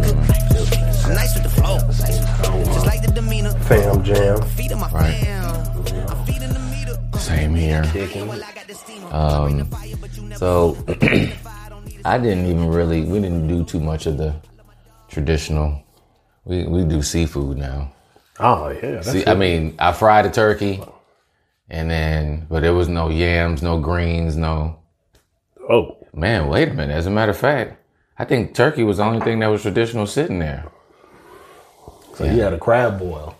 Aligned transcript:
Was 0.00 0.12
Life 0.14 0.14
your 0.14 0.14
in 0.14 0.26
the 0.26 0.66
speaker. 0.66 0.74
Thanksgiving? 0.74 1.04
I'm 1.04 1.14
nice 1.14 1.34
with 1.34 1.42
the 1.42 1.48
flow. 1.50 1.78
Just 2.64 2.86
like 2.86 3.02
the 3.02 3.12
demeanor. 3.12 3.50
Fam 3.60 4.02
jam. 4.04 4.42
Feeding 4.42 4.78
my 4.78 4.90
Right. 4.90 5.14
fam. 5.14 6.08
I'm 6.08 6.26
feeding 6.26 6.52
the 6.52 6.58
meter. 6.60 7.18
Same 7.18 7.54
here. 7.54 7.82
Well, 8.26 8.42
I 8.42 8.52
got 8.52 8.66
the 8.66 8.74
steamer. 8.74 9.08
Um, 9.12 9.68
so 10.36 10.76
I 12.04 12.18
didn't 12.18 12.46
even 12.46 12.68
really. 12.68 13.02
We 13.04 13.20
didn't 13.20 13.48
do 13.48 13.64
too 13.64 13.80
much 13.80 14.06
of 14.06 14.16
the 14.18 14.34
traditional. 15.08 15.82
We 16.44 16.64
we 16.64 16.84
do 16.84 17.02
seafood 17.02 17.56
now. 17.58 17.92
Oh 18.40 18.68
yeah. 18.70 19.00
See, 19.00 19.20
it. 19.20 19.28
I 19.28 19.34
mean, 19.34 19.74
I 19.78 19.92
fried 19.92 20.26
a 20.26 20.30
turkey, 20.30 20.82
and 21.70 21.90
then 21.90 22.46
but 22.50 22.60
there 22.60 22.74
was 22.74 22.88
no 22.88 23.08
yams, 23.08 23.62
no 23.62 23.78
greens, 23.78 24.36
no. 24.36 24.76
oh, 25.70 25.96
Man, 26.12 26.48
wait 26.48 26.68
a 26.68 26.74
minute. 26.74 26.94
As 26.94 27.06
a 27.06 27.10
matter 27.10 27.30
of 27.30 27.38
fact, 27.38 27.76
I 28.18 28.24
think 28.24 28.54
turkey 28.54 28.84
was 28.84 28.98
the 28.98 29.04
only 29.04 29.20
thing 29.20 29.40
that 29.40 29.48
was 29.48 29.62
traditional 29.62 30.06
sitting 30.06 30.38
there. 30.38 30.64
so 32.14 32.24
you 32.24 32.40
had 32.40 32.52
a 32.52 32.58
crab 32.58 32.98
boil. 32.98 33.36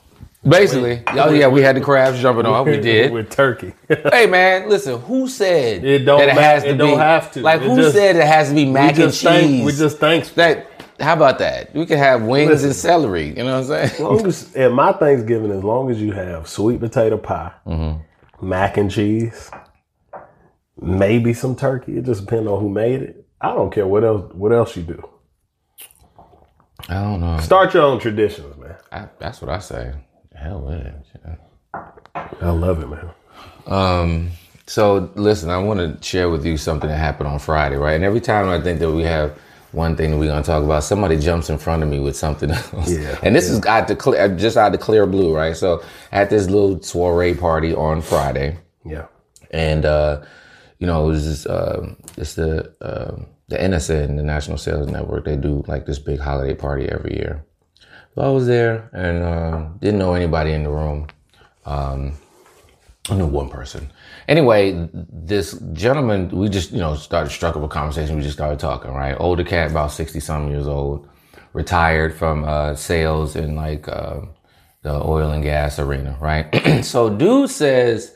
Basically, 0.47 1.03
oh 1.13 1.33
yeah, 1.33 1.47
we 1.49 1.63
had 1.63 1.75
the 1.75 1.81
crabs 1.81 2.21
jumping 2.21 2.45
off. 2.45 2.67
We 2.67 2.79
did. 2.81 3.13
with 3.13 3.31
turkey. 3.31 3.73
Hey 3.89 4.27
man, 4.27 4.69
listen. 4.69 5.01
Who 5.03 5.27
said 5.27 5.85
It 5.85 6.01
don't 6.01 6.19
that 6.19 6.29
it 6.31 6.35
ma- 6.35 6.41
has 6.43 6.63
to 6.65 6.69
it 6.71 6.73
be? 6.73 6.79
don't 6.79 6.99
have 6.99 7.33
to. 7.33 7.41
Like 7.41 7.63
It 7.63 7.69
who 7.69 7.77
just- 7.77 7.95
said 7.95 8.17
it 8.17 8.27
has 8.27 8.49
to 8.51 8.55
be 8.55 8.67
mac 8.67 8.99
and 8.99 9.13
cheese? 9.13 9.65
we 9.65 9.73
just 9.73 9.99
thanks. 9.99 10.31
that. 10.33 10.67
How 11.01 11.15
about 11.15 11.39
that? 11.39 11.75
We 11.75 11.87
could 11.87 11.97
have 11.99 12.23
wings 12.23 12.63
and 12.63 12.75
celery. 12.75 13.29
You 13.29 13.35
know 13.45 13.61
what 13.61 13.71
I'm 13.71 13.73
As 13.85 13.93
saying? 13.97 14.05
long 14.09 14.27
as 14.27 14.55
at 14.55 14.71
my 14.73 14.93
Thanksgiving, 14.93 15.51
as 15.51 15.65
long 15.65 15.91
as 15.91 16.01
you 16.01 16.13
have 16.13 16.47
sweet 16.47 16.79
potato 16.79 17.17
pie, 17.17 17.53
Mm-hmm. 17.67 18.47
mac 18.49 18.77
and 18.77 18.91
cheese, 18.91 19.51
maybe 20.81 21.33
some 21.33 21.57
turkey. 21.57 21.97
It 21.97 22.05
just 22.05 22.21
depends 22.27 22.49
on 22.49 22.61
who 22.61 22.69
made 22.69 23.03
it. 23.03 23.24
I 23.45 23.49
don't 23.55 23.71
care 23.71 23.87
what 23.87 24.05
else. 24.05 24.33
What 24.33 24.53
else 24.53 24.75
you 24.75 24.83
do? 24.85 25.07
I 26.89 26.95
don't 26.95 27.21
know. 27.21 27.39
Start 27.41 27.75
your 27.75 27.83
own 27.83 27.99
traditions, 28.01 28.57
man. 28.57 28.77
I, 28.91 29.09
that's 29.19 29.43
what 29.43 29.51
I 29.51 29.59
say. 29.59 29.93
Hell 30.35 30.63
with 30.63 30.81
it. 30.81 30.95
yeah. 31.25 32.29
I 32.41 32.51
love 32.51 32.83
it, 32.83 32.89
man. 32.89 33.11
Um. 33.67 34.31
So 34.67 35.11
listen, 35.15 35.51
I 35.51 35.59
want 35.59 35.79
to 35.81 36.03
share 36.07 36.31
with 36.31 36.47
you 36.47 36.57
something 36.57 36.89
that 36.89 36.97
happened 36.97 37.29
on 37.29 37.39
Friday, 37.39 37.77
right? 37.77 37.93
And 37.95 38.05
every 38.05 38.21
time 38.23 38.49
I 38.49 38.59
think 38.63 38.79
that 38.81 38.91
we 38.91 39.03
have 39.03 39.39
one 39.73 39.95
thing 39.95 40.13
that 40.13 40.17
we're 40.17 40.29
gonna 40.31 40.43
talk 40.43 40.65
about, 40.65 40.85
somebody 40.85 41.19
jumps 41.19 41.51
in 41.51 41.59
front 41.59 41.83
of 41.83 41.89
me 41.91 41.99
with 42.01 42.17
something 42.17 42.51
else. 42.51 42.91
Yeah, 42.91 43.19
And 43.23 43.37
this 43.37 43.51
is 43.51 43.65
out 43.67 43.89
the 43.89 43.97
clear, 43.97 44.35
just 44.37 44.57
out 44.57 44.73
the 44.73 44.79
clear 44.79 45.07
blue, 45.07 45.35
right? 45.35 45.55
So 45.55 45.83
at 46.13 46.31
this 46.31 46.49
little 46.49 46.81
soiree 46.83 47.35
party 47.35 47.75
on 47.75 48.01
Friday. 48.01 48.57
Yeah. 48.87 49.07
and 49.51 49.85
uh, 49.85 50.23
you 50.79 50.87
know, 50.87 51.05
it 51.05 51.09
was 51.09 51.25
just, 51.25 51.47
uh, 51.47 51.81
it's 52.17 52.35
the 52.35 52.75
uh, 52.81 53.17
the 53.49 53.57
NSN, 53.57 54.17
the 54.17 54.23
National 54.23 54.59
Sales 54.59 54.89
Network. 54.89 55.25
They 55.25 55.37
do 55.37 55.65
like 55.67 55.87
this 55.87 55.99
big 55.99 56.21
holiday 56.21 56.55
party 56.55 56.89
every 56.89 57.17
year. 57.17 57.45
So 58.15 58.23
I 58.23 58.29
was 58.29 58.47
there 58.47 58.91
and 58.93 59.23
uh, 59.23 59.69
didn't 59.81 59.99
know 59.99 60.15
anybody 60.15 60.53
in 60.53 60.63
the 60.63 60.71
room. 60.71 61.09
Um, 61.67 62.15
I 63.11 63.17
knew 63.17 63.27
one 63.27 63.51
person. 63.51 63.91
Anyway, 64.29 64.89
this 64.93 65.59
gentleman, 65.73 66.29
we 66.31 66.49
just 66.49 66.73
you 66.73 66.79
know 66.79 66.95
started 66.95 67.31
struck 67.31 67.57
up 67.57 67.63
a 67.63 67.69
conversation. 67.69 68.17
We 68.17 68.23
just 68.23 68.37
started 68.37 68.59
talking. 68.59 68.93
Right, 68.93 69.15
older 69.19 69.45
cat, 69.45 69.71
about 69.71 69.93
sixty 69.93 70.21
some 70.21 70.49
years 70.49 70.67
old, 70.67 71.07
retired 71.53 72.15
from 72.15 72.45
uh, 72.45 72.75
sales 72.77 73.37
in 73.37 73.57
like 73.57 73.89
uh, 73.89 74.21
the 74.83 74.95
oil 74.95 75.31
and 75.33 75.43
gas 75.43 75.79
arena. 75.79 76.17
Right, 76.19 76.83
so 76.85 77.11
dude 77.11 77.51
says 77.51 78.15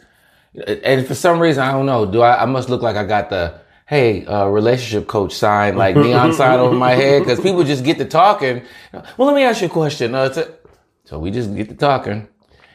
and 0.67 1.07
for 1.07 1.15
some 1.15 1.39
reason 1.39 1.63
I 1.63 1.73
don't 1.73 1.87
know. 1.87 2.07
Do 2.07 2.23
I? 2.23 2.43
I 2.43 2.47
must 2.47 2.69
look 2.69 2.83
like 2.83 2.97
I 2.97 3.05
got 3.05 3.31
the 3.31 3.61
hey 3.89 4.25
uh, 4.27 4.47
relationship 4.47 5.09
coach 5.09 5.33
sign 5.35 5.77
like 5.77 5.97
neon 5.97 6.33
sign 6.33 6.59
over 6.61 6.75
my 6.77 6.91
head 7.03 7.21
because 7.23 7.41
people 7.41 7.65
just 7.65 7.85
get 7.85 7.99
to 7.99 8.05
talking. 8.05 8.63
Well, 9.17 9.27
let 9.29 9.35
me 9.35 9.43
ask 9.45 9.61
you 9.63 9.69
a 9.69 9.71
question. 9.71 10.15
Uh, 10.15 10.33
a- 10.37 10.49
so 11.05 11.19
we 11.19 11.31
just 11.31 11.55
get 11.57 11.69
to 11.71 11.75
talking, 11.75 12.29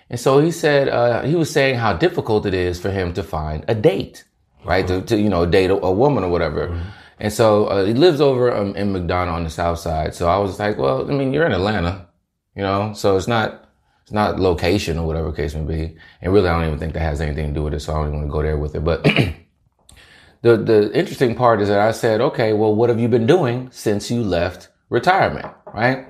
and 0.09 0.19
so 0.19 0.39
he 0.39 0.51
said 0.51 0.89
uh, 0.89 1.21
he 1.21 1.35
was 1.35 1.51
saying 1.51 1.75
how 1.75 1.93
difficult 1.93 2.45
it 2.45 2.53
is 2.53 2.79
for 2.79 2.89
him 2.89 3.13
to 3.13 3.23
find 3.23 3.63
a 3.67 3.75
date, 3.75 4.23
right? 4.65 4.87
To, 4.87 5.01
to 5.03 5.17
you 5.17 5.29
know 5.29 5.45
date 5.45 5.69
a, 5.69 5.75
a 5.75 5.91
woman 5.91 6.23
or 6.23 6.29
whatever. 6.29 6.81
And 7.19 7.31
so 7.31 7.67
uh, 7.67 7.85
he 7.85 7.93
lives 7.93 8.19
over 8.19 8.51
um, 8.53 8.75
in 8.75 8.91
McDonough 8.91 9.31
on 9.31 9.43
the 9.43 9.49
south 9.49 9.79
side. 9.79 10.13
So 10.15 10.27
I 10.27 10.37
was 10.39 10.59
like, 10.59 10.77
well, 10.77 11.09
I 11.09 11.13
mean, 11.13 11.31
you're 11.31 11.45
in 11.45 11.53
Atlanta, 11.53 12.07
you 12.55 12.63
know, 12.63 12.93
so 12.93 13.15
it's 13.15 13.27
not 13.27 13.69
it's 14.01 14.11
not 14.11 14.39
location 14.39 14.97
or 14.97 15.05
whatever 15.07 15.31
case 15.31 15.53
may 15.53 15.61
be. 15.63 15.95
And 16.21 16.33
really, 16.33 16.49
I 16.49 16.57
don't 16.57 16.67
even 16.67 16.79
think 16.79 16.93
that 16.93 17.01
has 17.01 17.21
anything 17.21 17.49
to 17.49 17.53
do 17.53 17.63
with 17.63 17.75
it. 17.75 17.81
So 17.81 17.93
I 17.93 17.97
don't 17.97 18.07
even 18.07 18.17
want 18.17 18.27
to 18.29 18.31
go 18.33 18.41
there 18.41 18.57
with 18.57 18.75
it. 18.75 18.83
But 18.83 19.05
the 20.43 20.57
the 20.57 20.93
interesting 20.93 21.35
part 21.35 21.61
is 21.61 21.69
that 21.69 21.79
I 21.79 21.91
said, 21.91 22.21
okay, 22.21 22.53
well, 22.53 22.75
what 22.75 22.89
have 22.89 22.99
you 22.99 23.07
been 23.07 23.25
doing 23.25 23.69
since 23.71 24.11
you 24.11 24.21
left 24.21 24.69
retirement, 24.89 25.47
right? 25.73 26.07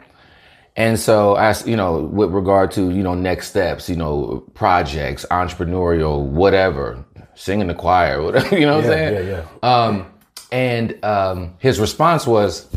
And 0.75 0.99
so, 0.99 1.35
as 1.35 1.65
you 1.67 1.77
know, 1.77 1.99
with 1.99 2.31
regard 2.31 2.71
to 2.71 2.89
you 2.91 3.03
know 3.03 3.13
next 3.13 3.49
steps, 3.49 3.87
you 3.87 3.95
know, 3.95 4.43
projects, 4.55 5.25
entrepreneurial, 5.31 6.25
whatever, 6.25 7.05
singing 7.35 7.67
the 7.67 7.75
choir, 7.75 8.21
whatever, 8.25 8.57
you 8.59 8.65
know 8.65 8.77
what 8.77 8.85
I'm 8.85 8.91
saying? 8.91 9.27
yeah, 9.27 9.43
yeah. 9.63 9.85
Um, 9.85 10.11
and 10.51 11.03
um, 11.05 11.55
his 11.59 11.79
response 11.79 12.27
was, 12.27 12.67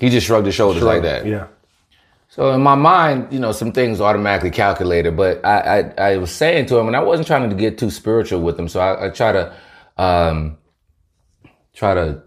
he 0.00 0.10
just 0.10 0.26
shrugged 0.26 0.46
his 0.46 0.54
shoulders 0.54 0.82
like 0.82 1.02
that. 1.02 1.26
Yeah. 1.26 1.46
So 2.28 2.52
in 2.52 2.62
my 2.62 2.74
mind, 2.74 3.32
you 3.32 3.38
know, 3.38 3.52
some 3.52 3.72
things 3.72 4.00
automatically 4.00 4.50
calculated, 4.50 5.16
but 5.16 5.44
I, 5.44 5.92
I, 5.98 6.12
I 6.12 6.16
was 6.16 6.32
saying 6.32 6.66
to 6.66 6.78
him, 6.78 6.86
and 6.86 6.96
I 6.96 7.00
wasn't 7.00 7.26
trying 7.26 7.48
to 7.50 7.54
get 7.54 7.78
too 7.78 7.90
spiritual 7.90 8.40
with 8.40 8.58
him. 8.58 8.68
So 8.68 8.80
I, 8.80 9.06
I 9.06 9.10
try 9.10 9.32
to, 9.32 9.54
um, 9.96 10.58
try 11.74 11.94
to 11.94 12.22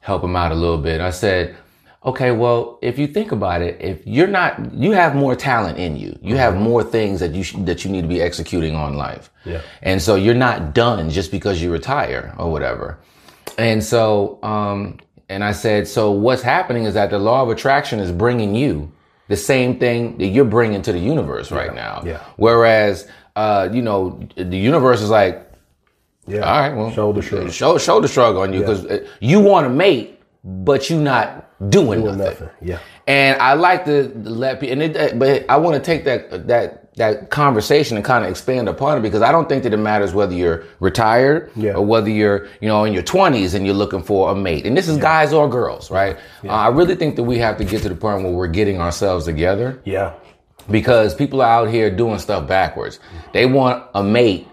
help 0.00 0.22
him 0.22 0.36
out 0.36 0.52
a 0.52 0.54
little 0.54 0.78
bit. 0.78 1.00
I 1.00 1.10
said, 1.10 1.56
okay, 2.04 2.30
well, 2.30 2.78
if 2.80 2.98
you 2.98 3.06
think 3.06 3.32
about 3.32 3.60
it, 3.62 3.80
if 3.80 4.06
you're 4.06 4.28
not, 4.28 4.72
you 4.72 4.92
have 4.92 5.14
more 5.14 5.34
talent 5.36 5.78
in 5.78 5.96
you. 5.96 6.18
You 6.22 6.36
have 6.36 6.56
more 6.56 6.82
things 6.82 7.20
that 7.20 7.34
you 7.34 7.42
sh- 7.42 7.56
that 7.60 7.84
you 7.84 7.90
need 7.90 8.02
to 8.02 8.08
be 8.08 8.22
executing 8.22 8.74
on 8.74 8.94
life. 8.96 9.30
Yeah. 9.44 9.62
And 9.82 10.00
so 10.00 10.14
you're 10.14 10.34
not 10.34 10.74
done 10.74 11.10
just 11.10 11.30
because 11.30 11.60
you 11.60 11.72
retire 11.72 12.34
or 12.38 12.50
whatever. 12.50 12.98
And 13.58 13.82
so, 13.82 14.38
um, 14.42 14.98
and 15.28 15.42
I 15.44 15.52
said, 15.52 15.88
so 15.88 16.10
what's 16.12 16.42
happening 16.42 16.84
is 16.84 16.94
that 16.94 17.10
the 17.10 17.18
law 17.18 17.42
of 17.42 17.50
attraction 17.50 17.98
is 17.98 18.12
bringing 18.12 18.54
you 18.54 18.90
the 19.26 19.36
same 19.36 19.78
thing 19.78 20.16
that 20.18 20.26
you're 20.26 20.44
bringing 20.44 20.80
to 20.82 20.92
the 20.92 20.98
universe 20.98 21.50
right 21.50 21.74
now. 21.74 22.02
yeah. 22.06 22.24
Whereas, 22.36 23.06
uh, 23.36 23.68
you 23.70 23.82
know, 23.82 24.20
the 24.36 24.56
universe 24.56 25.02
is 25.02 25.10
like, 25.10 25.47
Yeah. 26.28 26.40
all 26.40 26.60
right, 26.60 26.76
well, 26.76 26.90
shoulder 26.92 27.22
shrug. 27.22 27.50
show, 27.52 27.78
shoulder 27.78 28.08
shrug 28.08 28.36
on 28.36 28.52
you 28.52 28.60
because 28.60 28.86
you 29.20 29.40
want 29.40 29.64
to 29.64 29.70
mate, 29.70 30.20
but 30.44 30.88
you're 30.90 31.00
not 31.00 31.44
doing, 31.70 32.00
Doing 32.02 32.18
nothing. 32.18 32.46
nothing. 32.46 32.48
Yeah. 32.62 32.78
And 33.06 33.40
I 33.40 33.54
like 33.54 33.84
to 33.86 34.12
let 34.14 34.60
people, 34.60 34.80
and 34.80 34.96
it, 34.96 35.18
but 35.18 35.44
I 35.48 35.56
want 35.56 35.74
to 35.76 35.80
take 35.82 36.04
that 36.04 36.46
that 36.48 36.84
that 36.96 37.30
conversation 37.30 37.96
and 37.96 38.04
kind 38.04 38.24
of 38.24 38.30
expand 38.30 38.68
upon 38.68 38.98
it 38.98 39.02
because 39.02 39.22
I 39.22 39.30
don't 39.32 39.48
think 39.48 39.62
that 39.62 39.72
it 39.72 39.76
matters 39.78 40.12
whether 40.14 40.34
you're 40.34 40.64
retired 40.80 41.50
Yeah. 41.56 41.74
or 41.74 41.84
whether 41.86 42.10
you're 42.10 42.48
you 42.60 42.68
know 42.68 42.84
in 42.84 42.92
your 42.92 43.02
20s 43.04 43.54
and 43.54 43.64
you're 43.64 43.74
looking 43.74 44.02
for 44.02 44.30
a 44.30 44.34
mate. 44.34 44.66
And 44.66 44.76
this 44.76 44.88
is 44.88 44.98
guys 44.98 45.32
or 45.32 45.48
girls, 45.48 45.90
right? 45.90 46.16
Uh, 46.44 46.48
I 46.48 46.68
really 46.68 46.96
think 46.96 47.16
that 47.16 47.22
we 47.22 47.38
have 47.38 47.56
to 47.58 47.64
get 47.64 47.82
to 47.82 47.88
the 47.88 47.94
point 47.94 48.24
where 48.24 48.32
we're 48.32 48.46
getting 48.48 48.80
ourselves 48.80 49.24
together 49.26 49.80
Yeah. 49.84 50.12
because 50.70 51.14
people 51.14 51.40
are 51.40 51.48
out 51.50 51.70
here 51.70 51.90
doing 51.90 52.18
stuff 52.18 52.46
backwards. 52.48 53.00
They 53.32 53.46
want 53.46 53.84
a 53.94 54.02
mate, 54.02 54.46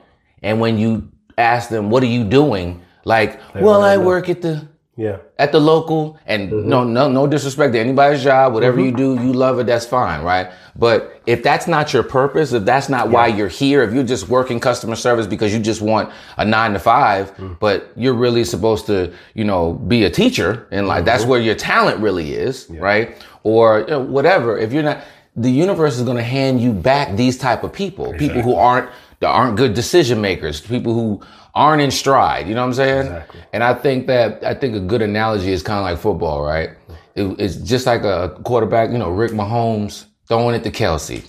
and 0.43 0.59
when 0.61 0.77
you 0.77 1.09
ask 1.37 1.69
them, 1.69 1.89
"What 1.89 2.03
are 2.03 2.07
you 2.07 2.23
doing?" 2.23 2.81
Like, 3.05 3.39
well, 3.53 3.83
I 3.83 3.95
know. 3.95 4.03
work 4.03 4.29
at 4.29 4.41
the 4.41 4.67
Yeah. 4.97 5.17
at 5.37 5.51
the 5.51 5.59
local 5.59 6.17
and 6.25 6.49
mm-hmm. 6.49 6.69
no 6.69 6.85
no 6.85 7.09
no 7.11 7.27
disrespect 7.27 7.73
to 7.73 7.79
anybody's 7.79 8.23
job 8.23 8.53
whatever 8.53 8.77
mm-hmm. 8.77 8.97
you 8.97 9.15
do 9.15 9.23
you 9.25 9.33
love 9.33 9.59
it 9.59 9.67
that's 9.67 9.85
fine 9.85 10.23
right? 10.23 10.47
But 10.77 11.21
if 11.25 11.43
that's 11.43 11.67
not 11.67 11.93
your 11.93 12.03
purpose 12.03 12.53
if 12.53 12.63
that's 12.63 12.87
not 12.87 13.09
why 13.09 13.27
you're 13.27 13.49
here 13.49 13.83
if 13.83 13.93
you're 13.93 14.05
just 14.05 14.29
working 14.29 14.59
customer 14.59 14.95
service 14.95 15.27
because 15.27 15.53
you 15.53 15.59
just 15.59 15.81
want 15.81 16.13
a 16.37 16.45
9 16.45 16.73
to 16.73 16.79
5 16.79 17.35
mm. 17.35 17.59
but 17.59 17.91
you're 17.97 18.13
really 18.13 18.45
supposed 18.45 18.85
to 18.85 19.13
you 19.33 19.43
know 19.43 19.73
be 19.73 20.05
a 20.05 20.09
teacher 20.09 20.65
and 20.71 20.87
like 20.87 21.03
that's 21.03 21.23
mm-hmm. 21.23 21.31
where 21.31 21.41
your 21.41 21.55
talent 21.55 21.99
really 21.99 22.33
is 22.33 22.67
right? 22.69 23.21
Or 23.43 23.81
you 23.81 23.87
know, 23.87 23.99
whatever 23.99 24.57
if 24.57 24.71
you're 24.71 24.83
not 24.83 25.03
the 25.35 25.51
universe 25.51 25.97
is 25.97 26.03
going 26.03 26.17
to 26.17 26.23
hand 26.23 26.61
you 26.61 26.71
back 26.71 27.17
these 27.17 27.37
type 27.37 27.63
of 27.65 27.73
people 27.73 28.13
people 28.13 28.41
who 28.41 28.55
aren't 28.55 28.89
that 29.19 29.27
aren't 29.29 29.57
good 29.57 29.73
decision 29.73 30.21
makers, 30.21 30.61
people 30.61 30.93
who 30.93 31.21
aren't 31.53 31.81
in 31.81 31.91
stride. 31.91 32.47
You 32.47 32.55
know 32.55 32.61
what 32.61 32.67
I'm 32.67 32.73
saying? 32.73 33.05
Exactly. 33.07 33.41
And 33.53 33.63
I 33.63 33.73
think 33.73 34.07
that 34.07 34.43
I 34.43 34.53
think 34.53 34.75
a 34.75 34.79
good 34.79 35.01
analogy 35.01 35.51
is 35.51 35.63
kind 35.63 35.79
of 35.79 35.83
like 35.85 35.97
football, 35.99 36.43
right? 36.43 36.71
It- 37.15 37.39
it's 37.39 37.55
just 37.57 37.85
like 37.85 38.03
a 38.03 38.37
quarterback. 38.43 38.91
You 38.91 38.97
know, 38.97 39.09
Rick 39.09 39.31
Mahomes 39.31 40.05
throwing 40.27 40.55
it 40.55 40.63
to 40.63 40.71
Kelce. 40.71 41.23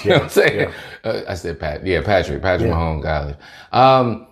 you 0.04 0.10
know 0.10 0.16
what 0.16 0.22
I'm 0.24 0.28
saying? 0.30 0.72
Uh, 1.02 1.20
I 1.28 1.34
said 1.34 1.58
Pat. 1.58 1.84
Yeah, 1.86 2.02
Patrick. 2.02 2.40
Patrick 2.42 2.70
Mahomes. 2.70 3.02
Golly. 3.02 3.34
Um, 3.72 4.26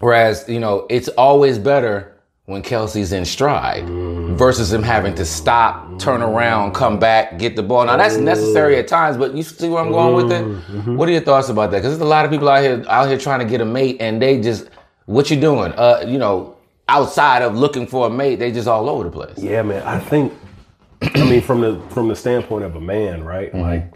whereas 0.00 0.48
you 0.48 0.58
know, 0.60 0.86
it's 0.90 1.08
always 1.08 1.58
better 1.58 2.13
when 2.46 2.62
Kelce's 2.62 3.12
in 3.12 3.24
stride 3.24 3.88
versus 4.36 4.70
him 4.70 4.82
having 4.82 5.14
to 5.14 5.24
stop, 5.24 5.98
turn 5.98 6.20
around, 6.20 6.74
come 6.74 6.98
back, 6.98 7.38
get 7.38 7.56
the 7.56 7.62
ball. 7.62 7.86
Now 7.86 7.96
that's 7.96 8.16
necessary 8.16 8.76
at 8.76 8.86
times, 8.86 9.16
but 9.16 9.34
you 9.34 9.42
see 9.42 9.68
where 9.68 9.82
I'm 9.82 9.90
going 9.90 10.14
with 10.14 10.32
it. 10.32 10.42
What 10.88 11.08
are 11.08 11.12
your 11.12 11.22
thoughts 11.22 11.48
about 11.48 11.70
that? 11.70 11.78
Because 11.78 11.92
there's 11.92 12.06
a 12.06 12.10
lot 12.10 12.26
of 12.26 12.30
people 12.30 12.48
out 12.48 12.62
here 12.62 12.84
out 12.88 13.08
here 13.08 13.18
trying 13.18 13.40
to 13.40 13.46
get 13.46 13.60
a 13.60 13.64
mate, 13.64 13.96
and 14.00 14.20
they 14.20 14.40
just, 14.40 14.68
what 15.06 15.30
you 15.30 15.40
doing? 15.40 15.72
Uh, 15.72 16.04
you 16.06 16.18
know, 16.18 16.56
outside 16.88 17.40
of 17.40 17.56
looking 17.56 17.86
for 17.86 18.08
a 18.08 18.10
mate, 18.10 18.36
they 18.36 18.52
just 18.52 18.68
all 18.68 18.90
over 18.90 19.04
the 19.04 19.10
place. 19.10 19.38
Yeah, 19.38 19.62
man. 19.62 19.82
I 19.82 19.98
think. 19.98 20.32
I 21.02 21.24
mean, 21.28 21.42
from 21.42 21.60
the 21.60 21.80
from 21.90 22.08
the 22.08 22.16
standpoint 22.16 22.64
of 22.64 22.76
a 22.76 22.80
man, 22.80 23.24
right? 23.24 23.52
Mm-hmm. 23.52 23.60
Like, 23.60 23.92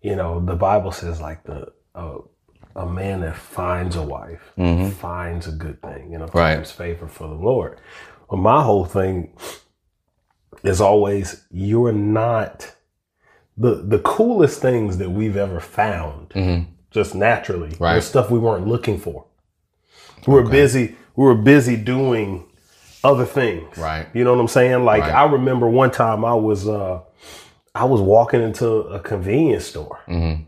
you 0.00 0.16
know, 0.16 0.40
the 0.40 0.54
Bible 0.54 0.90
says 0.92 1.20
like 1.20 1.44
the 1.44 1.72
uh, 1.94 2.18
a 2.76 2.86
man 2.86 3.20
that 3.20 3.36
finds 3.36 3.94
a 3.96 4.02
wife 4.02 4.52
finds 4.94 5.46
a 5.46 5.52
good 5.52 5.80
thing, 5.82 6.10
you 6.12 6.18
know, 6.18 6.26
Mm-hmm. 6.26 6.38
Right. 6.38 6.54
finds 6.54 6.70
favor 6.72 7.06
for 7.08 7.28
the 7.28 7.34
Lord. 7.34 7.78
Well, 8.28 8.40
my 8.40 8.62
whole 8.62 8.84
thing 8.84 9.32
is 10.62 10.80
always 10.80 11.44
you're 11.50 11.92
not 11.92 12.74
the 13.56 13.76
the 13.76 13.98
coolest 14.00 14.60
things 14.60 14.98
that 14.98 15.10
we've 15.10 15.36
ever 15.36 15.60
found 15.60 16.32
just 16.90 17.14
naturally 17.14 17.68
Mm-hmm. 17.70 17.84
Right. 17.84 18.02
stuff 18.02 18.30
we 18.30 18.38
weren't 18.38 18.66
looking 18.66 18.98
for. 18.98 19.26
We 20.26 20.34
were 20.34 20.42
busy. 20.48 20.96
We 21.16 21.24
were 21.24 21.34
busy 21.34 21.76
doing 21.76 22.44
other 23.04 23.26
things. 23.26 23.76
Right. 23.76 24.06
You 24.14 24.24
know 24.24 24.32
what 24.34 24.40
I'm 24.40 24.48
saying? 24.48 24.84
Like 24.84 25.02
Right. 25.02 25.12
I 25.14 25.24
remember 25.30 25.68
one 25.68 25.90
time 25.90 26.24
I 26.24 26.34
was 26.34 26.66
uh 26.68 27.00
I 27.74 27.84
was 27.84 28.00
walking 28.00 28.40
into 28.42 28.66
a 28.68 29.00
convenience 29.00 29.66
store. 29.66 30.00
Mm-hmm. 30.08 30.42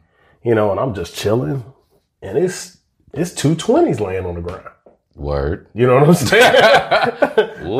You 0.48 0.54
know, 0.54 0.70
and 0.70 0.78
I'm 0.80 0.94
just 0.94 1.14
chilling, 1.14 1.64
and 2.22 2.38
it's 2.38 2.78
it's 3.12 3.32
two 3.32 3.54
twenties 3.54 4.00
laying 4.00 4.24
on 4.26 4.34
the 4.34 4.40
ground. 4.40 4.68
Word. 5.14 5.68
You 5.74 5.86
know 5.86 5.94
what 5.98 6.08
I'm 6.08 6.14
saying? 6.14 6.54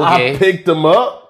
I 0.03 0.37
picked 0.39 0.67
them 0.67 0.87
up. 0.87 1.23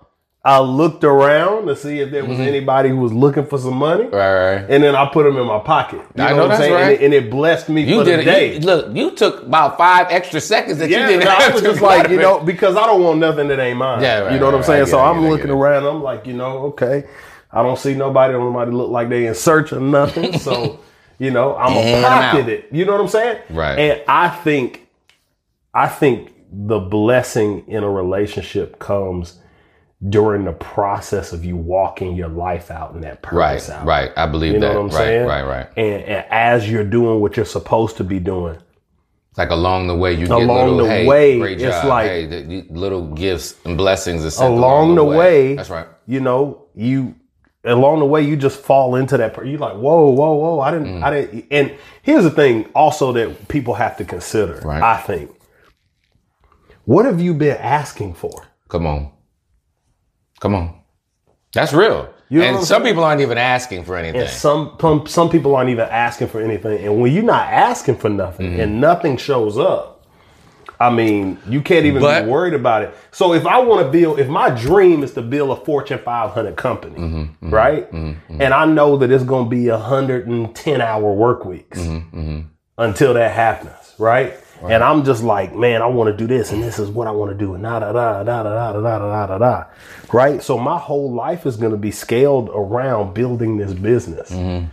I 0.45 0.61
looked 0.61 1.03
around 1.03 1.67
to 1.67 1.75
see 1.75 1.99
if 1.99 2.13
there 2.13 2.25
was 2.25 2.39
anybody 2.39 2.89
who 2.91 2.99
was 2.99 3.13
looking 3.13 3.45
for 3.47 3.59
some 3.59 3.75
money, 3.75 4.05
Mm-hmm. 4.05 4.15
Right, 4.15 4.55
right. 4.63 4.71
and 4.71 4.81
then 4.81 4.95
I 4.95 5.07
put 5.13 5.25
them 5.25 5.37
in 5.39 5.45
my 5.45 5.59
pocket. 5.59 6.03
You 6.17 6.23
I 6.23 6.31
know, 6.31 6.37
know 6.37 6.43
what 6.43 6.43
I'm 6.45 6.49
that's 6.51 6.61
saying? 6.61 6.73
And 6.75 6.83
right. 6.85 7.01
it, 7.01 7.05
and 7.05 7.15
it 7.15 7.31
blessed 7.33 7.69
me 7.69 7.83
You 7.83 7.99
for 7.99 8.05
did 8.05 8.19
the 8.21 8.23
it. 8.23 8.25
day. 8.27 8.55
You, 8.55 8.61
look, 8.61 8.95
you 8.97 9.11
took 9.11 9.43
about 9.43 9.77
five 9.77 10.07
extra 10.11 10.41
seconds 10.41 10.79
that 10.79 10.89
Yeah, 10.89 11.01
you 11.01 11.07
didn't 11.19 11.25
no, 11.25 11.31
I 11.37 11.49
was 11.53 11.63
just 11.63 11.81
like, 11.81 12.09
you 12.11 12.19
know, 12.19 12.39
because 12.39 12.77
I 12.77 12.87
don't 12.87 13.03
want 13.03 13.19
nothing 13.19 13.49
that 13.49 13.59
ain't 13.59 13.77
mine. 13.77 14.01
Yeah, 14.03 14.21
right, 14.21 14.33
you 14.35 14.39
know 14.39 14.45
what 14.47 14.55
I'm 14.55 14.61
right, 14.61 14.67
saying? 14.67 14.81
right. 14.83 14.89
So 14.89 14.99
get 14.99 15.03
it, 15.03 15.07
I 15.07 15.11
I'm 15.11 15.21
get 15.23 15.31
looking 15.31 15.47
get 15.49 15.53
around. 15.55 15.85
I'm 15.85 16.03
like, 16.05 16.27
you 16.29 16.35
know, 16.35 16.59
okay, 16.67 17.09
I 17.51 17.63
don't 17.65 17.77
see 17.79 17.95
nobody. 17.97 18.33
Nobody 18.35 18.71
look 18.71 18.91
like 18.91 19.09
they 19.09 19.27
in 19.27 19.35
search 19.35 19.73
of 19.73 19.83
nothing. 19.83 20.39
so, 20.39 20.79
you 21.19 21.31
know, 21.31 21.57
I'm 21.57 21.73
And 21.73 22.05
a 22.05 22.09
pocket 22.09 22.49
it. 22.49 22.69
You 22.73 22.85
know 22.85 22.93
what 22.93 23.01
I'm 23.03 23.09
saying? 23.09 23.41
Right. 23.51 23.79
And 23.79 24.03
I 24.09 24.29
think, 24.29 24.87
I 25.75 25.89
think 25.89 26.33
the 26.53 26.79
blessing 26.79 27.65
in 27.69 27.83
a 27.83 27.91
relationship 27.91 28.79
comes 28.79 29.39
during 30.11 30.45
the 30.45 30.53
process 30.53 31.33
of 31.33 31.45
you 31.45 31.57
walking 31.57 32.15
your 32.15 32.29
life 32.29 32.71
out 32.71 32.93
and 32.95 33.03
that 33.03 33.23
purpose 33.23 33.69
Right, 33.69 33.71
out. 33.71 33.87
right. 33.87 34.11
I 34.17 34.27
believe 34.27 34.53
You 34.55 34.59
know 34.61 34.69
that. 34.69 34.75
what 34.75 34.81
I'm 34.83 34.87
right, 34.89 34.95
saying? 34.97 35.27
right, 35.27 35.43
right. 35.43 35.67
And, 35.77 36.03
and 36.05 36.27
as 36.31 36.71
you're 36.71 36.85
doing 36.85 37.21
what 37.21 37.37
you're 37.37 37.47
supposed 37.47 37.97
to 37.97 38.05
be 38.05 38.19
doing, 38.21 38.59
Like 39.39 39.51
along 39.51 39.87
the 39.87 39.97
way, 39.97 40.13
you 40.13 40.27
get 40.27 40.31
Along 40.37 40.77
little, 40.77 40.77
the 40.85 40.89
hey, 40.89 41.07
way, 41.07 41.39
great 41.39 41.61
it's 41.63 41.85
like- 41.87 42.09
hey, 42.11 42.27
the, 42.27 42.67
little 42.71 43.07
gifts 43.15 43.55
and 43.65 43.77
blessings 43.77 44.23
sent 44.35 44.53
along 44.53 44.95
the 44.97 45.05
way, 45.05 45.55
That's 45.57 45.71
right. 45.71 45.87
You 46.07 46.21
know, 46.21 46.67
you 46.75 47.15
along 47.67 47.99
the 47.99 48.05
way 48.07 48.23
you 48.23 48.37
just 48.37 48.61
fall 48.61 48.95
into 48.97 49.17
that. 49.17 49.37
You're 49.47 49.59
like, 49.59 49.75
whoa, 49.77 50.11
whoa, 50.11 50.35
whoa! 50.35 50.61
I 50.61 50.71
didn't, 50.71 50.87
Mm. 50.87 51.03
I 51.03 51.11
didn't. 51.11 51.47
And 51.51 51.75
here's 52.03 52.25
the 52.25 52.31
thing, 52.31 52.67
also 52.75 53.13
that 53.13 53.49
people 53.49 53.75
have 53.75 53.97
to 53.99 54.05
consider. 54.05 54.61
Right. 54.65 54.83
I 54.83 54.99
think, 55.01 55.31
what 56.85 57.05
have 57.05 57.21
you 57.21 57.35
been 57.35 57.57
asking 57.57 58.15
for? 58.15 58.47
Come 58.69 58.87
on, 58.87 59.11
come 60.41 60.55
on. 60.55 60.81
That's 61.55 61.73
real. 61.73 62.13
You 62.29 62.41
know 62.41 62.47
and 62.47 62.57
some 62.59 62.83
saying? 62.83 62.85
people 62.95 63.05
aren't 63.05 63.21
even 63.21 63.39
asking 63.39 63.85
for 63.85 63.97
anything. 63.97 64.23
And 64.23 64.31
some, 64.31 64.77
some 64.81 65.07
some 65.07 65.31
people 65.31 65.55
aren't 65.55 65.71
even 65.71 65.89
asking 65.89 66.27
for 66.29 66.41
anything. 66.43 66.85
And 66.85 67.01
when 67.01 67.13
you're 67.13 67.23
not 67.23 67.53
asking 67.53 67.97
for 67.99 68.09
nothing 68.09 68.51
Mm-hmm. 68.51 68.61
and 68.61 68.81
nothing 68.81 69.17
shows 69.17 69.57
up, 69.57 69.96
I 70.79 70.91
mean, 70.91 71.39
you 71.49 71.63
can't 71.63 71.87
even 71.87 72.03
But- 72.03 72.25
be 72.25 72.31
worried 72.31 72.55
about 72.55 72.83
it. 72.83 72.95
So 73.11 73.33
if 73.33 73.47
I 73.47 73.59
want 73.61 73.85
to 73.87 73.91
build, 73.91 74.19
if 74.19 74.29
my 74.29 74.51
dream 74.51 75.03
is 75.03 75.15
to 75.15 75.23
build 75.23 75.51
a 75.51 75.65
Fortune 75.65 75.99
500 76.05 76.57
company, 76.57 76.97
Mm-hmm, 76.99 77.51
right, 77.51 77.91
and 77.93 78.55
I 78.55 78.65
know 78.67 78.97
that 78.99 79.11
it's 79.11 79.25
going 79.25 79.45
to 79.47 79.51
be 79.51 79.71
110 79.71 80.81
hour 80.81 81.13
work 81.13 81.45
weeks 81.45 81.79
Mm-hmm, 81.81 82.41
until 82.79 83.15
that 83.15 83.33
happens, 83.33 83.95
right? 83.99 84.35
And 84.63 84.83
I'm 84.83 85.05
just 85.05 85.23
like, 85.23 85.55
man, 85.55 85.83
I 85.83 85.87
want 85.87 86.11
to 86.11 86.17
do 86.17 86.27
this, 86.27 86.51
and 86.51 86.63
this 86.63 86.79
is 86.79 86.89
what 86.89 87.07
I 87.07 87.11
want 87.11 87.31
to 87.31 87.37
do, 87.37 87.53
and 87.55 87.63
da 87.63 87.79
da 87.79 87.93
da 87.93 88.23
da 88.23 88.43
da 88.43 88.53
da 88.63 88.73
da 88.73 88.99
da 88.99 89.27
da 89.27 89.39
da, 89.39 89.65
right? 90.13 90.43
So 90.43 90.57
my 90.59 90.79
whole 90.79 91.13
life 91.15 91.45
is 91.45 91.57
going 91.59 91.73
to 91.73 91.79
be 91.79 91.91
scaled 91.91 92.49
around 92.55 93.13
building 93.15 93.59
this 93.59 93.75
business. 93.75 94.31
Mm-hmm. 94.31 94.67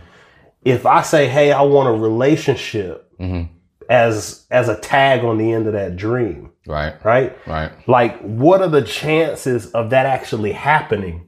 If 0.64 0.86
I 0.86 1.02
say, 1.02 1.28
hey, 1.28 1.52
I 1.52 1.62
want 1.62 1.88
a 1.88 1.92
relationship 1.92 3.02
Mm-hmm. 3.20 3.53
As 3.88 4.46
as 4.50 4.68
a 4.68 4.78
tag 4.80 5.24
on 5.24 5.38
the 5.38 5.52
end 5.52 5.66
of 5.66 5.72
that 5.72 5.96
dream, 5.96 6.50
right, 6.66 7.02
right? 7.04 7.36
right. 7.46 7.72
Like, 7.88 8.20
what 8.20 8.60
are 8.60 8.68
the 8.68 8.82
chances 8.82 9.70
of 9.72 9.90
that 9.90 10.06
actually 10.06 10.52
happening 10.52 11.26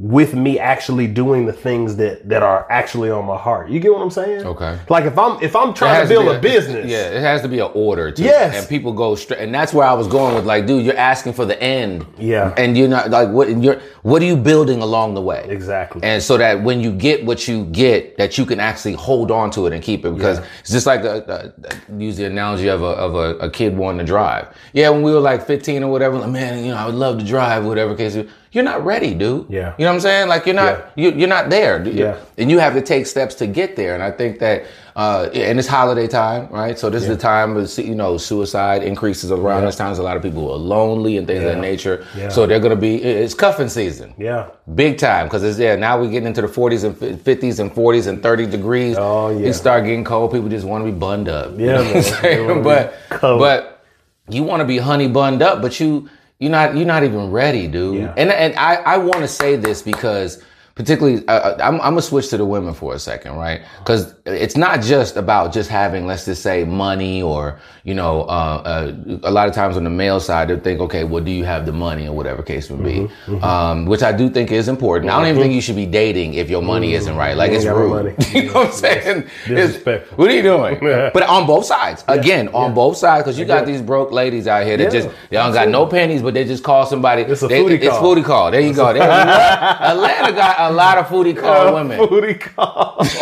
with 0.00 0.32
me 0.32 0.60
actually 0.60 1.08
doing 1.08 1.44
the 1.44 1.52
things 1.52 1.96
that 1.96 2.28
that 2.28 2.40
are 2.40 2.70
actually 2.70 3.10
on 3.10 3.24
my 3.24 3.36
heart? 3.36 3.68
You 3.68 3.80
get 3.80 3.92
what 3.92 4.00
I'm 4.00 4.10
saying? 4.10 4.46
Okay. 4.46 4.78
Like 4.88 5.04
if 5.04 5.18
I'm 5.18 5.42
if 5.42 5.56
I'm 5.56 5.74
trying 5.74 6.02
to 6.02 6.08
build 6.08 6.26
be 6.26 6.34
a, 6.36 6.40
business, 6.40 6.88
Yeah, 6.88 7.10
it 7.10 7.20
has 7.20 7.42
to 7.42 7.48
be 7.48 7.58
an 7.58 7.70
order 7.74 8.12
to 8.12 8.22
Yes. 8.22 8.54
And 8.54 8.68
people 8.68 8.92
go 8.92 9.16
straight 9.16 9.40
and 9.40 9.52
that's 9.52 9.74
where 9.74 9.86
I 9.86 9.94
was 9.94 10.06
going 10.06 10.36
with 10.36 10.46
like, 10.46 10.66
dude, 10.66 10.86
you're 10.86 10.96
asking 10.96 11.32
for 11.32 11.44
the 11.44 11.60
end. 11.60 12.06
Yeah. 12.16 12.54
And 12.56 12.78
you're 12.78 12.86
not 12.86 13.10
like 13.10 13.30
what 13.30 13.48
you're 13.60 13.80
what 14.02 14.22
are 14.22 14.26
you 14.26 14.36
building 14.36 14.82
along 14.82 15.14
the 15.14 15.20
way? 15.20 15.44
Exactly. 15.48 16.00
And 16.04 16.22
so 16.22 16.38
that 16.38 16.62
when 16.62 16.80
you 16.80 16.92
get 16.92 17.24
what 17.24 17.48
you 17.48 17.64
get, 17.64 18.16
that 18.18 18.38
you 18.38 18.46
can 18.46 18.60
actually 18.60 18.94
hold 18.94 19.32
on 19.32 19.50
to 19.50 19.66
it 19.66 19.72
and 19.72 19.82
keep 19.82 20.04
it 20.04 20.14
because 20.14 20.38
it's 20.60 20.70
just 20.70 20.86
like 20.86 21.02
a, 21.02 21.52
a, 21.90 22.00
use 22.00 22.16
the 22.16 22.26
analogy 22.26 22.68
of 22.68 22.82
a 22.82 22.86
of 22.86 23.16
a, 23.16 23.36
a 23.38 23.50
kid 23.50 23.76
wanting 23.76 23.98
to 23.98 24.04
drive. 24.04 24.46
Yeah, 24.72 24.90
when 24.90 25.02
we 25.02 25.12
were 25.12 25.18
like 25.18 25.44
15 25.44 25.82
or 25.82 25.90
whatever, 25.90 26.18
like, 26.18 26.30
man, 26.30 26.64
you 26.64 26.70
know, 26.70 26.76
I 26.76 26.86
would 26.86 26.94
love 26.94 27.18
to 27.18 27.24
drive, 27.24 27.64
whatever 27.64 27.96
case. 27.96 28.16
You're 28.58 28.64
not 28.64 28.84
ready, 28.84 29.14
dude. 29.14 29.46
Yeah. 29.48 29.72
You 29.78 29.84
know 29.84 29.90
what 29.90 29.94
I'm 29.94 30.00
saying? 30.00 30.26
Like 30.28 30.44
you're 30.44 30.56
not 30.56 30.90
you, 30.96 31.12
you're 31.12 31.28
not 31.28 31.48
there. 31.48 31.78
dude. 31.78 31.94
Yeah. 31.94 32.18
And 32.38 32.50
you 32.50 32.58
have 32.58 32.74
to 32.74 32.82
take 32.82 33.06
steps 33.06 33.36
to 33.36 33.46
get 33.46 33.76
there. 33.76 33.94
And 33.94 34.02
I 34.02 34.10
think 34.10 34.40
that, 34.40 34.64
uh, 34.96 35.28
and 35.32 35.60
it's 35.60 35.68
holiday 35.68 36.08
time, 36.08 36.48
right? 36.50 36.76
So 36.76 36.90
this 36.90 37.02
is 37.02 37.08
the 37.08 37.16
time 37.16 37.56
of, 37.56 37.78
you 37.78 37.94
know, 37.94 38.16
suicide 38.18 38.82
increases 38.82 39.30
around 39.30 39.64
this 39.64 39.76
time. 39.76 39.90
There's 39.90 40.00
a 40.00 40.02
lot 40.02 40.16
of 40.16 40.24
people 40.24 40.42
who 40.42 40.50
are 40.50 40.56
lonely 40.56 41.18
and 41.18 41.24
things 41.24 41.44
of 41.44 41.44
that 41.44 41.60
nature. 41.60 42.04
Yeah. 42.16 42.30
So 42.30 42.48
they're 42.48 42.58
to 42.58 42.74
be, 42.74 42.96
it's 42.96 43.32
cuffing 43.32 43.68
season. 43.68 44.12
yeah. 44.18 44.48
Big 44.74 44.98
time. 44.98 45.26
Because 45.26 45.44
it's, 45.44 45.56
yeah, 45.56 45.76
now 45.76 46.00
we're 46.00 46.10
getting 46.10 46.26
into 46.26 46.42
the 46.42 46.48
40s 46.48 46.82
and 46.82 46.96
50s 46.96 47.60
and 47.60 47.70
40s 47.72 48.08
and 48.08 48.20
30 48.20 48.46
degrees. 48.46 48.96
Oh, 48.98 49.28
yeah. 49.28 49.46
You 49.46 49.52
start 49.52 49.84
getting 49.84 50.02
cold. 50.02 50.32
People 50.32 50.48
just 50.48 50.66
want 50.66 50.84
to 50.84 50.90
be 50.90 50.98
bunned 50.98 51.28
up. 51.28 51.56
You 51.56 51.66
Yeah, 51.66 51.76
know 51.76 51.84
what 51.84 51.96
I'm 51.96 52.02
saying? 52.02 52.22
They 52.22 52.42
wanna 52.42 52.60
be 53.10 53.18
but, 53.20 53.20
but 53.20 53.84
you 54.28 54.42
want 54.42 54.62
to 54.62 54.66
be 54.66 54.78
honey 54.78 55.06
bunned 55.06 55.42
up, 55.42 55.62
but 55.62 55.78
you, 55.78 56.10
you're 56.38 56.50
not, 56.50 56.76
you're 56.76 56.86
not 56.86 57.04
even 57.04 57.30
ready, 57.30 57.66
dude. 57.66 57.96
Yeah. 57.96 58.14
And, 58.16 58.30
and 58.30 58.54
I, 58.56 58.76
I 58.76 58.98
want 58.98 59.18
to 59.20 59.28
say 59.28 59.56
this 59.56 59.82
because 59.82 60.42
particularly 60.78 61.26
uh, 61.28 61.56
I'm, 61.60 61.74
I'm 61.80 61.90
gonna 61.92 62.02
switch 62.02 62.28
to 62.30 62.36
the 62.38 62.44
women 62.46 62.72
for 62.72 62.94
a 62.94 62.98
second 62.98 63.34
right? 63.36 63.60
Because 63.80 64.14
it's 64.24 64.56
not 64.56 64.80
just 64.80 65.16
about 65.16 65.52
just 65.52 65.68
having 65.68 66.06
let's 66.06 66.24
just 66.24 66.40
say 66.42 66.64
money 66.64 67.20
or 67.20 67.58
you 67.84 67.94
know 67.94 68.22
uh, 68.22 68.62
uh, 68.64 69.18
a 69.24 69.30
lot 69.30 69.48
of 69.48 69.54
times 69.54 69.76
on 69.76 69.82
the 69.84 69.90
male 69.90 70.20
side 70.20 70.48
they 70.48 70.56
think 70.58 70.80
okay 70.80 71.02
well 71.04 71.22
do 71.22 71.32
you 71.32 71.44
have 71.44 71.66
the 71.66 71.72
money 71.72 72.06
or 72.06 72.14
whatever 72.14 72.42
case 72.42 72.70
may 72.70 72.76
be? 72.76 72.98
Mm-hmm, 73.26 73.44
Um, 73.44 73.86
which 73.86 74.02
i 74.02 74.12
do 74.12 74.30
think 74.30 74.52
is 74.52 74.68
important. 74.68 75.10
I 75.12 75.18
don't 75.18 75.28
even 75.28 75.42
think 75.42 75.54
you 75.54 75.60
should 75.60 75.76
be 75.76 75.86
dating 75.86 76.34
if 76.34 76.48
your 76.48 76.62
money 76.62 76.94
isn't 76.94 77.16
right. 77.16 77.36
Like 77.36 77.50
You 77.50 77.56
it's 77.58 77.66
rude. 77.66 78.14
you 78.34 78.44
know 78.46 78.52
what 78.54 78.66
i'm 78.68 78.72
saying? 78.72 79.18
It's- 79.48 80.06
what 80.16 80.30
are 80.30 80.34
you 80.34 80.42
doing? 80.42 80.78
But 81.16 81.22
on 81.24 81.46
both 81.46 81.64
sides. 81.64 82.04
Again 82.06 82.48
on 82.62 82.72
both 82.74 82.96
sides 82.96 83.24
because 83.24 83.36
you 83.38 83.44
got 83.46 83.66
these 83.66 83.82
broke 83.82 84.12
ladies 84.12 84.46
out 84.46 84.64
here 84.64 84.76
that 84.76 84.84
Yeah, 84.92 85.00
just 85.00 85.08
they 85.30 85.36
don't 85.38 85.52
got 85.52 85.68
no 85.68 85.86
panties 85.86 86.22
but 86.22 86.34
they 86.34 86.44
just 86.44 86.62
call 86.62 86.86
somebody 86.86 87.22
It's 87.22 87.42
a 87.42 87.48
they- 87.48 87.60
foodie 87.62 87.80
it's 87.82 87.88
call. 87.88 88.14
foodie 88.14 88.24
call. 88.24 88.50
There 88.52 88.60
you 88.60 88.74
go. 88.74 88.92
There- 88.92 89.02
Atlanta 89.02 90.32
got 90.32 90.54
a 90.68 90.72
lot 90.72 90.98
of 90.98 91.06
foodie 91.06 91.36
call 91.36 91.74
women 91.74 91.98
Booty 92.08 92.34
call. 92.34 93.04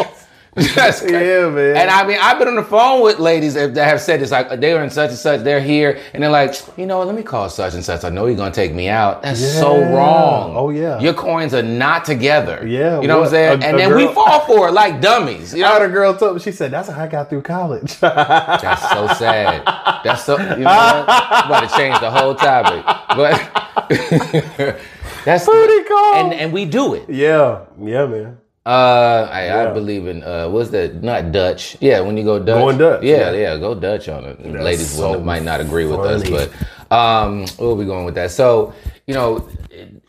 That's 0.56 1.00
crazy. 1.00 1.12
Yeah, 1.12 1.50
man. 1.50 1.76
And 1.76 1.90
I 1.90 2.06
mean, 2.06 2.16
I've 2.18 2.38
been 2.38 2.48
on 2.48 2.54
the 2.54 2.62
phone 2.64 3.02
with 3.02 3.18
ladies 3.18 3.52
that 3.52 3.76
have 3.76 4.00
said 4.00 4.20
this, 4.20 4.30
like 4.30 4.58
they 4.58 4.72
were 4.72 4.82
in 4.82 4.88
such 4.88 5.10
and 5.10 5.18
such, 5.18 5.42
they're 5.42 5.60
here, 5.60 6.00
and 6.14 6.22
they're 6.22 6.30
like, 6.30 6.54
you 6.78 6.86
know, 6.86 6.96
what, 6.96 7.06
let 7.08 7.14
me 7.14 7.22
call 7.22 7.50
such 7.50 7.74
and 7.74 7.84
such. 7.84 8.04
I 8.04 8.08
know 8.08 8.24
he's 8.24 8.38
gonna 8.38 8.54
take 8.54 8.72
me 8.72 8.88
out. 8.88 9.20
That's 9.20 9.38
so 9.58 9.78
wrong. 9.94 10.54
Oh, 10.56 10.70
yeah. 10.70 10.98
your 10.98 11.12
coins 11.12 11.52
are 11.52 11.62
not 11.62 12.06
together. 12.06 12.66
Yeah, 12.66 13.02
you 13.02 13.06
know 13.06 13.18
what 13.18 13.24
I'm 13.26 13.30
saying. 13.32 13.62
a- 13.62 13.66
and 13.66 13.76
a 13.76 13.78
then 13.80 13.94
we 13.96 14.06
fall 14.14 14.40
for 14.46 14.68
it 14.68 14.72
like 14.72 15.02
dummies. 15.02 15.52
You 15.52 15.62
I 15.66 15.74
had 15.74 15.82
a 15.82 15.88
girl 15.88 16.16
told 16.16 16.36
me, 16.36 16.40
she 16.40 16.52
said, 16.52 16.70
that's 16.70 16.88
how 16.88 17.02
I 17.02 17.06
got 17.06 17.28
through 17.28 17.42
college. 17.42 18.00
that's 18.00 18.88
so 18.90 19.08
sad. 19.18 19.62
That's 20.04 20.24
so. 20.24 20.38
You 20.38 20.46
know, 20.46 20.64
what? 20.64 21.04
I'm 21.06 21.48
about 21.50 21.68
to 21.68 21.76
change 21.76 22.00
the 22.00 22.10
whole 22.10 22.34
topic, 22.34 22.82
but 23.08 24.80
that's 25.26 25.44
Booty 25.44 25.82
call. 25.84 26.14
and 26.22 26.32
and 26.32 26.52
we 26.54 26.64
do 26.64 26.94
it. 26.94 27.04
yeah, 27.10 27.66
yeah, 27.78 28.06
man. 28.06 28.38
Uh, 28.66 29.28
I, 29.30 29.70
I 29.70 29.72
believe 29.72 30.08
in 30.08 30.24
uh, 30.24 30.48
what's 30.48 30.70
that? 30.70 30.98
Not 31.02 31.30
Dutch. 31.30 31.76
Yeah, 31.80 32.00
when 32.00 32.16
you 32.16 32.24
go 32.24 32.38
Dutch. 32.40 32.58
Going 32.58 32.78
Dutch, 32.78 33.04
Yeah, 33.04 33.30
yeah. 33.30 33.54
yeah, 33.54 33.58
go 33.58 33.74
Dutch 33.78 34.08
on 34.08 34.24
it. 34.24 34.42
Ladies 34.42 34.90
so 34.90 35.12
will, 35.12 35.20
might 35.22 35.44
not 35.44 35.60
agree 35.60 35.86
with 35.86 36.00
us, 36.00 36.22
but 36.28 36.50
um, 36.90 37.46
we'll 37.60 37.76
be 37.76 37.84
going 37.84 38.04
with 38.04 38.16
that. 38.16 38.32
So, 38.32 38.72
you 39.06 39.14
know, 39.14 39.48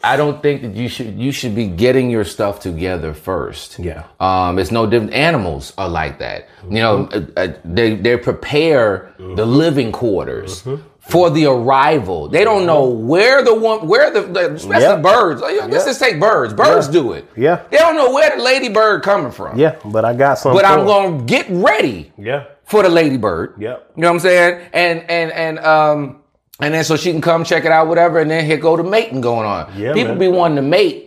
I 0.03 0.17
don't 0.17 0.41
think 0.41 0.63
that 0.63 0.74
you 0.74 0.89
should 0.89 1.19
you 1.21 1.31
should 1.31 1.53
be 1.53 1.67
getting 1.67 2.09
your 2.09 2.25
stuff 2.25 2.59
together 2.59 3.13
first. 3.13 3.77
Yeah. 3.77 4.05
Um, 4.19 4.57
it's 4.57 4.71
no 4.71 4.88
different. 4.88 5.13
Animals 5.13 5.74
are 5.77 5.89
like 5.89 6.17
that. 6.25 6.47
You 6.65 6.81
know, 6.81 6.93
Mm-hmm. 7.13 7.38
uh, 7.38 7.41
uh, 7.41 7.53
they 7.63 7.93
they 7.95 8.17
prepare 8.17 9.13
the 9.19 9.45
living 9.45 9.91
quarters. 9.91 10.65
For 11.08 11.30
the 11.30 11.46
arrival, 11.46 12.28
they 12.28 12.44
don't 12.44 12.66
know 12.66 12.86
where 12.90 13.42
the 13.42 13.56
one, 13.56 13.88
where 13.88 14.12
the, 14.12 14.22
the 14.24 14.54
especially 14.56 14.88
Mm-hmm. 14.88 15.02
Birds. 15.02 15.42
Let's 15.42 15.56
Yeah. 15.56 15.86
just 15.86 16.00
take 16.02 16.20
birds. 16.20 16.54
Birds 16.54 16.88
Yeah. 16.88 16.92
do 16.94 17.14
it. 17.14 17.26
Yeah. 17.36 17.60
They 17.72 17.78
don't 17.78 17.96
know 17.96 18.12
where 18.12 18.36
the 18.36 18.44
ladybird 18.44 19.04
coming 19.04 19.32
from. 19.32 19.58
Yeah, 19.58 19.76
but 19.86 20.04
I 20.04 20.14
got 20.14 20.38
something. 20.38 20.58
But 20.62 20.66
I'm 20.70 20.82
'em. 20.82 20.86
gonna 20.86 21.24
get 21.24 21.46
ready 21.50 22.12
Yeah. 22.18 22.44
for 22.66 22.84
the 22.84 22.90
ladybird. 22.90 23.54
Yep. 23.58 23.92
You 23.96 24.02
know 24.02 24.10
what 24.10 24.14
I'm 24.16 24.20
saying? 24.20 24.60
And 24.74 25.04
and 25.10 25.32
and 25.32 25.60
um 25.60 26.18
and 26.60 26.74
then 26.74 26.84
so 26.84 26.98
she 26.98 27.12
can 27.12 27.22
come 27.22 27.44
check 27.46 27.64
it 27.66 27.72
out, 27.72 27.88
whatever, 27.88 28.20
and 28.20 28.30
then 28.30 28.44
here 28.44 28.58
go 28.58 28.76
the 28.76 28.84
mating 28.84 29.22
going 29.22 29.46
on. 29.48 29.68
Yeah, 29.78 29.94
People 29.94 30.10
man. 30.16 30.20
be 30.20 30.28
wanting 30.28 30.58
to 30.58 30.62
mate 30.64 31.07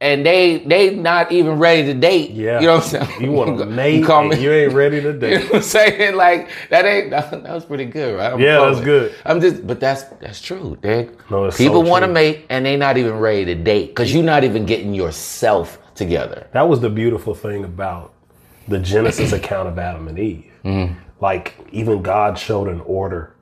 and 0.00 0.24
they 0.24 0.58
they 0.58 0.94
not 0.94 1.30
even 1.30 1.58
ready 1.58 1.84
to 1.84 1.94
date. 1.94 2.30
Yeah. 2.30 2.60
You 2.60 2.66
know 2.66 2.76
what 2.76 2.94
I'm 2.94 3.06
saying? 3.06 3.22
You 3.22 3.32
want 3.32 3.58
to 3.58 3.66
mate, 3.80 4.04
call 4.04 4.20
and 4.22 4.30
me 4.30 4.42
you 4.42 4.50
ain't 4.50 4.72
ready 4.72 5.00
to 5.00 5.12
date. 5.12 5.32
you 5.32 5.38
know 5.38 5.44
what 5.46 5.54
I'm 5.56 5.62
saying? 5.62 6.16
Like 6.16 6.50
that 6.70 6.84
ain't 6.86 7.10
that, 7.10 7.42
was 7.42 7.64
pretty 7.64 7.84
good, 7.84 8.16
right? 8.16 8.32
I'm 8.32 8.40
Yeah, 8.40 8.60
that's 8.60 8.80
good. 8.80 9.14
I'm 9.24 9.40
just 9.40 9.66
but 9.66 9.78
that's 9.78 10.04
that's 10.20 10.40
true, 10.40 10.78
Dick. 10.80 11.30
No, 11.30 11.46
it's 11.46 11.56
People 11.56 11.84
so 11.84 11.90
want 11.90 12.04
to 12.04 12.08
mate 12.08 12.46
and 12.48 12.64
they 12.64 12.76
not 12.76 12.96
even 12.96 13.18
ready 13.18 13.44
to 13.46 13.54
date 13.54 13.88
because 13.88 14.12
you're 14.12 14.24
not 14.24 14.42
even 14.44 14.64
getting 14.64 14.94
yourself 14.94 15.78
together. 15.94 16.46
That 16.52 16.68
was 16.68 16.80
the 16.80 16.90
beautiful 16.90 17.34
thing 17.34 17.64
about 17.64 18.14
the 18.68 18.78
Genesis 18.78 19.32
account 19.32 19.68
of 19.68 19.78
Adam 19.78 20.08
and 20.08 20.18
Eve. 20.18 20.50
Mm-hmm. 20.64 20.94
Like 21.20 21.54
even 21.72 22.00
God 22.00 22.38
showed 22.38 22.68
an 22.68 22.80
order 22.80 23.34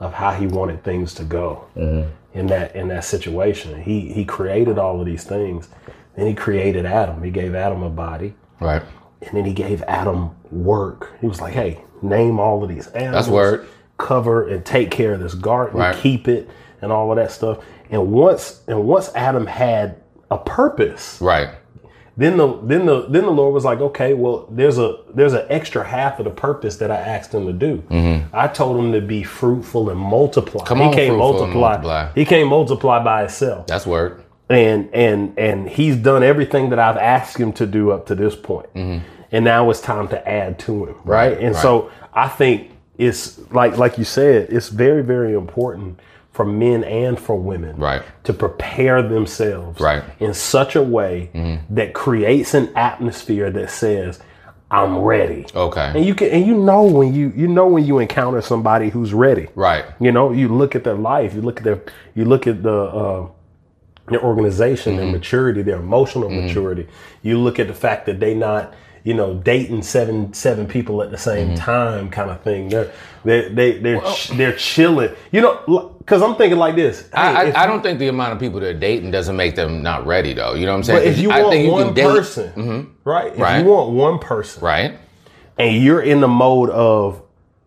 of 0.00 0.12
how 0.14 0.32
He 0.32 0.46
wanted 0.46 0.82
things 0.82 1.14
to 1.14 1.24
go 1.24 1.64
Mm-hmm. 1.76 2.08
in 2.38 2.46
that 2.48 2.74
in 2.74 2.88
that 2.88 3.04
situation. 3.04 3.80
He 3.82 4.12
He 4.12 4.24
created 4.24 4.78
all 4.78 4.98
of 5.00 5.06
these 5.06 5.24
things. 5.24 5.68
Then 6.16 6.26
He 6.26 6.34
created 6.34 6.84
Adam. 6.86 7.22
He 7.22 7.30
gave 7.30 7.54
Adam 7.54 7.82
a 7.82 7.90
body, 7.90 8.34
Right. 8.60 8.82
and 9.22 9.30
then 9.32 9.44
He 9.44 9.52
gave 9.52 9.82
Adam 9.84 10.30
work. 10.50 11.12
He 11.20 11.26
was 11.28 11.40
like, 11.40 11.52
"Hey, 11.54 11.82
name 12.02 12.40
all 12.40 12.62
of 12.62 12.68
these 12.68 12.88
animals. 12.88 13.28
word. 13.28 13.66
Cover 13.98 14.48
and 14.48 14.64
take 14.64 14.90
care 14.90 15.12
of 15.12 15.20
this 15.20 15.34
garden. 15.34 15.78
Right. 15.78 15.94
Keep 15.94 16.26
it, 16.26 16.48
and 16.80 16.90
all 16.90 17.10
of 17.12 17.16
that 17.16 17.30
stuff." 17.30 17.58
And 17.90 18.10
once 18.10 18.62
and 18.66 18.84
once 18.84 19.10
Adam 19.14 19.46
had 19.46 19.96
a 20.30 20.38
purpose, 20.38 21.20
Right. 21.20 21.50
Then 22.16 22.36
the 22.36 22.58
then 22.62 22.86
the 22.86 23.02
then 23.08 23.24
the 23.24 23.30
Lord 23.30 23.54
was 23.54 23.64
like, 23.64 23.80
okay, 23.80 24.14
well, 24.14 24.46
there's 24.50 24.78
a 24.78 24.98
there's 25.14 25.32
an 25.32 25.46
extra 25.48 25.84
half 25.84 26.18
of 26.18 26.24
the 26.24 26.30
purpose 26.30 26.76
that 26.76 26.90
I 26.90 26.96
asked 26.96 27.32
him 27.34 27.46
to 27.46 27.52
do. 27.52 27.82
I 28.32 28.48
told 28.48 28.76
him 28.78 28.92
to 28.92 29.00
be 29.00 29.22
fruitful 29.22 29.90
and 29.90 29.98
multiply. 29.98 30.60
Mm-hmm. 30.64 30.66
Come 30.68 30.78
he 30.78 30.84
on, 30.84 30.92
can't 30.92 31.08
fruitful 31.10 31.28
and 31.28 31.38
multiply. 31.38 31.70
multiply. 31.72 32.12
He 32.14 32.24
can't 32.24 32.48
multiply 32.48 33.02
by 33.02 33.20
himself. 33.20 33.66
That's 33.66 33.86
word. 33.86 34.22
And 34.48 34.90
and 34.92 35.38
and 35.38 35.68
he's 35.68 35.96
done 35.96 36.22
everything 36.22 36.70
that 36.70 36.78
I've 36.78 36.96
asked 36.96 37.38
him 37.38 37.52
to 37.54 37.66
do 37.66 37.90
up 37.92 38.06
to 38.06 38.14
this 38.14 38.34
point. 38.34 38.68
And 38.74 39.44
now 39.44 39.70
it's 39.70 39.80
time 39.80 40.08
to 40.08 40.28
add 40.28 40.58
to 40.60 40.86
him, 40.86 40.96
right? 41.04 41.32
and 41.32 41.40
Mm-hmm. 41.40 41.54
right. 41.54 41.62
so 41.62 41.90
I 42.12 42.26
think 42.28 42.72
it's 42.98 43.38
like 43.52 43.78
like 43.78 43.96
you 43.96 44.04
said, 44.04 44.48
it's 44.50 44.68
very 44.68 45.02
very 45.02 45.34
important 45.34 46.00
for 46.32 46.44
men 46.44 46.84
and 46.84 47.18
for 47.18 47.36
women 47.36 47.76
Right. 47.76 48.02
to 48.24 48.32
prepare 48.32 49.02
themselves 49.02 49.80
Right. 49.80 50.02
in 50.20 50.32
such 50.34 50.76
a 50.76 50.82
way 50.82 51.30
that 51.70 51.92
creates 51.92 52.54
an 52.54 52.68
atmosphere 52.76 53.50
that 53.50 53.70
says 53.70 54.20
I'm 54.72 54.98
ready. 54.98 55.46
Okay. 55.54 55.90
And 55.96 56.04
you 56.04 56.14
can 56.14 56.28
and 56.28 56.46
you 56.46 56.54
know 56.56 56.84
when 56.84 57.12
you 57.12 57.32
you 57.34 57.48
know 57.48 57.66
when 57.66 57.84
you 57.84 57.98
encounter 57.98 58.40
somebody 58.40 58.88
who's 58.90 59.12
ready. 59.12 59.48
Right. 59.56 59.84
You 59.98 60.12
know, 60.12 60.30
you 60.30 60.46
look 60.46 60.76
at 60.76 60.84
their 60.84 60.94
life, 60.94 61.34
you 61.34 61.42
look 61.42 61.58
at 61.58 61.64
their 61.64 61.80
you 62.14 62.24
look 62.24 62.46
at 62.46 62.62
the 62.62 62.72
uh 63.02 63.26
their 64.08 64.22
organization, 64.22 64.92
Mm-hmm. 64.92 65.02
their 65.02 65.12
maturity, 65.12 65.62
their 65.62 65.76
emotional 65.80 66.30
maturity. 66.30 66.86
You 67.22 67.38
look 67.38 67.58
at 67.58 67.66
the 67.66 67.74
fact 67.74 68.06
that 68.06 68.20
they 68.20 68.34
not, 68.34 68.72
you 69.04 69.14
know, 69.14 69.34
dating 69.34 69.82
seven 69.82 70.32
seven 70.34 70.66
people 70.66 71.02
at 71.02 71.10
the 71.10 71.18
same 71.18 71.48
Mm-hmm. 71.48 71.56
time, 71.56 72.10
kind 72.10 72.30
of 72.30 72.42
thing. 72.42 72.68
They're 72.68 72.92
they 73.24 73.48
they 73.48 73.78
they're 73.78 74.00
ch- 74.02 74.28
they're 74.30 74.56
chilling. 74.56 75.14
You 75.32 75.40
know, 75.42 75.94
because 75.98 76.22
I'm 76.22 76.34
thinking 76.36 76.58
like 76.58 76.76
this. 76.76 77.08
I, 77.12 77.30
Hey, 77.32 77.36
I, 77.36 77.44
if 77.44 77.56
I 77.56 77.62
you- 77.64 77.70
don't 77.70 77.82
think 77.82 77.98
the 77.98 78.08
amount 78.08 78.32
of 78.34 78.38
people 78.40 78.60
that 78.60 78.68
are 78.68 78.78
dating 78.78 79.10
doesn't 79.10 79.36
make 79.36 79.56
them 79.56 79.82
not 79.82 80.06
ready, 80.06 80.32
though. 80.34 80.54
You 80.54 80.66
know 80.66 80.72
what 80.72 80.78
I'm 80.78 80.82
saying? 80.84 80.98
But 81.00 81.06
if 81.06 81.14
'Cause 81.14 81.22
you 81.22 81.30
I 81.30 81.40
want 81.42 81.52
think 81.52 81.64
you 81.66 81.72
one 81.72 81.94
date- 81.94 82.04
Mm-hmm. 82.04 82.16
person, 82.16 82.90
right? 83.04 83.32
If 83.32 83.38
Right. 83.40 83.58
you 83.64 83.70
want 83.70 83.90
one 83.90 84.18
person, 84.18 84.62
right? 84.62 84.98
and 85.58 85.82
you're 85.82 86.00
in 86.02 86.20
the 86.20 86.28
mode 86.28 86.70
of 86.70 87.20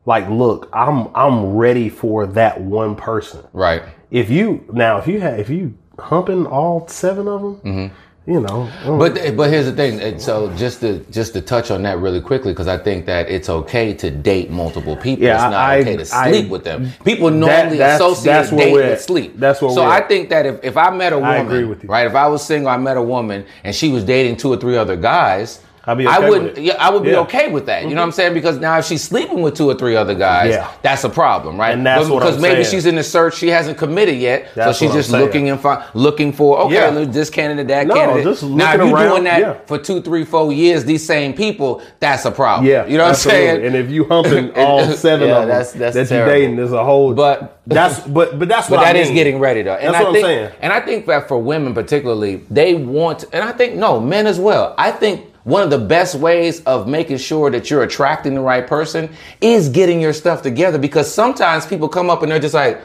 like, 0.05 0.27
look, 0.29 0.67
I'm 0.73 1.07
I'm 1.15 1.55
ready 1.55 1.89
for 1.89 2.25
that 2.27 2.59
one 2.61 2.95
person. 2.95 3.41
Right. 3.53 3.83
If 4.11 4.29
you 4.29 4.65
now, 4.71 4.97
if 4.97 5.07
you 5.07 5.19
have, 5.21 5.39
if 5.39 5.49
you 5.49 5.73
humping 5.99 6.45
all 6.47 6.87
seven 6.87 7.27
of 7.27 7.41
them, 7.63 7.91
you 8.25 8.39
know, 8.39 8.69
Mm-hmm. 8.83 8.99
But 8.99 9.35
but 9.37 9.49
here's 9.49 9.65
the 9.65 9.73
thing. 9.73 10.17
So 10.19 10.53
just 10.55 10.79
to 10.81 10.99
just 11.11 11.33
to 11.33 11.41
touch 11.41 11.71
on 11.71 11.83
that 11.83 11.97
really 11.99 12.21
quickly, 12.21 12.53
because 12.53 12.67
I 12.69 12.77
think 12.77 13.05
that 13.05 13.29
it's 13.29 13.49
okay 13.49 13.93
to 13.95 14.09
date 14.09 14.49
multiple 14.49 14.95
people. 14.95 15.25
Yeah, 15.25 15.35
it's 15.35 15.43
not 15.43 15.53
I- 15.53 15.79
okay 15.81 15.97
to 15.97 16.15
I- 16.15 16.31
sleep 16.31 16.49
with 16.49 16.63
them. 16.63 16.89
People 17.03 17.29
normally 17.31 17.77
that's- 17.77 17.99
associate 17.99 18.31
that's 18.33 18.51
we're 18.51 18.73
with 18.73 19.01
sleep. 19.01 19.37
That's 19.37 19.61
what. 19.61 19.73
So 19.73 19.83
I 19.83 20.01
think 20.01 20.29
that 20.29 20.45
if, 20.45 20.63
if 20.63 20.77
I 20.77 20.89
met 20.95 21.11
a 21.13 21.17
woman, 21.17 21.31
I 21.33 21.37
agree 21.37 21.65
with 21.65 21.83
you. 21.83 21.89
right? 21.89 22.07
If 22.07 22.15
I 22.15 22.27
was 22.27 22.45
single, 22.45 22.69
I 22.69 22.77
met 22.77 22.95
a 22.97 23.03
woman, 23.03 23.45
and 23.63 23.75
she 23.75 23.89
was 23.89 24.03
dating 24.03 24.37
two 24.37 24.51
or 24.53 24.57
three 24.57 24.77
other 24.77 24.95
guys. 24.95 25.59
I'd 25.85 25.97
be 25.97 26.07
I 26.07 26.17
okay 26.17 26.29
wouldn't. 26.29 26.49
with 26.51 26.57
it. 26.59 26.63
Yeah, 26.63 26.75
I 26.79 26.89
would 26.89 27.03
be 27.03 27.09
Yeah. 27.09 27.15
Mm-hmm. 27.15 27.23
okay 27.37 27.51
with 27.51 27.65
that. 27.65 27.83
You 27.83 27.89
know 27.89 27.95
what 28.01 28.05
I'm 28.05 28.11
saying? 28.13 28.33
Because 28.33 28.57
now 28.57 28.77
if 28.79 28.85
she's 28.85 29.03
sleeping 29.03 29.41
with 29.41 29.55
two 29.55 29.69
or 29.69 29.73
three 29.75 29.97
other 29.97 30.13
guys, 30.15 30.51
Yeah. 30.51 30.67
that's 30.81 31.03
a 31.03 31.09
problem, 31.09 31.59
right? 31.59 31.73
And 31.73 31.85
that's 31.85 32.07
But- 32.07 32.13
what 32.13 32.19
because 32.21 32.35
I'm 32.37 32.41
maybe 32.41 32.63
saying. 32.63 32.71
she's 32.75 32.85
in 32.85 32.95
the 32.95 33.03
search, 33.03 33.35
she 33.35 33.49
hasn't 33.49 33.77
committed 33.77 34.15
yet, 34.15 34.47
That's 34.55 34.77
so 34.79 34.85
she's 34.85 34.93
just 34.95 35.11
saying. 35.11 35.21
looking 35.25 35.49
and 35.49 35.59
fi- 35.59 35.83
looking 35.93 36.31
for 36.31 36.57
okay, 36.61 36.75
Yeah. 36.75 37.03
this 37.05 37.29
candidate, 37.29 37.67
that 37.67 37.87
No, 37.87 37.95
candidate. 37.95 38.23
just 38.23 38.43
now, 38.43 38.71
if 38.73 38.77
you're 38.81 38.93
around, 38.95 39.09
doing 39.09 39.23
that 39.25 39.39
yeah. 39.41 39.53
for 39.65 39.77
two, 39.77 40.01
three, 40.01 40.23
four 40.23 40.53
years, 40.53 40.85
these 40.85 41.05
same 41.05 41.33
people, 41.33 41.81
that's 41.99 42.23
a 42.23 42.31
problem. 42.31 42.65
yeah, 42.65 42.85
you 42.85 42.97
know 42.97 43.03
what 43.03 43.09
absolutely. 43.09 43.49
I'm 43.49 43.55
saying? 43.57 43.65
And 43.67 43.75
if 43.75 43.89
you 43.91 44.05
humping 44.05 44.51
all 44.55 44.85
seven 44.85 45.27
Yeah, 45.27 45.33
of 45.35 45.41
them 45.41 45.49
that's- 45.49 45.71
that's 45.73 45.95
that 45.95 46.07
terrible. 46.07 46.31
you're 46.31 46.39
dating, 46.41 46.55
there's 46.55 46.71
a 46.71 46.83
whole. 46.85 47.13
But- 47.13 47.57
that's 47.67 47.99
but 47.99 48.39
but 48.39 48.47
that's 48.47 48.69
But 48.69 48.77
what 48.79 48.85
that 48.85 48.95
I 48.95 48.99
is 48.99 49.09
getting 49.11 49.37
ready 49.39 49.63
though. 49.63 49.73
And 49.73 49.93
That's 49.93 50.05
I 50.05 50.07
what 50.07 50.15
I'm 50.17 50.21
saying. 50.21 50.49
And 50.61 50.71
I 50.71 50.79
think 50.79 51.07
that 51.07 51.27
for 51.27 51.37
women 51.37 51.73
particularly, 51.73 52.41
they 52.49 52.73
want, 52.73 53.25
and 53.33 53.43
I 53.43 53.51
think, 53.51 53.75
no, 53.75 53.99
men 53.99 54.27
as 54.27 54.39
well. 54.39 54.73
I 54.77 54.91
think 54.91 55.21
one 55.43 55.61
of 55.63 55.69
the 55.69 55.77
best 55.77 56.15
ways 56.15 56.61
of 56.63 56.87
making 56.87 57.17
sure 57.17 57.49
that 57.51 57.69
you're 57.69 57.83
attracting 57.83 58.33
the 58.35 58.41
right 58.41 58.65
person 58.65 59.09
is 59.41 59.69
getting 59.69 59.99
your 59.99 60.13
stuff 60.13 60.41
together 60.41 60.77
because 60.77 61.13
sometimes 61.13 61.65
people 61.65 61.89
come 61.89 62.09
up 62.09 62.23
and 62.23 62.31
they're 62.31 62.39
just 62.39 62.53
like, 62.53 62.81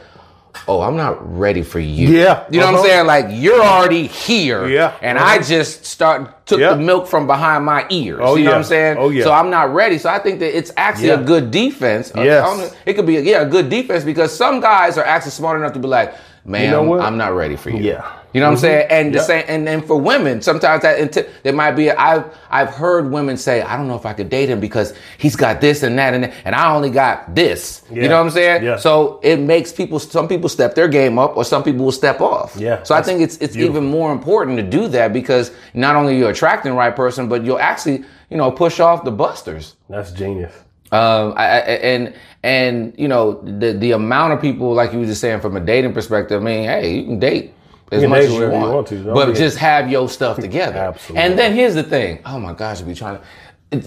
oh, 0.67 0.81
I'm 0.81 0.97
not 0.97 1.37
ready 1.37 1.61
for 1.61 1.79
you. 1.79 2.09
Yeah, 2.09 2.43
You 2.49 2.59
know 2.59 2.65
what 2.65 2.69
I'm 2.69 2.75
uh-huh. 2.75 2.83
saying? 2.83 3.05
Like, 3.07 3.25
you're 3.29 3.61
already 3.61 4.07
here. 4.07 4.67
Yeah, 4.67 4.97
And 5.01 5.17
uh-huh. 5.17 5.27
I 5.27 5.39
just 5.41 5.85
start, 5.85 6.45
took 6.47 6.59
Yeah. 6.59 6.71
the 6.71 6.77
milk 6.81 7.07
from 7.07 7.27
behind 7.27 7.63
my 7.65 7.85
ears. 7.89 8.19
Oh, 8.21 8.35
you 8.35 8.43
know 8.43 8.49
what 8.49 8.53
yeah. 8.55 8.57
I'm 8.57 8.63
saying? 8.65 8.97
Oh, 8.99 9.09
yeah. 9.09 9.23
So 9.23 9.31
I'm 9.31 9.49
not 9.51 9.73
ready. 9.73 9.97
So 9.97 10.09
I 10.09 10.19
think 10.19 10.39
that 10.39 10.57
it's 10.57 10.71
actually 10.75 11.09
Yeah. 11.09 11.21
a 11.21 11.23
good 11.23 11.51
defense. 11.51 12.11
Uh, 12.15 12.21
Yes. 12.23 12.43
I 12.43 12.47
don't 12.47 12.57
know- 12.59 12.71
it 12.85 12.93
could 12.95 13.05
be, 13.05 13.17
a, 13.17 13.21
yeah, 13.21 13.41
a 13.41 13.45
good 13.45 13.69
defense 13.69 14.03
because 14.03 14.35
some 14.35 14.59
guys 14.59 14.97
are 14.97 15.05
actually 15.05 15.31
smart 15.31 15.57
enough 15.59 15.73
to 15.73 15.79
be 15.79 15.87
like, 15.87 16.13
man, 16.43 16.71
know? 16.71 16.99
I'm 16.99 17.17
not 17.17 17.33
ready 17.35 17.55
for 17.55 17.69
you. 17.69 17.77
Yeah. 17.81 18.05
You 18.33 18.41
know 18.41 18.47
what 18.47 18.51
I'm 18.53 18.57
saying? 18.59 18.87
And 18.91 19.15
the 19.15 19.21
same, 19.23 19.43
and 19.47 19.65
then 19.65 19.81
for 19.81 19.99
women, 19.99 20.41
sometimes 20.43 20.83
that 20.83 20.99
inti- 20.99 21.27
there 21.41 21.53
might 21.53 21.71
be. 21.71 21.89
I've 21.89 22.25
I've 22.51 22.69
heard 22.69 23.09
women 23.11 23.37
say, 23.37 23.63
I 23.63 23.75
don't 23.75 23.87
know 23.87 23.95
if 23.95 24.05
I 24.05 24.13
could 24.13 24.29
date 24.29 24.49
him 24.49 24.59
because 24.59 24.93
he's 25.17 25.35
got 25.35 25.61
this 25.61 25.81
and 25.81 25.97
that 25.97 26.13
and 26.13 26.25
that, 26.25 26.33
and 26.45 26.53
I 26.53 26.71
only 26.75 26.91
got 26.91 27.33
this. 27.33 27.81
You 27.91 28.07
know 28.07 28.17
what 28.19 28.25
I'm 28.27 28.29
saying? 28.29 28.63
Yeah. 28.63 28.75
So 28.77 29.19
it 29.23 29.37
makes 29.39 29.71
people. 29.71 29.97
Some 29.97 30.27
people 30.27 30.47
step 30.47 30.75
their 30.75 30.87
game 30.87 31.17
up, 31.17 31.37
or 31.37 31.43
some 31.43 31.63
people 31.63 31.85
will 31.85 31.91
step 31.91 32.21
off. 32.21 32.55
Yeah, 32.55 32.83
So 32.83 32.93
I 32.93 33.01
think 33.01 33.21
it's 33.21 33.37
it's 33.37 33.55
beautiful. 33.55 33.77
even 33.81 33.89
more 33.89 34.11
important 34.11 34.57
to 34.57 34.63
do 34.63 34.87
that 34.89 35.11
because 35.11 35.51
not 35.73 35.95
only 35.95 36.17
you're 36.17 36.29
attracting 36.29 36.71
the 36.71 36.77
right 36.77 36.95
person, 36.95 37.29
but 37.29 37.43
you'll 37.43 37.59
actually 37.59 38.03
you 38.29 38.37
know 38.37 38.51
push 38.51 38.79
off 38.79 39.03
the 39.05 39.11
busters. 39.11 39.75
That's 39.89 40.11
genius. 40.11 40.53
Um, 40.91 41.33
I, 41.35 41.45
I, 41.45 41.59
and 41.93 42.13
and 42.43 42.93
you 42.97 43.07
know 43.07 43.41
the 43.41 43.73
the 43.73 43.91
amount 43.91 44.33
of 44.33 44.41
people 44.41 44.73
like 44.73 44.93
you 44.93 44.99
were 44.99 45.05
just 45.05 45.21
saying 45.21 45.39
from 45.41 45.55
a 45.57 45.59
dating 45.59 45.93
perspective. 45.93 46.41
I 46.41 46.45
mean, 46.45 46.63
hey, 46.65 46.95
you 46.99 47.05
can 47.05 47.19
date 47.19 47.53
as 47.91 48.03
much 48.07 48.19
as 48.23 48.31
you 48.31 48.37
wherever 48.39 48.53
you 48.55 48.59
want, 48.61 48.73
want 48.73 48.87
to. 48.87 49.03
But 49.13 49.35
just 49.35 49.57
have 49.57 49.89
your 49.89 50.09
stuff 50.09 50.37
together. 50.39 50.77
Absolutely. 50.77 51.23
And 51.23 51.37
then 51.39 51.53
here's 51.53 51.75
the 51.75 51.83
thing. 51.83 52.19
Oh 52.25 52.39
my 52.39 52.53
gosh, 52.53 52.81
we 52.81 52.93
trying 52.93 53.19
to. 53.19 53.23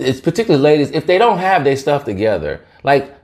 it's 0.00 0.20
particularly 0.20 0.62
ladies, 0.62 0.90
if 0.90 1.06
they 1.06 1.18
don't 1.18 1.38
have 1.38 1.64
their 1.64 1.76
stuff 1.76 2.04
together, 2.04 2.64
like 2.82 3.14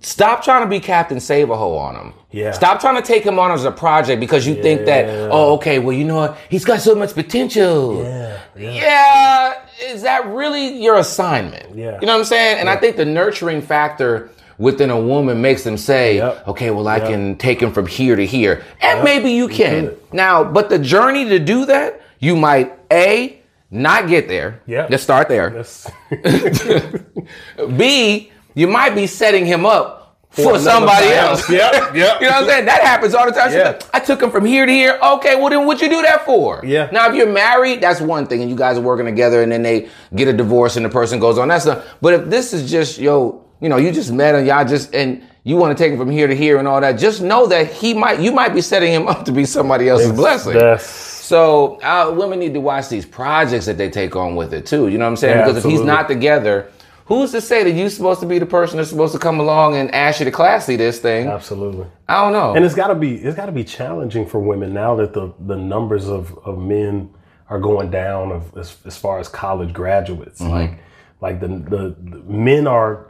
stop 0.00 0.44
trying 0.44 0.62
to 0.62 0.68
be 0.68 0.80
Captain 0.80 1.18
Save-A-Ho 1.20 1.74
on 1.76 1.96
him. 1.96 2.12
Yeah. 2.30 2.52
Stop 2.52 2.80
trying 2.80 2.96
to 2.96 3.02
take 3.02 3.24
him 3.24 3.38
on 3.38 3.50
as 3.50 3.64
a 3.64 3.70
project 3.70 4.20
because 4.20 4.46
you 4.46 4.60
think 4.62 4.86
that, 4.86 5.08
oh, 5.30 5.54
okay, 5.54 5.78
well, 5.78 5.96
you 5.96 6.04
know 6.04 6.16
what? 6.16 6.38
He's 6.48 6.64
got 6.64 6.80
so 6.80 6.94
much 6.94 7.14
potential. 7.14 8.02
Yeah, 8.02 8.38
Yeah. 8.56 9.60
Is 9.82 10.02
that 10.02 10.26
really 10.26 10.80
your 10.82 10.96
assignment? 10.98 11.76
Yeah. 11.76 11.98
You 12.00 12.06
know 12.06 12.14
what 12.14 12.20
I'm 12.20 12.24
saying? 12.24 12.58
And 12.60 12.68
I 12.68 12.76
think 12.76 12.96
the 12.96 13.04
nurturing 13.04 13.60
factor 13.62 14.30
within 14.58 14.90
a 14.90 15.00
woman 15.00 15.40
makes 15.42 15.64
them 15.64 15.76
say, 15.76 16.16
Yep. 16.16 16.48
okay, 16.48 16.70
well, 16.70 16.86
I 16.88 16.96
Yep. 16.98 17.08
can 17.08 17.36
take 17.36 17.60
him 17.60 17.72
from 17.72 17.86
here 17.86 18.16
to 18.16 18.24
here. 18.26 18.62
And 18.80 19.02
maybe 19.04 19.30
you 19.30 19.48
can. 19.48 19.86
could. 19.88 19.98
Now, 20.12 20.44
but 20.44 20.68
the 20.68 20.78
journey 20.78 21.24
to 21.28 21.38
do 21.38 21.66
that, 21.66 22.00
you 22.18 22.36
might, 22.36 22.72
A, 22.92 23.40
not 23.70 24.08
get 24.08 24.28
there. 24.28 24.60
Yeah. 24.66 24.86
Let's 24.88 25.02
start 25.02 25.28
there. 25.28 25.50
That's, 25.50 25.90
B, 27.76 28.30
you 28.54 28.66
might 28.68 28.94
be 28.94 29.06
setting 29.06 29.46
him 29.46 29.66
up 29.66 30.16
for 30.30 30.50
another 30.56 30.58
somebody 30.64 31.06
else. 31.08 31.40
else. 31.40 31.50
Yep, 31.50 31.72
yep. 31.94 32.20
You 32.20 32.26
know 32.26 32.32
what 32.32 32.42
I'm 32.42 32.48
saying? 32.48 32.64
That 32.66 32.82
happens 32.82 33.14
all 33.14 33.24
the 33.26 33.32
time. 33.32 33.52
Yeah. 33.52 33.62
like, 33.70 33.84
I 33.94 34.00
took 34.00 34.20
him 34.22 34.30
from 34.30 34.44
here 34.44 34.66
to 34.66 34.72
here. 34.72 34.98
Okay, 35.02 35.36
well 35.36 35.48
then 35.50 35.64
what'd 35.66 35.80
you 35.80 35.88
do 35.88 36.02
that 36.02 36.24
for? 36.24 36.60
Yeah. 36.64 36.88
Now 36.92 37.08
if 37.08 37.14
you're 37.14 37.30
married, 37.32 37.80
that's 37.80 38.00
one 38.00 38.26
thing, 38.26 38.40
and 38.42 38.50
you 38.50 38.56
guys 38.56 38.76
are 38.76 38.80
working 38.80 39.06
together, 39.06 39.42
and 39.42 39.52
then 39.52 39.62
they 39.62 39.88
get 40.14 40.26
a 40.28 40.32
divorce, 40.32 40.76
and 40.76 40.84
the 40.84 40.88
person 40.90 41.20
goes 41.20 41.38
on. 41.38 41.48
That's 41.48 41.66
not. 41.66 41.84
But 42.00 42.14
if 42.14 42.24
this 42.30 42.52
is 42.52 42.68
just 42.68 42.98
yo, 42.98 43.43
you 43.64 43.70
know, 43.70 43.78
you 43.78 43.90
just 43.90 44.12
met 44.12 44.34
and 44.34 44.46
y'all 44.46 44.62
just 44.62 44.94
and 44.94 45.26
you 45.42 45.56
want 45.56 45.76
to 45.76 45.82
take 45.82 45.90
him 45.90 45.98
from 45.98 46.10
here 46.10 46.26
to 46.26 46.36
here 46.36 46.58
and 46.58 46.68
all 46.68 46.82
that, 46.82 46.98
just 46.98 47.22
know 47.22 47.46
that 47.46 47.72
he 47.72 47.94
might, 47.94 48.20
you 48.20 48.30
might 48.30 48.50
be 48.50 48.60
setting 48.60 48.92
him 48.92 49.08
up 49.08 49.24
to 49.24 49.32
be 49.32 49.46
somebody 49.46 49.88
else's 49.88 50.12
blessing. 50.12 50.52
that's 50.52 50.84
So 50.86 51.80
uh, 51.80 52.12
women 52.14 52.38
need 52.38 52.52
to 52.52 52.60
watch 52.60 52.90
these 52.90 53.06
projects 53.06 53.64
that 53.64 53.78
they 53.78 53.88
take 53.88 54.16
on 54.16 54.36
with 54.36 54.52
it 54.52 54.66
too. 54.66 54.88
You 54.88 54.98
know 54.98 55.06
what 55.06 55.12
I'm 55.12 55.16
saying? 55.16 55.38
Yeah, 55.38 55.46
because 55.46 55.64
if 55.64 55.70
he's 55.70 55.80
not 55.80 56.08
together, 56.08 56.70
who's 57.06 57.32
to 57.32 57.40
say 57.40 57.64
that 57.64 57.70
you're 57.70 57.88
supposed 57.88 58.20
to 58.20 58.26
be 58.26 58.38
the 58.38 58.44
person 58.44 58.76
that's 58.76 58.90
supposed 58.90 59.14
to 59.14 59.18
come 59.18 59.40
along 59.40 59.76
and 59.76 59.90
ask 59.94 60.20
you 60.20 60.26
to 60.26 60.30
classy 60.30 60.76
this 60.76 60.98
thing? 60.98 61.28
absolutely. 61.28 61.86
I 62.06 62.22
don't 62.22 62.34
know. 62.34 62.54
And 62.54 62.66
it's 62.66 62.74
got 62.74 62.88
to 62.88 62.94
be 62.94 63.16
it's 63.16 63.36
got 63.36 63.46
to 63.46 63.52
be 63.52 63.64
challenging 63.64 64.26
for 64.26 64.40
women 64.40 64.74
now 64.74 64.94
that 64.96 65.14
the 65.14 65.32
the 65.40 65.56
numbers 65.56 66.06
of, 66.06 66.38
of 66.44 66.58
men 66.58 67.08
are 67.48 67.58
going 67.58 67.90
down 67.90 68.30
of, 68.30 68.54
as, 68.58 68.76
as 68.84 68.98
far 68.98 69.20
as 69.20 69.28
college 69.28 69.72
graduates. 69.72 70.42
Mm-hmm. 70.42 70.52
Like 70.52 70.78
like 71.20 71.40
the, 71.40 71.48
the 71.48 71.96
the 72.02 72.22
men 72.26 72.66
are 72.66 73.08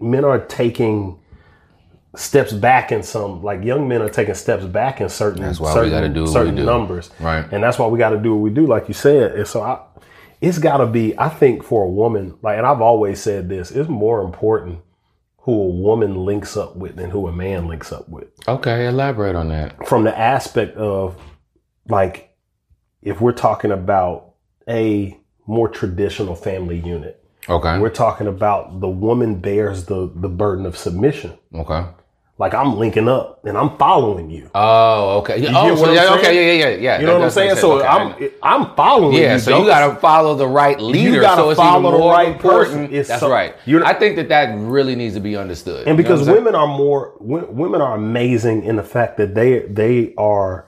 men 0.00 0.24
are 0.24 0.38
taking 0.46 1.18
steps 2.16 2.52
back 2.52 2.90
in 2.90 3.02
some 3.02 3.42
like 3.42 3.62
young 3.62 3.86
men 3.86 4.02
are 4.02 4.08
taking 4.08 4.34
steps 4.34 4.64
back 4.64 5.00
in 5.00 5.08
certain 5.08 5.42
That's 5.42 5.60
why 5.60 5.68
we 5.68 5.74
certain, 5.74 5.90
gotta 5.90 6.08
do 6.08 6.22
what 6.22 6.28
we 6.28 6.32
certain 6.32 6.56
do. 6.56 6.64
numbers. 6.64 7.10
Right. 7.20 7.46
And 7.52 7.62
that's 7.62 7.78
why 7.78 7.86
we 7.86 7.98
got 7.98 8.10
to 8.10 8.18
do 8.18 8.34
what 8.34 8.40
we 8.42 8.50
do 8.50 8.66
like 8.66 8.88
you 8.88 8.94
said. 8.94 9.32
And 9.36 9.46
so 9.46 9.62
I 9.62 9.80
it's 10.40 10.58
got 10.58 10.78
to 10.78 10.86
be 10.86 11.16
I 11.18 11.28
think 11.28 11.62
for 11.62 11.84
a 11.84 11.88
woman 11.88 12.36
like 12.42 12.58
and 12.58 12.66
I've 12.66 12.80
always 12.80 13.20
said 13.22 13.48
this, 13.48 13.70
it's 13.70 13.88
more 13.88 14.22
important 14.22 14.80
who 15.42 15.52
a 15.52 15.68
woman 15.68 16.24
links 16.24 16.56
up 16.56 16.74
with 16.76 16.96
than 16.96 17.10
who 17.10 17.28
a 17.28 17.32
man 17.32 17.68
links 17.68 17.92
up 17.92 18.08
with 18.08 18.28
okay, 18.48 18.86
elaborate 18.86 19.36
on 19.36 19.48
that. 19.48 19.86
from 19.86 20.02
the 20.04 20.18
aspect 20.18 20.76
of 20.76 21.16
like 21.88 22.34
if 23.02 23.20
we're 23.20 23.32
talking 23.32 23.70
about 23.70 24.32
a 24.68 25.16
more 25.46 25.68
traditional 25.68 26.34
family 26.34 26.78
unit 26.80 27.24
Okay. 27.50 27.78
we're 27.78 27.90
talking 27.90 28.26
about 28.28 28.80
the 28.80 28.88
woman 28.88 29.34
bears 29.40 29.84
the 29.84 30.10
the 30.16 30.28
burden 30.28 30.64
of 30.66 30.76
submission 30.76 31.32
Okay. 31.54 31.84
like 32.38 32.54
i'm 32.54 32.78
linking 32.78 33.08
up 33.08 33.44
and 33.44 33.58
i'm 33.58 33.76
following 33.76 34.30
you 34.30 34.50
Oh, 34.54 35.18
okay. 35.18 35.34
Oh, 35.34 35.40
get 35.40 35.54
oh, 35.54 35.76
so 35.76 35.92
yeah, 35.92 36.14
okay, 36.14 36.34
yeah, 36.34 36.52
yeah, 36.52 36.68
yeah, 36.74 36.76
yeah. 36.80 37.00
you 37.00 37.06
know 37.06 37.12
That 37.14 37.18
what 37.18 37.24
i'm 37.26 37.30
saying 37.30 37.56
so 37.56 37.78
Okay. 37.78 37.86
i'm 37.88 38.30
i'm 38.42 38.74
following 38.76 39.16
Yeah, 39.16 39.34
you 39.34 39.40
so 39.40 39.58
you 39.60 39.66
got 39.66 39.92
to 39.92 40.00
follow 40.00 40.34
the 40.34 40.46
right 40.46 40.78
leader. 40.80 41.10
You 41.16 41.20
gotta 41.20 41.42
so 41.42 41.50
it's 41.50 41.58
follow 41.58 41.90
the 41.90 41.98
right 42.08 42.38
person. 42.38 42.84
important. 42.84 42.94
It's 42.94 43.08
That's 43.08 43.20
so- 43.20 43.30
right. 43.30 43.54
you're- 43.66 43.84
I 43.84 43.94
think 43.94 44.16
that 44.16 44.28
that 44.28 44.56
really 44.56 44.94
needs 44.96 45.14
to 45.14 45.20
be 45.20 45.36
understood. 45.36 45.86
and 45.86 45.88
You 45.88 45.92
know 45.92 45.96
because 45.96 46.24
saying? 46.26 46.36
women 46.38 46.54
are 46.54 46.66
more 46.68 47.14
wo- 47.18 47.48
women 47.50 47.80
are 47.80 47.94
amazing 47.94 48.62
in 48.64 48.76
the 48.76 48.82
fact 48.84 49.16
that 49.18 49.34
they 49.34 49.60
they 49.80 50.14
are 50.16 50.66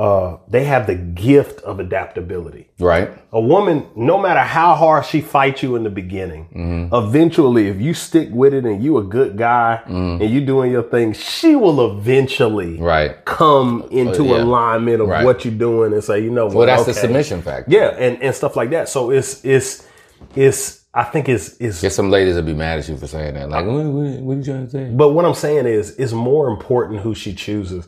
uh 0.00 0.38
they 0.48 0.64
have 0.64 0.86
the 0.86 0.94
gift 0.94 1.60
of 1.70 1.78
adaptability 1.78 2.64
right, 2.78 3.08
A 3.32 3.40
woman, 3.54 3.76
no 3.94 4.16
matter 4.24 4.40
how 4.40 4.74
hard 4.74 5.04
she 5.04 5.20
fights 5.20 5.62
you 5.62 5.76
in 5.76 5.82
the 5.88 5.90
beginning, 6.02 6.42
Mm-hmm. 6.56 6.94
eventually, 7.02 7.64
if 7.68 7.78
you 7.86 7.92
stick 7.92 8.28
with 8.32 8.52
it 8.54 8.64
and 8.64 8.82
you 8.84 8.96
a 8.98 9.04
good 9.18 9.32
guy 9.36 9.70
and 9.86 10.30
you 10.34 10.40
doing 10.52 10.70
your 10.72 10.86
thing, 10.94 11.12
she 11.12 11.54
will 11.62 11.78
eventually 11.92 12.72
right. 12.80 13.12
come 13.26 13.86
into 13.90 14.24
yeah. 14.24 14.42
alignment 14.42 15.00
of 15.02 15.08
Right. 15.08 15.24
what 15.26 15.44
you're 15.44 15.60
doing 15.68 15.92
and 15.92 16.02
say, 16.02 16.16
you 16.24 16.30
know 16.30 16.46
what? 16.46 16.54
Well, 16.56 16.66
that's 16.66 16.86
the 16.86 16.94
submission 16.94 17.42
factor. 17.42 17.70
Yeah, 17.70 17.88
and, 18.04 18.22
and 18.22 18.34
stuff 18.34 18.56
like 18.56 18.70
that. 18.70 18.88
So 18.88 19.10
it's 19.10 19.44
it's 19.44 19.86
it's 20.34 20.62
I 20.94 21.04
think 21.04 21.28
it's 21.28 21.46
it's 21.60 21.80
Get 21.82 21.92
some 21.92 22.10
ladies 22.10 22.34
will 22.36 22.42
be 22.42 22.54
mad 22.54 22.78
at 22.78 22.88
you 22.88 22.96
for 22.96 23.06
saying 23.06 23.34
that. 23.34 23.48
Like, 23.50 23.66
what, 23.66 23.84
what, 23.84 24.20
what 24.22 24.34
are 24.34 24.38
you 24.38 24.44
trying 24.44 24.64
to 24.64 24.70
say? 24.70 24.84
but 24.90 25.10
what 25.10 25.24
I'm 25.24 25.34
saying 25.34 25.66
is 25.66 25.94
it's 25.98 26.12
more 26.12 26.48
important 26.48 27.00
who 27.00 27.14
she 27.14 27.34
chooses 27.34 27.86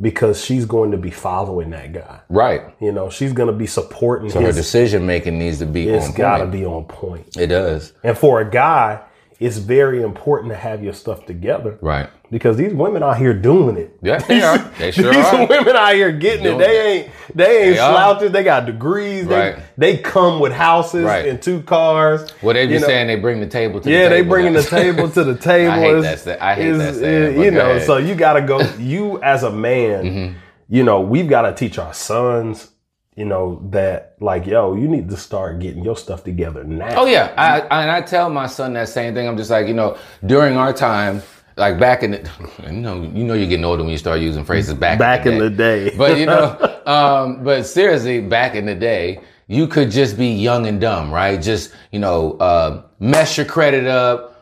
because 0.00 0.44
she's 0.44 0.64
going 0.64 0.90
to 0.90 0.96
be 0.96 1.10
following 1.10 1.70
that 1.70 1.92
guy. 1.92 2.20
Right. 2.28 2.62
You 2.80 2.92
know, 2.92 3.10
she's 3.10 3.32
going 3.32 3.46
to 3.46 3.52
be 3.52 3.66
supporting 3.66 4.30
So 4.30 4.40
her 4.40 4.52
decision 4.52 5.06
making 5.06 5.38
needs 5.38 5.58
to 5.58 5.66
be 5.66 5.88
It's 5.88 6.10
got 6.12 6.38
to 6.38 6.46
be 6.46 6.64
on 6.64 6.84
point. 6.84 7.36
It 7.36 7.48
does. 7.48 7.92
And 8.02 8.18
for 8.18 8.40
a 8.40 8.50
guy, 8.50 9.02
it's 9.38 9.58
very 9.58 10.02
important 10.02 10.52
to 10.52 10.56
have 10.56 10.82
your 10.82 10.92
stuff 10.92 11.26
together 11.26 11.78
Right. 11.80 12.08
Because 12.34 12.56
these 12.56 12.74
women 12.74 13.02
out 13.04 13.16
here 13.16 13.32
doing 13.32 13.76
it. 13.76 13.96
Yeah, 14.02 14.18
they 14.18 14.42
are. 14.42 14.58
They 14.78 14.90
sure 14.90 15.08
are. 15.08 15.14
these 15.14 15.24
are. 15.24 15.46
women 15.46 15.76
out 15.76 15.94
here 15.94 16.10
getting 16.10 16.42
Doing 16.42 16.56
it. 16.56 16.58
They 16.66 16.80
ain't 16.80 17.10
they 17.32 17.44
ain't 17.68 17.74
They 17.76 17.78
are. 17.78 17.92
slouches. 17.92 18.32
They 18.32 18.42
got 18.42 18.66
degrees. 18.66 19.24
Right. 19.26 19.56
They 19.78 19.92
they 19.94 19.98
come 20.02 20.40
with 20.40 20.52
houses 20.52 21.04
Right. 21.04 21.26
and 21.28 21.40
two 21.40 21.62
cars. 21.62 22.28
Well, 22.42 22.54
they 22.54 22.66
be 22.66 22.80
saying 22.80 23.06
they 23.06 23.16
bring 23.16 23.38
the 23.38 23.46
table 23.46 23.80
to 23.80 23.88
Yeah, 23.88 24.08
the 24.08 24.08
table. 24.08 24.16
Yeah, 24.16 24.22
they 24.22 24.28
bringing 24.28 24.52
the 24.52 24.62
table 24.64 25.08
to 25.10 25.22
the 25.24 25.36
table. 25.36 25.72
I 25.74 25.78
hate 25.78 26.00
that 26.24 26.42
I 26.42 26.54
hate 26.56 26.68
it's- 26.74 26.94
that 26.94 27.00
saying, 27.00 27.40
You 27.40 27.50
know, 27.52 27.78
so 27.78 27.98
you 27.98 28.14
got 28.16 28.32
to 28.32 28.42
go. 28.42 28.60
You 28.80 29.22
as 29.22 29.44
a 29.44 29.50
man, 29.52 30.04
Mm-hmm. 30.04 30.36
you 30.68 30.82
know, 30.82 31.00
we've 31.00 31.28
got 31.28 31.42
to 31.42 31.54
teach 31.54 31.78
our 31.78 31.94
sons. 31.94 32.68
You 33.16 33.26
know 33.26 33.62
that, 33.70 34.16
like, 34.18 34.44
yo, 34.44 34.74
you 34.74 34.88
need 34.88 35.08
to 35.10 35.16
start 35.16 35.60
getting 35.60 35.84
your 35.84 35.96
stuff 35.96 36.24
together 36.24 36.64
now. 36.64 37.02
Oh 37.02 37.06
yeah, 37.06 37.32
I, 37.38 37.60
I, 37.60 37.82
and 37.82 37.90
I 37.92 38.00
tell 38.00 38.28
my 38.28 38.48
son 38.48 38.72
that 38.72 38.88
same 38.88 39.14
thing. 39.14 39.28
I'm 39.28 39.36
just 39.36 39.50
like, 39.50 39.68
you 39.68 39.74
know, 39.74 39.96
during 40.26 40.56
our 40.56 40.72
time, 40.72 41.22
like 41.56 41.78
back 41.78 42.02
in 42.02 42.12
the, 42.12 42.30
you 42.66 42.72
know, 42.72 43.02
you 43.02 43.24
know, 43.24 43.34
you're 43.34 43.48
getting 43.48 43.64
older 43.64 43.82
when 43.82 43.92
you 43.92 43.98
start 43.98 44.20
using 44.20 44.44
phrases 44.44 44.74
back 44.74 44.98
Back 44.98 45.26
in 45.26 45.38
the 45.38 45.50
day. 45.50 45.90
day, 45.90 45.96
But 45.98 46.18
you 46.18 46.26
know, 46.26 46.80
um, 46.86 47.44
but 47.44 47.64
seriously, 47.64 48.20
back 48.20 48.54
in 48.54 48.66
the 48.66 48.74
day, 48.74 49.20
you 49.46 49.66
could 49.66 49.90
just 49.90 50.16
be 50.16 50.28
young 50.28 50.66
and 50.66 50.80
dumb, 50.80 51.12
right? 51.12 51.40
Just 51.40 51.72
you 51.92 51.98
know, 51.98 52.32
uh, 52.38 52.82
mess 52.98 53.36
your 53.36 53.46
credit 53.46 53.86
up, 53.86 54.33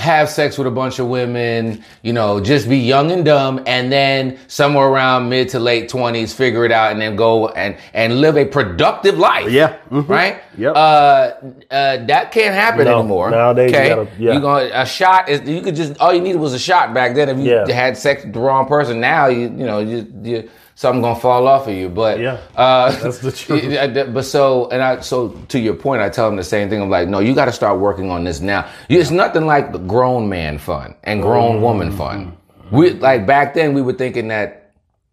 have 0.00 0.28
sex 0.28 0.58
with 0.58 0.66
a 0.66 0.70
bunch 0.70 0.98
of 0.98 1.06
women, 1.08 1.84
you 2.02 2.12
know, 2.12 2.40
just 2.40 2.68
be 2.68 2.78
young 2.78 3.12
and 3.12 3.24
dumb, 3.24 3.62
and 3.66 3.92
then 3.92 4.38
somewhere 4.48 4.88
around 4.88 5.28
mid 5.28 5.48
to 5.50 5.60
late 5.60 5.88
twenties, 5.88 6.32
figure 6.32 6.64
it 6.64 6.72
out, 6.72 6.90
and 6.92 7.00
then 7.00 7.14
go 7.16 7.48
and 7.48 7.76
and 7.94 8.20
live 8.20 8.36
a 8.36 8.44
productive 8.44 9.18
life. 9.18 9.50
Yeah. 9.50 9.76
Mhm. 9.92 10.08
Right. 10.08 10.42
Yep. 10.58 10.74
Uh, 10.74 10.78
uh, 10.78 11.32
that 12.06 12.32
can't 12.32 12.54
happen 12.54 12.84
No, 12.86 12.98
anymore. 13.00 13.30
nowadays 13.30 13.70
you 13.72 13.76
okay. 13.78 13.88
gotta- 13.90 14.08
yeah. 14.18 14.32
You 14.34 14.40
going 14.40 14.70
a 14.72 14.86
shot 14.86 15.28
is 15.28 15.48
you 15.48 15.60
could 15.62 15.76
just 15.76 15.98
all 16.00 16.12
you 16.12 16.20
needed 16.20 16.38
was 16.40 16.54
a 16.54 16.58
shot 16.58 16.92
back 16.94 17.14
then. 17.14 17.28
If 17.28 17.38
you 17.38 17.44
Yeah. 17.50 17.70
had 17.72 17.96
sex 17.96 18.24
with 18.24 18.32
the 18.32 18.40
wrong 18.40 18.66
person, 18.66 19.00
now 19.00 19.26
you 19.26 19.42
you 19.42 19.66
know 19.66 19.78
you, 19.80 20.06
you 20.22 20.48
something 20.80 21.02
gonna 21.02 21.20
fall 21.20 21.46
off 21.46 21.68
of 21.68 21.74
you. 21.74 21.90
But 21.90 22.18
Yeah. 22.18 22.38
uh, 22.56 22.90
That's 23.02 23.18
the 23.18 23.30
truth. 23.40 24.14
But 24.14 24.24
so 24.24 24.68
and 24.70 24.82
I 24.82 25.00
so 25.00 25.28
to 25.48 25.58
your 25.58 25.74
point, 25.74 26.00
I 26.00 26.08
tell 26.08 26.26
them 26.26 26.36
the 26.36 26.42
same 26.44 26.70
thing. 26.70 26.80
I'm 26.80 26.88
like, 26.88 27.06
no, 27.08 27.18
you 27.20 27.34
got 27.34 27.44
to 27.44 27.52
start 27.52 27.78
working 27.78 28.10
on 28.10 28.24
this 28.24 28.40
now. 28.40 28.66
It's 28.88 29.10
nothing 29.10 29.44
like 29.46 29.72
the 29.72 29.78
grown 29.78 30.28
man 30.30 30.56
fun 30.58 30.94
and 31.04 31.20
grown 31.20 31.56
Mm-hmm. 31.56 31.62
woman 31.62 31.92
fun. 31.92 32.36
We 32.70 32.92
like 32.94 33.26
back 33.26 33.52
then 33.54 33.74
we 33.74 33.82
were 33.82 33.92
thinking 33.92 34.28
that 34.28 34.59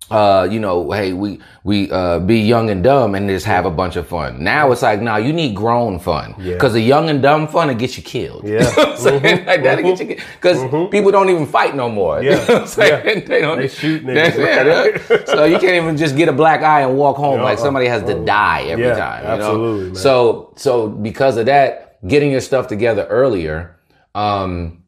uh, 0.10 0.48
you 0.50 0.60
know, 0.60 0.90
hey, 0.92 1.12
we 1.14 1.40
we 1.66 1.92
uh, 1.92 2.20
be 2.20 2.40
young 2.40 2.70
and 2.70 2.82
dumb 2.84 3.14
and 3.16 3.28
just 3.30 3.46
have 3.46 3.66
a 3.66 3.72
bunch 3.72 3.98
of 3.98 4.08
fun. 4.08 4.42
Now 4.44 4.72
it's 4.72 4.82
like, 4.82 5.02
nah, 5.02 5.18
you 5.18 5.34
need 5.34 5.54
grown 5.56 6.00
fun 6.00 6.34
because 6.38 6.74
the 6.74 6.80
young 6.82 7.10
and 7.10 7.22
dumb 7.22 7.48
fun 7.48 7.68
will 7.68 7.76
get 7.76 7.98
you 7.98 8.04
killed. 8.04 8.48
Yeah. 8.48 8.64
You 8.78 8.86
know 8.86 8.96
saying? 8.96 9.46
like 9.46 9.64
that'll 9.64 9.84
get 9.84 10.00
you 10.00 10.16
because 10.40 10.60
people 10.92 11.12
don't 11.12 11.30
even 11.30 11.46
fight 11.46 11.76
no 11.76 11.90
more. 11.90 12.22
You 12.24 12.32
Yeah. 12.32 12.46
know 12.48 12.56
I'm 12.62 12.68
saying? 12.68 13.06
Yeah. 13.20 13.26
They 13.28 13.42
don't. 13.42 13.58
They 13.60 13.68
shoot 13.68 14.04
niggas. 14.06 14.38
yeah, 14.38 15.26
so 15.26 15.44
you 15.46 15.60
can't 15.60 15.76
even 15.76 15.98
just 15.98 16.16
get 16.16 16.30
a 16.30 16.34
black 16.34 16.62
eye 16.64 16.82
and 16.82 16.98
walk 16.98 17.18
home 17.18 17.42
like 17.42 17.58
Uh-uh. 17.58 17.66
somebody 17.66 17.88
has 17.88 18.02
to 18.04 18.24
die 18.26 18.64
every 18.64 18.86
Yeah, 18.86 18.96
time. 18.96 19.24
You 19.24 19.30
absolutely, 19.30 19.80
know? 19.80 19.86
man. 19.88 19.96
So 19.96 20.54
so 20.56 20.88
because 20.88 21.36
of 21.38 21.46
that, 21.48 22.00
getting 22.08 22.32
your 22.32 22.42
stuff 22.42 22.68
together 22.68 23.06
earlier. 23.10 23.78
Um, 24.16 24.84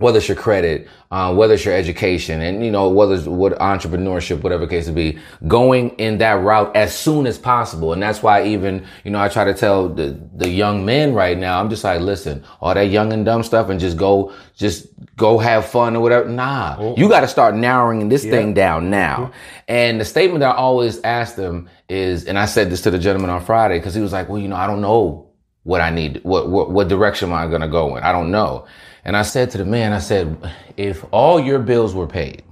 whether 0.00 0.18
it's 0.18 0.28
your 0.28 0.36
credit, 0.36 0.88
uh, 1.10 1.34
whether 1.34 1.54
it's 1.54 1.64
your 1.64 1.74
education, 1.74 2.40
and 2.40 2.64
you 2.64 2.70
know 2.70 2.88
whether 2.88 3.14
it's 3.14 3.26
what 3.26 3.52
entrepreneurship, 3.58 4.42
whatever 4.42 4.66
case 4.66 4.88
it 4.88 4.94
be, 4.94 5.18
going 5.46 5.90
in 5.90 6.18
that 6.18 6.42
route 6.42 6.74
as 6.74 6.96
soon 6.96 7.26
as 7.26 7.38
possible. 7.38 7.92
And 7.92 8.02
that's 8.02 8.22
why 8.22 8.44
even 8.46 8.86
you 9.04 9.10
know 9.10 9.20
I 9.20 9.28
try 9.28 9.44
to 9.44 9.54
tell 9.54 9.88
the 9.88 10.18
the 10.34 10.48
young 10.48 10.84
men 10.84 11.14
right 11.14 11.38
now, 11.38 11.60
I'm 11.60 11.70
just 11.70 11.84
like, 11.84 12.00
listen, 12.00 12.44
all 12.60 12.74
that 12.74 12.88
young 12.90 13.12
and 13.12 13.24
dumb 13.24 13.42
stuff, 13.42 13.68
and 13.68 13.78
just 13.78 13.96
go, 13.96 14.32
just 14.56 14.86
go 15.16 15.38
have 15.38 15.66
fun 15.66 15.96
or 15.96 16.00
whatever. 16.00 16.28
Nah, 16.28 16.94
you 16.96 17.08
got 17.08 17.20
to 17.20 17.28
start 17.28 17.54
narrowing 17.54 18.08
this 18.08 18.24
thing 18.24 18.54
down 18.54 18.90
now. 18.90 19.32
And 19.68 20.00
the 20.00 20.04
statement 20.04 20.40
that 20.40 20.54
I 20.54 20.56
always 20.56 21.00
ask 21.02 21.36
them 21.36 21.68
is, 21.88 22.24
and 22.24 22.38
I 22.38 22.46
said 22.46 22.70
this 22.70 22.82
to 22.82 22.90
the 22.90 22.98
gentleman 22.98 23.30
on 23.30 23.44
Friday 23.44 23.78
because 23.78 23.94
he 23.94 24.00
was 24.00 24.12
like, 24.12 24.28
well, 24.28 24.38
you 24.40 24.48
know, 24.48 24.56
I 24.56 24.66
don't 24.66 24.80
know 24.80 25.30
what 25.64 25.80
I 25.80 25.90
need, 25.90 26.20
what, 26.24 26.48
what, 26.48 26.70
what 26.70 26.88
direction 26.88 27.28
am 27.30 27.34
I 27.34 27.46
going 27.46 27.60
to 27.60 27.68
go 27.68 27.96
in? 27.96 28.02
I 28.02 28.12
don't 28.12 28.30
know. 28.30 28.66
And 29.04 29.16
I 29.16 29.22
said 29.22 29.50
to 29.52 29.58
the 29.58 29.64
man, 29.64 29.92
I 29.92 29.98
said, 29.98 30.36
if 30.76 31.04
all 31.10 31.40
your 31.40 31.58
bills 31.58 31.94
were 31.94 32.06
paid, 32.06 32.42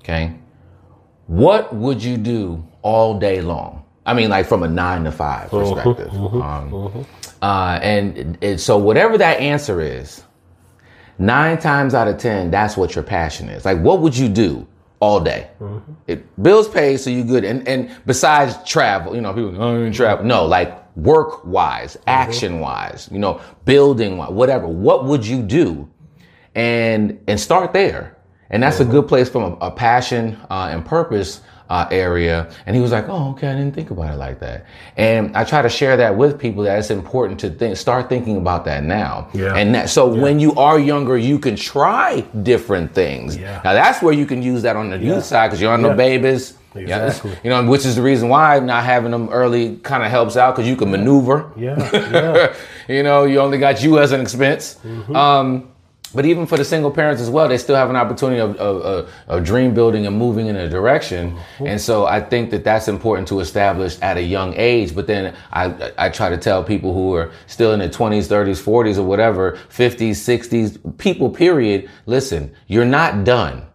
okay, 0.00 0.34
what 1.26 1.74
would 1.74 2.02
you 2.02 2.16
do 2.16 2.66
all 2.82 3.18
day 3.18 3.40
long? 3.40 3.84
I 4.04 4.14
mean, 4.14 4.30
like 4.30 4.46
from 4.46 4.62
a 4.62 4.68
nine 4.68 5.04
to 5.04 5.12
five 5.12 5.50
perspective. 5.50 6.12
Um, 6.12 7.06
uh, 7.42 7.78
and, 7.82 8.38
and 8.42 8.60
so 8.60 8.76
whatever 8.78 9.16
that 9.18 9.38
answer 9.40 9.80
is, 9.80 10.22
nine 11.18 11.58
times 11.58 11.94
out 11.94 12.08
of 12.08 12.18
10, 12.18 12.50
that's 12.50 12.76
what 12.76 12.94
your 12.94 13.04
passion 13.04 13.48
is. 13.48 13.64
Like, 13.64 13.78
what 13.78 14.00
would 14.00 14.16
you 14.16 14.28
do 14.28 14.66
all 15.00 15.20
day? 15.20 15.48
It, 16.06 16.42
bills 16.42 16.68
paid, 16.68 16.98
so 16.98 17.10
you 17.10 17.24
good. 17.24 17.44
And, 17.44 17.66
and 17.68 17.90
besides 18.06 18.56
travel, 18.68 19.14
you 19.14 19.20
know, 19.20 19.32
people, 19.32 19.62
oh, 19.62 19.82
you 19.82 19.92
travel. 19.92 20.24
No, 20.24 20.44
like 20.46 20.79
work 20.96 21.44
wise, 21.44 21.96
action 22.06 22.60
wise, 22.60 23.08
you 23.10 23.18
know, 23.18 23.40
building 23.64 24.16
wise, 24.18 24.30
whatever. 24.30 24.66
What 24.66 25.04
would 25.04 25.26
you 25.26 25.42
do? 25.42 25.88
And, 26.54 27.20
and 27.28 27.38
start 27.38 27.72
there. 27.72 28.16
And 28.50 28.62
that's 28.62 28.80
a 28.80 28.84
good 28.84 29.06
place 29.06 29.28
from 29.28 29.42
a, 29.42 29.66
a 29.66 29.70
passion 29.70 30.36
uh, 30.50 30.68
and 30.72 30.84
purpose 30.84 31.42
uh, 31.70 31.86
area. 31.90 32.50
And 32.66 32.76
he 32.76 32.82
was 32.82 32.90
like, 32.92 33.08
"Oh, 33.08 33.30
okay, 33.30 33.48
I 33.48 33.54
didn't 33.54 33.74
think 33.74 33.90
about 33.90 34.12
it 34.12 34.16
like 34.18 34.40
that." 34.40 34.66
And 34.96 35.34
I 35.36 35.44
try 35.44 35.62
to 35.62 35.68
share 35.68 35.96
that 35.96 36.16
with 36.16 36.38
people 36.38 36.64
that 36.64 36.78
it's 36.78 36.90
important 36.90 37.40
to 37.40 37.50
think, 37.50 37.76
start 37.76 38.08
thinking 38.08 38.36
about 38.36 38.64
that 38.66 38.82
now. 38.84 39.28
Yeah. 39.32 39.54
And 39.56 39.74
that, 39.74 39.88
so 39.88 40.08
when 40.12 40.40
you 40.40 40.54
are 40.56 40.78
younger, 40.78 41.16
you 41.16 41.38
can 41.38 41.56
try 41.56 42.20
different 42.42 42.92
things. 42.92 43.36
Yeah. 43.36 43.60
Now 43.64 43.72
that's 43.72 44.02
where 44.02 44.12
you 44.12 44.26
can 44.26 44.42
use 44.42 44.62
that 44.62 44.76
on 44.76 44.90
the 44.90 44.98
youth 44.98 45.24
side 45.24 45.48
because 45.48 45.60
you're 45.60 45.72
on 45.72 45.82
the 45.82 45.88
Yeah. 45.90 45.94
babies. 45.94 46.54
Exactly. 46.74 47.30
Yeah. 47.32 47.36
You 47.42 47.50
know, 47.50 47.68
which 47.68 47.84
is 47.84 47.96
the 47.96 48.02
reason 48.02 48.28
why 48.28 48.58
not 48.60 48.84
having 48.84 49.10
them 49.10 49.28
early 49.30 49.76
kind 49.78 50.04
of 50.04 50.10
helps 50.10 50.36
out 50.36 50.54
because 50.54 50.68
you 50.68 50.76
can 50.76 50.90
maneuver. 50.90 51.50
Yeah, 51.56 51.90
yeah. 51.92 52.54
you 52.96 53.02
know, 53.02 53.24
you 53.24 53.40
only 53.40 53.58
got 53.58 53.82
you 53.82 53.98
as 53.98 54.12
an 54.12 54.20
expense. 54.20 54.76
Mm-hmm. 54.84 55.16
Um, 55.16 55.68
but 56.14 56.26
even 56.26 56.46
for 56.46 56.56
the 56.56 56.64
single 56.64 56.90
parents 56.90 57.22
as 57.22 57.30
well, 57.30 57.48
they 57.48 57.58
still 57.58 57.76
have 57.76 57.90
an 57.90 57.96
opportunity 57.96 58.40
of, 58.40 58.56
of, 58.56 58.82
of, 58.82 59.12
of 59.28 59.44
dream 59.44 59.74
building 59.74 60.06
and 60.06 60.16
moving 60.16 60.46
in 60.48 60.56
a 60.56 60.68
direction. 60.68 61.32
Mm-hmm. 61.32 61.66
And 61.66 61.80
so 61.80 62.06
I 62.06 62.20
think 62.20 62.50
that 62.50 62.64
that's 62.64 62.88
important 62.88 63.28
to 63.28 63.40
establish 63.40 63.98
at 64.00 64.16
a 64.16 64.22
young 64.22 64.54
age. 64.56 64.94
But 64.94 65.06
then 65.06 65.34
I, 65.52 65.92
I 65.96 66.08
try 66.08 66.28
to 66.28 66.36
tell 66.36 66.64
people 66.64 66.94
who 66.94 67.14
are 67.14 67.30
still 67.46 67.72
in 67.72 67.78
their 67.78 67.88
20s, 67.88 68.26
30s, 68.28 68.62
40s, 68.62 68.98
or 68.98 69.04
whatever, 69.04 69.58
50s, 69.68 70.10
60s, 70.10 70.98
people, 70.98 71.30
period, 71.30 71.88
listen, 72.06 72.54
you're 72.66 72.84
not 72.84 73.24
done. 73.24 73.66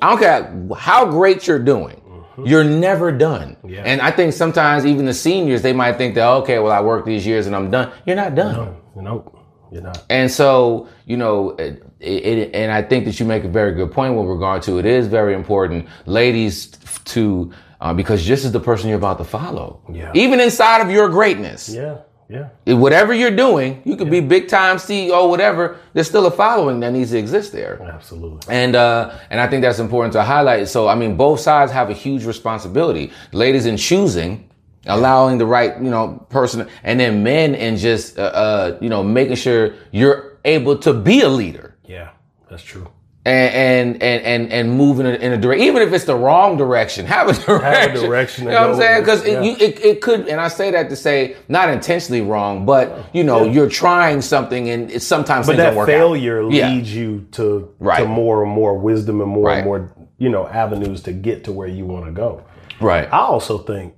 I 0.00 0.10
don't 0.10 0.18
care 0.18 0.76
how 0.76 1.06
great 1.06 1.46
you're 1.46 1.60
doing. 1.60 1.98
You're 2.44 2.64
never 2.64 3.12
done. 3.12 3.56
Yeah. 3.64 3.82
And 3.84 4.00
I 4.00 4.10
think 4.10 4.32
sometimes 4.32 4.86
even 4.86 5.04
the 5.04 5.14
seniors, 5.14 5.62
they 5.62 5.72
might 5.72 5.96
think 5.96 6.14
that, 6.14 6.26
okay, 6.26 6.58
well, 6.58 6.72
I 6.72 6.80
worked 6.80 7.06
these 7.06 7.26
years 7.26 7.46
and 7.46 7.54
I'm 7.54 7.70
done. 7.70 7.92
You're 8.06 8.16
not 8.16 8.34
done. 8.34 8.56
Nope, 8.56 9.38
you're 9.72 9.82
not. 9.82 10.04
And 10.10 10.30
so, 10.30 10.88
you 11.06 11.16
know, 11.16 11.50
it, 11.58 11.82
it, 12.00 12.54
and 12.54 12.70
I 12.70 12.82
think 12.82 13.06
that 13.06 13.18
you 13.18 13.26
make 13.26 13.44
a 13.44 13.48
very 13.48 13.72
good 13.74 13.90
point 13.90 14.14
with 14.14 14.26
regard 14.26 14.62
to 14.64 14.78
it 14.78 14.84
is 14.86 15.06
very 15.08 15.34
important, 15.34 15.88
ladies, 16.06 16.68
to 17.06 17.50
uh, 17.80 17.92
because 17.94 18.26
this 18.26 18.44
is 18.44 18.52
the 18.52 18.60
person 18.60 18.88
you're 18.88 18.98
about 18.98 19.18
to 19.18 19.24
follow. 19.24 19.80
Yeah. 19.90 20.12
Even 20.14 20.38
inside 20.40 20.82
of 20.82 20.90
your 20.90 21.08
greatness, 21.08 21.68
Yeah, 21.68 21.98
yeah. 22.28 22.74
whatever 22.74 23.12
you're 23.12 23.34
doing, 23.34 23.82
you 23.84 23.96
could 23.96 24.10
be 24.10 24.20
big 24.20 24.48
time 24.48 24.76
CEO, 24.76 25.28
whatever. 25.28 25.78
There's 25.92 26.06
still 26.08 26.26
a 26.26 26.30
following 26.30 26.80
that 26.80 26.92
needs 26.92 27.10
to 27.10 27.18
exist 27.18 27.52
there. 27.52 27.82
Absolutely. 27.82 28.40
And 28.54 28.76
uh, 28.76 29.18
and 29.30 29.40
I 29.40 29.48
think 29.48 29.62
that's 29.62 29.78
important 29.80 30.12
to 30.12 30.22
highlight. 30.22 30.68
So 30.68 30.86
I 30.86 30.94
mean, 30.94 31.16
both 31.16 31.40
sides 31.40 31.72
have 31.72 31.90
a 31.90 31.94
huge 31.94 32.24
responsibility. 32.24 33.10
Ladies 33.32 33.66
in 33.66 33.76
choosing, 33.76 34.48
allowing 34.86 35.38
the 35.38 35.46
right 35.46 35.76
you 35.82 35.90
know 35.90 36.26
person, 36.30 36.68
and 36.84 36.98
then 37.00 37.22
men 37.22 37.54
and 37.54 37.78
just 37.78 38.18
uh, 38.18 38.22
uh, 38.22 38.78
you 38.80 38.88
know 38.88 39.02
making 39.02 39.36
sure 39.36 39.74
you're 39.90 40.38
able 40.44 40.76
to 40.78 40.92
be 40.92 41.20
a 41.22 41.28
leader 41.28 41.76
Yeah, 41.86 42.10
that's 42.50 42.62
true. 42.64 42.88
and 43.24 43.54
and 43.54 44.02
and 44.02 44.22
and, 44.24 44.52
and 44.52 44.72
move 44.76 44.98
in 44.98 45.06
a, 45.06 45.10
in 45.10 45.32
a 45.32 45.36
direction, 45.38 45.64
even 45.68 45.82
if 45.82 45.92
it's 45.92 46.04
the 46.04 46.16
wrong 46.16 46.56
direction, 46.56 47.06
have 47.16 47.28
a 47.28 47.32
direction. 47.34 47.62
have 47.62 47.94
a 47.94 48.00
direction 48.06 48.44
You 48.46 48.50
know 48.50 48.60
what 48.62 48.70
I'm 48.70 48.76
saying? 48.76 49.00
Because 49.02 49.24
yeah. 49.24 49.42
it, 49.42 49.62
it 49.62 49.84
it 49.84 50.00
could, 50.00 50.26
and 50.26 50.40
I 50.40 50.48
say 50.48 50.72
that 50.72 50.90
to 50.90 50.96
say 50.96 51.36
not 51.48 51.68
intentionally 51.68 52.20
wrong, 52.22 52.66
but 52.66 53.06
you 53.12 53.22
know 53.22 53.44
you're 53.44 53.68
trying 53.68 54.20
something, 54.20 54.68
and 54.68 54.90
it's 54.90 55.06
sometimes 55.06 55.46
But 55.46 55.58
that 55.58 55.70
don't 55.74 55.82
out. 55.82 55.86
failure 55.86 56.42
Yeah. 56.50 56.70
leads 56.70 56.92
you 56.92 57.26
to 57.32 57.72
Right. 57.78 58.00
to 58.00 58.06
more 58.08 58.42
and 58.42 58.50
more 58.50 58.76
wisdom 58.76 59.20
and 59.20 59.30
more 59.30 59.46
Right. 59.46 59.58
and 59.58 59.64
more 59.66 59.92
you 60.18 60.28
know 60.28 60.48
avenues 60.48 61.02
to 61.02 61.12
get 61.12 61.44
to 61.44 61.52
where 61.52 61.68
you 61.68 61.84
want 61.84 62.06
to 62.06 62.10
go. 62.12 62.42
Right. 62.80 63.06
I 63.12 63.18
also 63.18 63.58
think 63.58 63.94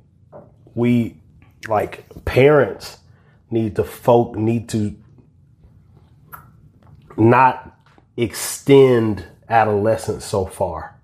we 0.74 1.16
like 1.68 2.04
parents 2.24 2.98
need 3.50 3.76
to 3.76 3.84
folk 3.84 4.36
need 4.36 4.68
to 4.68 4.94
not 7.16 7.76
extend 8.16 9.24
adolescence 9.48 10.24
so 10.24 10.46
far 10.46 10.94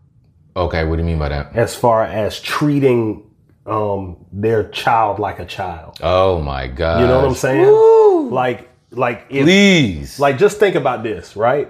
Okay. 0.57 0.85
What 0.85 0.97
do 0.97 1.03
you 1.03 1.07
mean 1.07 1.19
by 1.19 1.29
that? 1.29 1.55
as 1.55 1.75
far 1.75 2.05
as 2.05 2.41
treating 2.41 3.23
um, 3.67 4.17
their 4.33 4.69
child 4.71 5.19
like 5.19 5.39
a 5.39 5.47
child. 5.47 5.99
Oh 6.03 6.41
my 6.41 6.67
god. 6.67 7.01
You 7.01 7.07
know 7.07 7.17
what 7.21 7.29
I'm 7.29 7.35
saying? 7.35 8.31
Like 8.31 8.69
like 8.91 9.27
if 9.31 9.45
Please. 9.45 10.19
like 10.19 10.39
just 10.39 10.59
think 10.59 10.75
about 10.75 11.03
this, 11.03 11.37
right? 11.37 11.69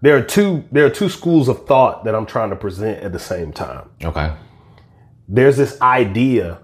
There 0.00 0.16
are 0.16 0.22
two 0.22 0.64
there 0.72 0.86
are 0.86 0.90
two 0.90 1.08
schools 1.08 1.48
of 1.48 1.66
thought 1.66 2.04
that 2.04 2.14
I'm 2.14 2.26
trying 2.26 2.50
to 2.50 2.56
present 2.56 3.02
at 3.02 3.12
the 3.12 3.18
same 3.18 3.52
time. 3.52 3.88
okay. 4.02 4.32
There's 5.28 5.56
this 5.56 5.80
idea 5.80 6.60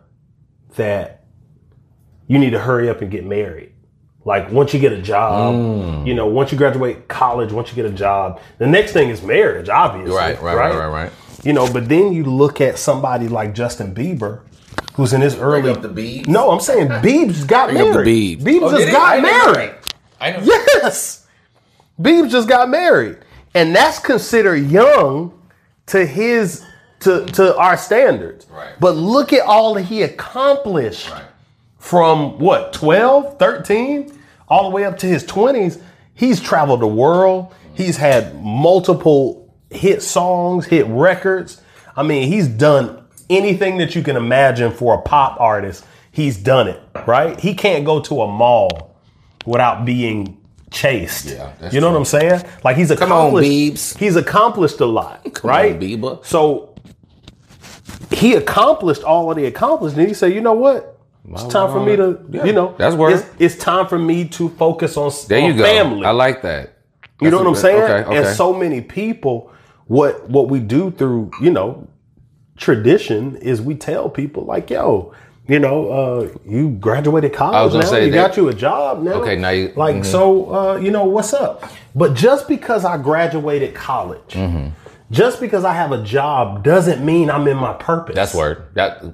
that 0.76 1.24
you 2.26 2.38
need 2.38 2.50
to 2.50 2.58
hurry 2.58 2.88
up 2.88 3.00
and 3.02 3.11
get 3.11 3.24
married. 3.24 3.72
Like 4.24 4.50
once 4.52 4.72
you 4.72 4.78
get 4.80 4.92
a 4.92 5.02
job, 5.02 5.54
Mm. 5.54 6.06
you 6.06 6.14
know, 6.14 6.26
once 6.26 6.52
you 6.52 6.58
graduate 6.58 7.08
college, 7.08 7.52
once 7.52 7.70
you 7.70 7.74
get 7.74 7.87
a 7.87 7.94
job, 7.94 8.40
the 8.58 8.66
next 8.66 8.92
thing 8.92 9.08
is 9.08 9.22
marriage, 9.22 9.68
obviously. 9.68 10.14
Right, 10.14 10.40
right, 10.40 10.54
right, 10.56 10.74
right, 10.76 10.87
right. 10.88 11.12
You 11.42 11.52
know, 11.52 11.70
but 11.72 11.88
then 11.88 12.12
you 12.12 12.24
look 12.24 12.61
at 12.61 12.78
somebody 12.78 13.26
like 13.26 13.52
Justin 13.52 13.92
Bieber, 13.94 14.42
who's 14.94 15.12
in 15.12 15.20
his 15.20 15.37
early. 15.37 15.70
up 15.70 15.82
the 15.82 15.88
Biebs? 15.88 16.28
No, 16.28 16.52
I'm 16.52 16.61
saying 16.61 16.87
Biebs 16.88 17.44
got 17.46 17.70
Bring 17.70 17.80
up 17.80 17.87
the 17.88 17.92
married. 17.94 18.38
Biebs. 18.40 18.42
Biebs 18.44 18.62
Oh, 18.62 18.78
just 18.78 18.92
got 18.92 19.08
I 19.08 19.20
didn't 19.20 19.32
know 19.32 19.52
married. 19.54 19.74
I 20.20 20.30
know. 20.32 20.38
Yes. 20.44 21.26
Biebs 22.00 22.30
just 22.30 22.48
got 22.48 22.68
married. 22.70 23.18
And 23.54 23.74
that's 23.74 23.98
considered 23.98 24.70
young 24.70 25.37
to 25.87 26.06
his 26.06 26.64
to 27.02 27.26
to 27.26 27.56
our 27.56 27.76
standards. 27.76 28.46
Right. 28.50 28.72
But 28.80 28.96
look 28.96 29.32
at 29.32 29.42
all 29.42 29.74
that 29.74 29.82
he 29.84 30.02
accomplished 30.02 31.10
Right. 31.10 31.22
from 31.78 32.38
what 32.38 32.72
12, 32.72 33.38
13 33.38 34.12
all 34.48 34.64
the 34.68 34.74
way 34.74 34.84
up 34.84 34.98
to 34.98 35.06
his 35.06 35.24
20s. 35.24 35.78
He's 36.14 36.40
traveled 36.40 36.80
the 36.80 36.86
world. 36.86 37.54
He's 37.74 37.96
had 37.96 38.42
multiple 38.42 39.52
hit 39.70 40.02
songs, 40.02 40.66
hit 40.66 40.86
records. 40.88 41.60
I 41.96 42.02
mean, 42.02 42.28
he's 42.28 42.46
done 42.48 43.02
anything 43.30 43.78
that 43.78 43.94
you 43.94 44.02
can 44.02 44.16
imagine 44.16 44.72
for 44.72 44.94
a 44.94 45.00
pop 45.02 45.40
artist. 45.40 45.84
He's 46.10 46.36
done 46.36 46.68
it, 46.68 46.80
right? 47.06 47.38
He 47.40 47.54
can't 47.54 47.84
go 47.86 48.00
to 48.00 48.20
a 48.22 48.26
mall 48.28 48.94
without 49.46 49.84
being 49.86 50.36
chased. 50.70 51.26
Yeah, 51.26 51.50
you 51.70 51.80
know 51.80 51.88
true. 51.88 51.92
what 51.92 51.96
I'm 51.98 52.04
saying? 52.04 52.42
Like 52.62 52.76
he's 52.76 52.90
on, 52.90 52.98
accomplished. 52.98 53.50
Biebs. 53.50 53.96
He's 53.98 54.16
accomplished 54.16 54.80
a 54.80 54.86
lot, 54.86 55.24
Come 55.32 55.48
right? 55.50 55.74
on, 56.04 56.18
So 56.24 56.71
he 58.22 58.35
accomplished 58.35 59.02
all 59.02 59.28
that 59.28 59.38
he 59.40 59.46
accomplished, 59.46 59.96
and 59.96 60.06
he 60.08 60.14
said, 60.14 60.32
"You 60.32 60.40
know 60.40 60.52
what? 60.66 60.98
It's 61.30 61.44
time 61.44 61.70
for 61.70 61.80
me 61.88 61.94
to, 61.96 62.06
Yeah, 62.30 62.44
you 62.48 62.52
know, 62.52 62.74
that's 62.78 62.96
word. 62.96 63.12
It's, 63.12 63.24
it's 63.38 63.56
time 63.56 63.87
for 63.87 63.98
me 63.98 64.26
to 64.38 64.48
focus 64.50 64.96
on, 64.96 65.12
There 65.28 65.38
you 65.38 65.52
on 65.52 65.56
go. 65.58 65.64
family. 65.64 66.04
I 66.04 66.11
like 66.11 66.42
that. 66.42 66.64
you 67.20 67.30
know 67.30 67.38
what 67.38 67.46
I'm 67.46 67.52
That's 67.52 67.62
saying? 67.62 67.82
Okay. 67.82 68.08
Okay. 68.08 68.16
And 68.16 68.26
so 68.37 68.52
many 68.52 68.80
people, 68.80 69.37
what 69.87 70.28
what 70.28 70.48
we 70.48 70.58
do 70.58 70.90
through, 70.90 71.30
you 71.40 71.50
know, 71.50 71.87
tradition 72.56 73.37
is 73.37 73.61
we 73.61 73.74
tell 73.74 74.08
people 74.08 74.44
like, 74.44 74.70
"Yo." 74.70 75.12
You 75.48 75.58
know, 75.58 75.90
uh, 75.90 76.28
you 76.46 76.70
graduated 76.70 77.32
college 77.32 77.72
gonna 77.72 77.82
now. 77.85 77.90
say 77.90 78.04
you 78.06 78.12
that- 78.12 78.28
got 78.28 78.37
you 78.37 78.48
a 78.48 78.54
job 78.54 79.02
now. 79.02 79.14
Okay, 79.14 79.35
now 79.37 79.50
you- 79.50 79.72
like 79.74 79.96
mhm. 79.96 80.04
so. 80.06 80.54
Uh, 80.54 80.76
you 80.76 80.92
know 80.92 81.04
what's 81.04 81.35
up? 81.35 81.64
But 81.96 82.14
just 82.14 82.46
because 82.46 82.85
I 82.85 82.96
graduated 82.96 83.74
college, 83.74 84.30
Mm-hmm. 84.35 84.68
Just 85.12 85.40
because 85.40 85.64
I 85.64 85.75
have 85.75 85.92
a 85.92 86.03
job, 86.03 86.64
doesn't 86.64 87.05
mean 87.05 87.31
I'm 87.31 87.46
in 87.46 87.57
my 87.59 87.75
purpose. 87.75 88.16
That's 88.16 88.35
word. 88.35 88.64
That 88.75 89.05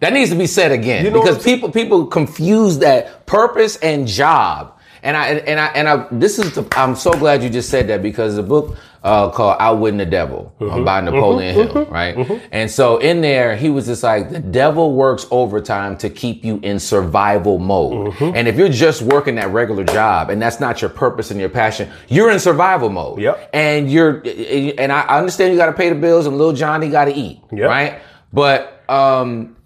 that 0.00 0.12
needs 0.12 0.30
to 0.30 0.36
be 0.36 0.46
said 0.46 0.72
again 0.72 1.04
You 1.04 1.10
know 1.10 1.20
because 1.20 1.42
people 1.42 1.70
people 1.72 2.06
confuse 2.06 2.78
that 2.78 3.26
purpose 3.26 3.76
and 3.78 4.06
job. 4.06 4.78
And 5.02 5.16
I 5.16 5.28
and 5.28 5.58
I 5.58 5.66
and 5.68 5.88
I 5.88 6.06
this 6.12 6.38
is 6.38 6.54
the, 6.54 6.68
I'm 6.78 6.94
so 6.94 7.12
glad 7.12 7.42
you 7.42 7.48
just 7.48 7.70
said 7.70 7.88
that 7.88 8.02
because 8.02 8.36
the 8.36 8.42
book 8.42 8.76
uh, 9.02 9.30
called 9.30 9.56
Outwitting 9.60 9.98
the 9.98 10.06
Devil 10.06 10.54
Mm-hmm. 10.60 10.74
um, 10.74 10.84
by 10.84 11.00
Napoleon 11.00 11.54
Hill, 11.54 11.86
right? 11.86 12.42
And 12.52 12.70
so 12.70 12.98
in 12.98 13.22
there 13.22 13.56
he 13.56 13.70
was 13.70 13.86
just 13.86 14.02
like 14.02 14.30
the 14.30 14.38
devil 14.40 14.92
works 14.94 15.26
overtime 15.30 15.96
to 15.98 16.10
keep 16.10 16.44
you 16.44 16.60
in 16.62 16.78
survival 16.78 17.58
mode. 17.58 18.12
Mm-hmm. 18.12 18.36
And 18.36 18.46
if 18.46 18.56
you're 18.56 18.68
just 18.68 19.00
working 19.02 19.36
that 19.36 19.50
regular 19.50 19.84
job 19.84 20.28
and 20.28 20.40
that's 20.42 20.60
not 20.60 20.82
your 20.82 20.90
purpose 20.90 21.30
and 21.30 21.40
your 21.40 21.48
passion, 21.48 21.90
you're 22.08 22.30
in 22.30 22.38
survival 22.38 22.90
mode. 22.90 23.20
Yep. 23.20 23.50
And 23.54 23.90
you're 23.90 24.22
and 24.26 24.92
I 24.92 25.18
understand 25.18 25.52
you 25.52 25.58
got 25.58 25.66
to 25.66 25.72
pay 25.72 25.88
the 25.88 25.94
bills 25.94 26.26
and 26.26 26.36
little 26.36 26.52
Johnny 26.52 26.90
got 26.90 27.06
to 27.06 27.12
eat, 27.14 27.40
Yep. 27.52 27.68
right? 27.68 28.02
But 28.32 28.76
um, 28.90 29.56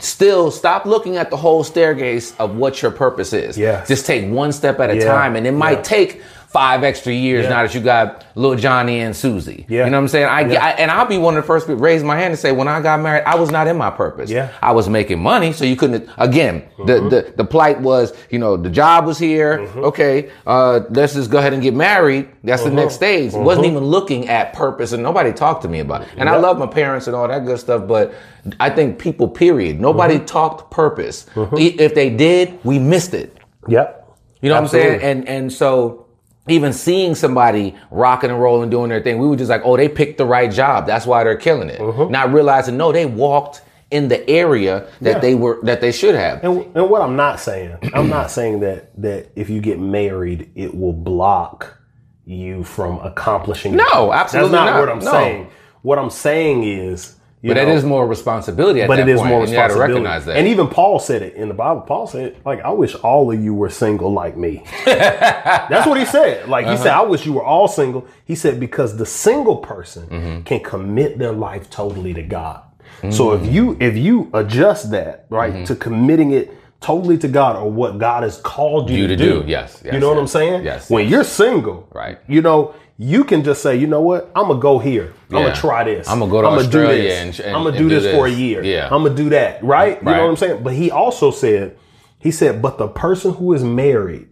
still 0.00 0.50
stop 0.50 0.86
looking 0.86 1.16
at 1.18 1.30
the 1.30 1.36
whole 1.36 1.62
staircase 1.62 2.34
of 2.38 2.56
what 2.56 2.80
your 2.82 2.90
purpose 2.90 3.32
is. 3.32 3.56
Yeah. 3.58 3.84
Just 3.84 4.06
take 4.06 4.30
one 4.30 4.50
step 4.52 4.80
at 4.80 4.90
a 4.90 4.96
Yeah. 4.96 5.04
time, 5.04 5.36
and 5.36 5.46
it 5.46 5.52
might 5.52 5.78
Yeah. 5.78 5.82
take 5.82 6.22
five 6.52 6.84
extra 6.84 7.12
years 7.14 7.44
Yeah. 7.44 7.50
now 7.50 7.62
that 7.62 7.74
you 7.74 7.80
got 7.80 8.26
little 8.34 8.56
Johnny 8.56 9.00
and 9.00 9.16
Susie. 9.16 9.64
Yeah. 9.68 9.84
You 9.84 9.90
know 9.90 9.96
what 9.96 10.02
I'm 10.02 10.08
saying? 10.08 10.26
I, 10.26 10.40
Yeah. 10.42 10.64
I 10.64 10.70
and 10.72 10.90
I'll 10.90 11.06
be 11.06 11.16
one 11.16 11.36
of 11.36 11.42
the 11.42 11.46
first 11.46 11.66
people 11.66 11.78
to 11.78 11.82
raise 11.82 12.02
my 12.04 12.16
hand 12.16 12.32
and 12.32 12.38
say, 12.38 12.52
when 12.52 12.68
I 12.68 12.80
got 12.82 13.00
married, 13.00 13.24
I 13.24 13.36
was 13.36 13.50
not 13.50 13.66
in 13.68 13.78
my 13.78 13.90
purpose. 13.90 14.28
Yeah. 14.28 14.50
I 14.60 14.72
was 14.72 14.88
making 14.88 15.18
money, 15.22 15.54
so 15.54 15.64
you 15.64 15.76
couldn't. 15.76 16.08
Again, 16.18 16.64
the, 16.84 16.98
uh-huh. 16.98 17.08
the 17.08 17.34
the 17.38 17.44
plight 17.44 17.80
was, 17.80 18.12
you 18.28 18.38
know, 18.38 18.58
the 18.58 18.68
job 18.68 19.06
was 19.06 19.18
here. 19.18 19.62
Uh-huh. 19.62 19.80
Okay, 19.80 20.30
uh, 20.46 20.80
let's 20.90 21.14
just 21.14 21.30
go 21.30 21.38
ahead 21.38 21.54
and 21.54 21.62
get 21.62 21.74
married. 21.74 22.28
That's 22.44 22.62
the 22.62 22.68
uh-huh. 22.68 22.76
next 22.76 22.94
stage. 22.94 23.32
Wasn't 23.32 23.66
even 23.66 23.84
looking 23.84 24.28
at 24.28 24.52
purpose, 24.52 24.92
and 24.92 25.02
nobody 25.02 25.32
talked 25.32 25.62
to 25.62 25.68
me 25.68 25.80
about 25.80 26.02
it. 26.02 26.08
And 26.18 26.28
I 26.28 26.36
love 26.36 26.58
my 26.58 26.66
parents 26.66 27.06
and 27.06 27.16
all 27.16 27.28
that 27.28 27.46
good 27.46 27.58
stuff, 27.58 27.88
but 27.88 28.14
I 28.60 28.68
think 28.70 28.98
people, 28.98 29.28
period, 29.28 29.80
nobody 29.80 30.18
talked 30.18 30.70
purpose. 30.70 31.26
If 31.34 31.94
they 31.94 32.10
did, 32.10 32.58
we 32.64 32.78
missed 32.78 33.14
it. 33.14 33.38
Yep. 33.68 34.00
You 34.42 34.48
know 34.48 34.56
Absolutely. 34.56 34.88
what 34.90 34.94
I'm 34.94 35.00
saying? 35.00 35.18
And 35.18 35.28
and 35.28 35.52
so 35.52 36.01
even 36.48 36.72
seeing 36.72 37.14
somebody 37.14 37.74
rocking 37.90 38.30
and 38.30 38.40
rolling, 38.40 38.68
doing 38.70 38.88
their 38.90 39.00
thing, 39.02 39.18
we 39.18 39.28
were 39.28 39.36
just 39.36 39.50
like, 39.50 39.62
oh, 39.64 39.76
they 39.76 39.88
picked 39.88 40.18
the 40.18 40.26
right 40.26 40.50
job. 40.50 40.86
That's 40.86 41.06
why 41.06 41.22
they're 41.24 41.36
killing 41.36 41.68
it. 41.68 41.80
Uh-huh. 41.80 42.08
Not 42.08 42.32
realizing, 42.32 42.76
no, 42.76 42.90
they 42.92 43.06
walked 43.06 43.62
in 43.92 44.08
the 44.08 44.28
area 44.28 44.88
that 45.02 45.10
Yeah. 45.16 45.18
they 45.20 45.34
were 45.34 45.58
that 45.64 45.80
they 45.80 45.92
should 45.92 46.14
have. 46.14 46.42
And, 46.42 46.74
and 46.74 46.88
what 46.90 47.02
I'm 47.02 47.14
not 47.14 47.38
saying, 47.40 47.76
I'm 47.94 48.08
not 48.08 48.30
saying 48.38 48.60
that 48.60 48.90
that 49.02 49.28
if 49.36 49.50
you 49.50 49.60
get 49.60 49.78
married, 49.78 50.50
it 50.54 50.74
will 50.74 50.94
block 50.94 51.78
you 52.24 52.64
from 52.64 52.98
accomplishing. 53.00 53.76
No, 53.76 54.12
absolutely 54.12 54.52
That's 54.52 54.64
not, 54.66 54.72
not. 54.72 54.80
what 54.80 54.88
I'm 54.88 54.98
No. 55.04 55.10
saying. 55.10 55.46
What 55.82 55.98
I'm 55.98 56.10
saying 56.10 56.62
is, 56.64 57.16
but 57.50 57.54
know, 57.56 57.62
it 57.62 57.68
is 57.70 57.84
more 57.84 58.06
responsibility 58.06 58.82
at 58.82 58.88
but 58.88 58.98
it 59.00 59.08
is 59.08 59.18
point, 59.18 59.30
more 59.30 59.40
got 59.40 59.46
to 59.46 59.52
responsibility. 59.52 59.92
recognize 59.94 60.24
that. 60.26 60.36
And 60.36 60.46
even 60.46 60.68
Paul 60.68 60.98
said 61.00 61.22
it 61.22 61.34
in 61.34 61.48
the 61.48 61.54
Bible. 61.54 61.80
Paul 61.80 62.06
said, 62.06 62.36
like, 62.44 62.60
I 62.60 62.70
wish 62.70 62.94
all 62.96 63.32
of 63.32 63.42
you 63.42 63.52
were 63.52 63.68
single 63.70 64.12
like 64.12 64.36
me. 64.36 64.62
That's 64.84 65.86
what 65.86 65.98
he 65.98 66.04
said. 66.04 66.48
Like 66.48 66.66
he 66.66 66.76
said, 66.76 66.88
Uh-huh. 66.88 67.02
I 67.02 67.06
wish 67.06 67.26
you 67.26 67.32
were 67.32 67.44
all 67.44 67.68
single. 67.68 68.06
He 68.24 68.34
said 68.34 68.60
because 68.60 68.96
the 68.96 69.06
single 69.06 69.56
person 69.56 70.06
Mm-hmm. 70.06 70.42
can 70.42 70.60
commit 70.60 71.18
their 71.18 71.32
life 71.32 71.68
totally 71.70 72.14
to 72.14 72.22
God. 72.22 72.62
Mm. 73.00 73.12
So 73.12 73.32
if 73.32 73.52
you 73.52 73.76
if 73.80 73.96
you 73.96 74.30
adjust 74.34 74.90
that 74.92 75.26
right 75.30 75.52
Mm-hmm. 75.52 75.64
to 75.64 75.74
committing 75.76 76.30
it 76.32 76.50
totally 76.80 77.16
to 77.18 77.28
God 77.28 77.56
or 77.56 77.70
what 77.70 77.98
God 77.98 78.22
has 78.24 78.38
called 78.38 78.90
you, 78.90 78.98
You 79.02 79.06
to, 79.08 79.16
do, 79.16 79.42
do, 79.42 79.48
yes, 79.48 79.80
yes, 79.84 79.94
you 79.94 80.00
know 80.00 80.08
what 80.08 80.18
I'm 80.18 80.26
saying? 80.26 80.64
yes, 80.64 80.90
When 80.90 81.08
you're 81.08 81.24
single, 81.24 81.88
Right. 81.92 82.18
You 82.28 82.42
know. 82.42 82.74
You 83.02 83.24
can 83.24 83.42
just 83.42 83.62
say, 83.62 83.74
you 83.76 83.86
know 83.88 84.00
what? 84.00 84.30
I'm 84.36 84.46
gonna 84.48 84.60
go 84.60 84.78
here. 84.78 85.12
I'm 85.30 85.42
gonna 85.42 85.54
try 85.56 85.82
this. 85.84 86.08
I'ma 86.08 86.26
go 86.26 86.40
to 86.42 86.48
do 86.48 86.54
Australia 86.54 87.02
this. 87.02 87.38
and- 87.38 87.46
and- 87.48 87.56
I'm 87.56 87.64
gonna 87.64 87.76
do 87.76 87.88
do 87.88 88.00
this 88.00 88.14
for 88.14 88.26
a 88.26 88.30
year. 88.30 88.62
Yeah. 88.62 88.88
I'm 88.90 89.02
gonna 89.02 89.14
do 89.16 89.28
that. 89.30 89.62
Right? 89.64 89.98
You 89.98 90.04
know 90.04 90.22
what 90.22 90.30
I'm 90.30 90.36
saying? 90.36 90.62
But 90.62 90.74
he 90.74 90.90
also 90.90 91.30
said, 91.30 91.76
he 92.18 92.30
said, 92.30 92.62
but 92.62 92.78
the 92.78 92.86
person 92.88 93.32
who 93.34 93.52
is 93.54 93.64
married 93.64 94.28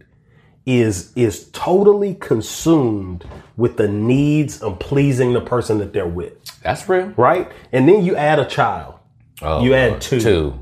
is 0.65 1.11
is 1.15 1.49
totally 1.53 2.13
consumed 2.15 3.25
with 3.57 3.77
the 3.77 3.87
needs 3.87 4.61
of 4.61 4.79
pleasing 4.79 5.33
the 5.33 5.41
person 5.41 5.79
that 5.79 5.91
they're 5.91 6.05
with. 6.07 6.33
That's 6.63 6.87
real. 6.87 7.11
Right? 7.17 7.51
And 7.71 7.89
then 7.89 8.05
you 8.05 8.15
add 8.15 8.39
a 8.39 8.45
child. 8.45 8.93
Oh, 9.41 9.63
You 9.63 9.73
add 9.73 9.99
two. 10.01 10.19
two, 10.21 10.53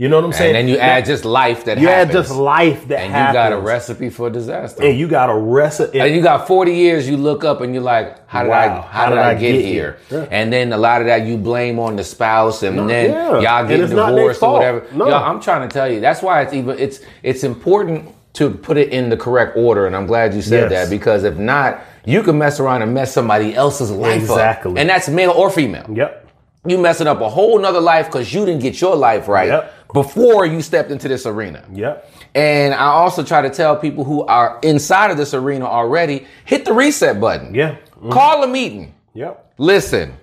You 0.00 0.08
know 0.08 0.14
what 0.16 0.26
I'm 0.26 0.32
saying? 0.32 0.54
and 0.54 0.68
then 0.68 0.74
you 0.74 0.78
add 0.80 1.04
just 1.06 1.24
life 1.24 1.64
that 1.64 1.76
happens. 1.76 1.82
you 1.82 1.88
happens, 1.88 2.14
add 2.14 2.18
just 2.22 2.30
life 2.36 2.86
that 2.86 2.98
happens. 3.00 3.04
and 3.04 3.12
happens. 3.14 3.34
you 3.34 3.50
got 3.50 3.52
a 3.52 3.58
recipe 3.60 4.10
for 4.10 4.30
disaster. 4.30 4.84
and 4.84 4.96
you 4.96 5.08
got 5.08 5.28
a 5.28 5.34
recipe. 5.34 5.98
And 5.98 6.14
you 6.14 6.22
got 6.22 6.46
40 6.46 6.72
years, 6.72 7.08
you 7.08 7.16
look 7.16 7.42
up 7.42 7.62
and 7.62 7.74
you're 7.74 7.82
like, 7.82 8.16
how 8.28 8.44
did 8.44 8.52
I 8.52 8.68
Wow, 8.68 8.82
how, 8.82 9.08
did 9.08 9.18
I, 9.18 9.34
get, 9.34 9.56
here? 9.60 9.98
Yeah. 10.08 10.28
And 10.30 10.52
then 10.52 10.72
a 10.72 10.78
lot 10.78 11.00
of 11.00 11.08
that 11.08 11.26
you 11.26 11.36
blame 11.36 11.80
on 11.80 11.96
the 11.96 12.04
spouse 12.04 12.62
and 12.62 12.88
then 12.88 13.10
yeah. 13.10 13.40
y'all 13.40 13.66
get 13.68 13.80
it's 13.80 13.92
not 13.92 14.10
their 14.10 14.16
divorced 14.16 14.42
or 14.42 14.52
whatever. 14.52 14.86
No. 14.92 15.08
Y'all, 15.08 15.24
I'm 15.24 15.40
trying 15.40 15.68
to 15.68 15.72
tell 15.72 15.90
you, 15.92 15.98
that's 15.98 16.22
why 16.22 16.42
it's 16.42 16.52
even 16.52 16.78
it's 16.78 17.00
it's 17.24 17.42
important 17.42 18.14
to 18.34 18.50
put 18.50 18.76
it 18.76 18.90
in 18.90 19.08
the 19.08 19.16
correct 19.16 19.56
order. 19.56 19.88
And 19.88 19.96
I'm 19.96 20.06
glad 20.06 20.32
you 20.32 20.42
said 20.42 20.70
Yes. 20.70 20.88
that 20.88 20.96
because 20.96 21.24
if 21.24 21.36
not, 21.38 21.80
you 22.04 22.22
can 22.22 22.38
mess 22.38 22.60
around 22.60 22.82
and 22.82 22.94
mess 22.94 23.12
somebody 23.12 23.52
else's 23.52 23.90
life 23.90 24.20
Exactly. 24.20 24.70
up. 24.72 24.78
And 24.78 24.88
that's 24.88 25.08
male 25.08 25.32
or 25.32 25.50
female. 25.50 25.86
Yep. 25.92 26.26
You 26.66 26.76
messing 26.78 27.06
up 27.06 27.20
a 27.20 27.28
whole 27.28 27.58
nother 27.58 27.80
life 27.80 28.06
because 28.06 28.32
you 28.34 28.44
didn't 28.44 28.60
get 28.62 28.80
your 28.80 28.94
life 28.94 29.26
right 29.26 29.48
Yep. 29.48 29.74
Before 29.92 30.46
you 30.46 30.60
stepped 30.62 30.90
into 30.90 31.08
this 31.08 31.26
arena. 31.26 31.64
Yep. 31.72 32.12
And 32.34 32.74
I 32.74 32.86
also 32.86 33.24
try 33.24 33.42
to 33.42 33.50
tell 33.50 33.76
people 33.76 34.04
who 34.04 34.24
are 34.24 34.58
inside 34.62 35.10
of 35.10 35.16
this 35.16 35.34
arena 35.34 35.66
already, 35.66 36.26
hit 36.44 36.64
the 36.64 36.72
reset 36.72 37.20
button. 37.20 37.54
Yeah. 37.54 37.76
Mm. 38.00 38.12
Call 38.12 38.42
a 38.42 38.46
meeting. 38.46 38.94
Yep. 39.14 39.54
Listen, 39.58 40.14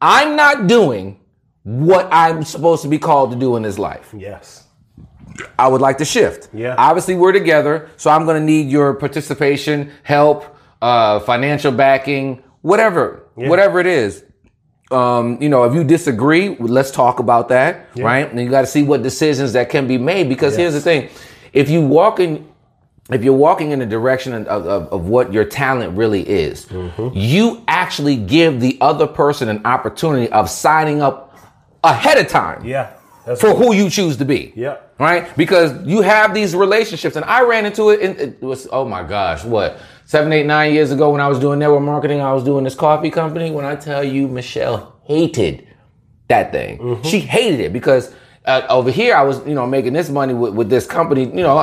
I'm 0.00 0.36
not 0.36 0.66
doing 0.66 1.20
what 1.62 2.08
I'm 2.10 2.42
supposed 2.42 2.82
to 2.82 2.88
be 2.88 2.98
called 2.98 3.30
to 3.30 3.36
do 3.38 3.56
in 3.56 3.62
this 3.62 3.78
life. 3.78 4.12
Yes. 4.16 4.66
I 5.58 5.68
would 5.68 5.80
like 5.80 5.98
to 5.98 6.04
shift. 6.04 6.50
Yeah. 6.52 6.74
Obviously, 6.76 7.14
we're 7.14 7.32
together, 7.32 7.88
so 7.96 8.10
I'm 8.10 8.24
going 8.26 8.38
to 8.38 8.44
need 8.44 8.68
your 8.68 8.94
participation, 8.94 9.92
help, 10.02 10.56
uh, 10.82 11.20
financial 11.20 11.72
backing, 11.72 12.42
whatever, 12.60 13.28
whatever 13.34 13.78
it 13.78 13.86
is. 13.86 14.24
Um, 14.92 15.40
you 15.40 15.48
know, 15.48 15.64
if 15.64 15.74
you 15.74 15.84
disagree, 15.84 16.56
let's 16.58 16.90
talk 16.90 17.18
about 17.18 17.48
that, 17.48 17.88
right? 17.96 18.30
And 18.30 18.38
you 18.40 18.50
got 18.50 18.62
to 18.62 18.66
see 18.66 18.82
what 18.82 19.02
decisions 19.02 19.52
that 19.54 19.70
can 19.70 19.86
be 19.86 19.98
made 19.98 20.28
because 20.28 20.56
here's 20.56 20.74
the 20.74 20.80
thing: 20.80 21.08
if 21.52 21.70
you 21.70 21.80
walk 21.80 22.20
in, 22.20 22.48
if 23.10 23.24
you're 23.24 23.34
walking 23.34 23.70
in 23.72 23.78
the 23.78 23.86
direction 23.86 24.32
of, 24.32 24.46
of, 24.46 24.92
of 24.92 25.06
what 25.06 25.32
your 25.32 25.44
talent 25.44 25.96
really 25.96 26.28
is, 26.28 26.70
you 27.14 27.64
actually 27.68 28.16
give 28.16 28.60
the 28.60 28.78
other 28.80 29.06
person 29.06 29.48
an 29.48 29.64
opportunity 29.64 30.30
of 30.30 30.48
signing 30.48 31.02
up 31.02 31.36
ahead 31.84 32.18
of 32.18 32.28
time 32.28 32.64
Yeah. 32.64 32.94
That's 33.26 33.40
for 33.40 33.54
who 33.54 33.72
you 33.72 33.88
choose 33.88 34.16
to 34.16 34.24
be. 34.24 34.52
Yeah. 34.56 34.78
Right? 34.98 35.34
Because 35.36 35.86
you 35.86 36.00
have 36.00 36.34
these 36.34 36.56
relationships, 36.56 37.16
and 37.16 37.24
I 37.24 37.42
ran 37.42 37.66
into 37.66 37.90
it. 37.90 38.00
and 38.00 38.18
it 38.18 38.42
was 38.42 38.68
oh 38.72 38.84
my 38.84 39.02
gosh, 39.02 39.44
what 39.44 39.80
seven, 40.12 40.30
eight, 40.32 40.46
nine 40.46 40.74
years 40.74 40.90
ago 40.92 41.10
when 41.10 41.20
I 41.20 41.28
was 41.28 41.38
doing 41.38 41.58
network 41.58 41.82
marketing, 41.82 42.20
I 42.20 42.32
was 42.34 42.44
doing 42.44 42.64
this 42.64 42.74
coffee 42.74 43.10
company. 43.10 43.50
When 43.50 43.64
I 43.64 43.76
tell 43.76 44.04
you, 44.04 44.28
Michelle 44.28 44.80
hated 45.04 45.66
that 46.28 46.52
thing. 46.52 46.78
Mm-hmm. 46.78 47.08
She 47.08 47.20
hated 47.20 47.60
it 47.60 47.72
because. 47.72 48.14
Uh, 48.44 48.66
over 48.68 48.90
here, 48.90 49.14
I 49.14 49.22
was, 49.22 49.38
you 49.46 49.54
know, 49.54 49.68
making 49.68 49.92
this 49.92 50.08
money 50.10 50.34
with, 50.34 50.52
with 50.52 50.68
this 50.68 50.84
company, 50.84 51.26
you 51.26 51.44
know, 51.46 51.56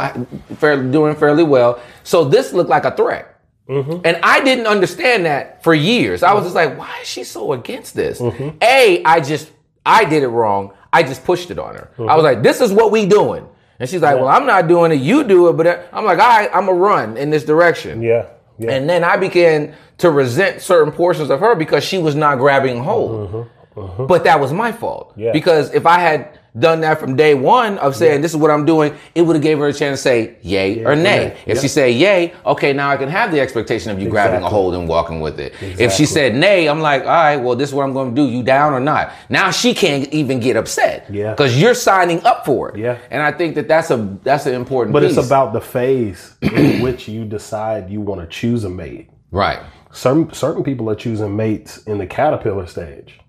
fairly, 0.60 0.90
doing 0.90 1.14
fairly 1.14 1.44
well. 1.44 1.82
So 2.04 2.24
this 2.24 2.54
looked 2.54 2.70
like 2.70 2.86
a 2.86 2.96
threat. 2.96 3.26
Mm-hmm. 3.68 4.00
And 4.06 4.16
I 4.24 4.42
didn't 4.46 4.66
understand 4.66 5.26
that 5.26 5.62
for 5.62 5.74
years. 5.74 6.24
I 6.24 6.34
was 6.34 6.46
just 6.46 6.56
like, 6.56 6.78
why 6.78 7.00
is 7.02 7.08
she 7.16 7.26
so 7.26 7.52
against 7.52 7.96
this? 7.96 8.22
Mm-hmm. 8.22 8.60
A, 8.62 9.04
I 9.04 9.20
just, 9.20 9.52
I 9.86 10.06
did 10.06 10.24
it 10.24 10.30
wrong. 10.30 10.72
I 10.94 11.04
just 11.04 11.26
pushed 11.26 11.52
it 11.52 11.60
on 11.60 11.76
her. 11.76 11.92
I 11.98 12.00
Mm-hmm. 12.02 12.16
was 12.16 12.24
like, 12.24 12.44
this 12.44 12.62
is 12.62 12.72
what 12.72 12.94
we 12.94 13.06
doing. 13.06 13.46
And 13.78 13.90
she's 13.90 14.02
like, 14.02 14.16
well, 14.16 14.30
I'm 14.30 14.46
not 14.46 14.70
doing 14.70 14.94
it. 14.94 15.02
You 15.02 15.26
do 15.26 15.50
it. 15.50 15.58
But 15.58 15.90
I'm 15.92 16.06
like, 16.06 16.20
all 16.20 16.30
right, 16.30 16.50
I'm 16.54 16.66
going 16.68 16.78
to 16.78 16.82
run 16.82 17.18
in 17.18 17.30
this 17.30 17.44
direction. 17.44 18.02
Yeah. 18.02 18.30
Yeah. 18.60 18.72
And 18.72 18.90
then 18.90 19.04
I 19.04 19.18
began 19.18 19.76
to 20.00 20.12
resent 20.12 20.62
certain 20.62 20.92
portions 20.92 21.30
of 21.30 21.40
her 21.40 21.56
because 21.56 21.84
she 21.84 21.98
was 21.98 22.16
not 22.16 22.38
grabbing 22.38 22.84
hold. 22.84 23.48
But 23.76 24.26
that 24.26 24.40
was 24.40 24.52
my 24.52 24.72
fault. 24.72 25.12
Mm-hmm. 25.12 25.22
Yeah. 25.22 25.32
Because 25.32 25.74
if 25.74 25.86
I 25.86 26.00
had 26.00 26.39
done 26.58 26.82
that 26.82 27.00
from 27.00 27.16
day 27.16 27.36
one 27.36 27.78
of 27.78 27.96
saying 27.96 28.22
this 28.22 28.32
is 28.32 28.38
what 28.38 28.52
I'm 28.52 28.66
doing, 28.66 28.96
it 29.16 29.22
would 29.22 29.36
have 29.36 29.44
gave 29.44 29.60
her 29.60 29.68
a 29.68 29.74
chance 29.74 30.00
to 30.00 30.02
say 30.04 30.38
yay 30.42 30.84
or 30.84 30.96
nay. 30.96 31.04
nay. 31.04 31.38
If 31.46 31.62
she 31.62 31.68
say 31.68 31.92
yay, 31.92 32.34
okay, 32.46 32.74
now 32.74 32.90
I 32.90 32.98
can 32.98 33.10
have 33.10 33.32
the 33.32 33.40
expectation 33.40 33.92
of 33.92 34.02
you 34.02 34.10
grabbing 34.10 34.44
a 34.44 34.50
hold 34.50 34.76
and 34.76 34.88
walking 34.88 35.20
with 35.20 35.40
it. 35.40 35.54
If 35.62 35.94
she 35.94 36.06
said 36.06 36.36
nay, 36.36 36.68
I'm 36.68 36.80
like, 36.80 37.04
all 37.04 37.08
right, 37.08 37.38
well, 37.38 37.56
this 37.56 37.70
is 37.70 37.76
what 37.76 37.84
I'm 37.84 37.94
going 37.94 38.16
to 38.16 38.22
do. 38.22 38.28
You 38.30 38.44
down 38.44 38.74
or 38.74 38.80
not? 38.80 39.12
Now 39.30 39.52
she 39.52 39.74
can't 39.74 40.08
even 40.14 40.40
get 40.40 40.56
upset. 40.56 41.06
Yeah. 41.10 41.32
Because 41.32 41.60
you're 41.60 41.74
signing 41.74 42.24
up 42.24 42.46
for 42.46 42.70
it. 42.70 42.78
Yeah. 42.80 42.98
And 43.12 43.22
I 43.22 43.32
think 43.32 43.56
that 43.56 43.68
that's 43.68 43.92
a 43.92 44.18
that's 44.24 44.46
an 44.46 44.54
important. 44.56 44.94
But 44.94 45.04
piece. 45.04 45.18
it's 45.18 45.26
about 45.26 45.54
the 45.54 45.62
phase 45.62 46.36
in 46.42 46.82
which 46.82 47.08
you 47.08 47.26
decide 47.26 47.90
you 47.90 48.02
want 48.02 48.22
to 48.22 48.28
choose 48.28 48.64
a 48.64 48.70
mate. 48.70 49.10
right, 49.32 49.60
Certain 49.92 50.32
certain 50.34 50.64
people 50.64 50.90
are 50.90 50.96
choosing 50.96 51.36
mates 51.36 51.78
in 51.84 51.98
the 51.98 52.08
caterpillar 52.08 52.68
stage. 52.68 53.20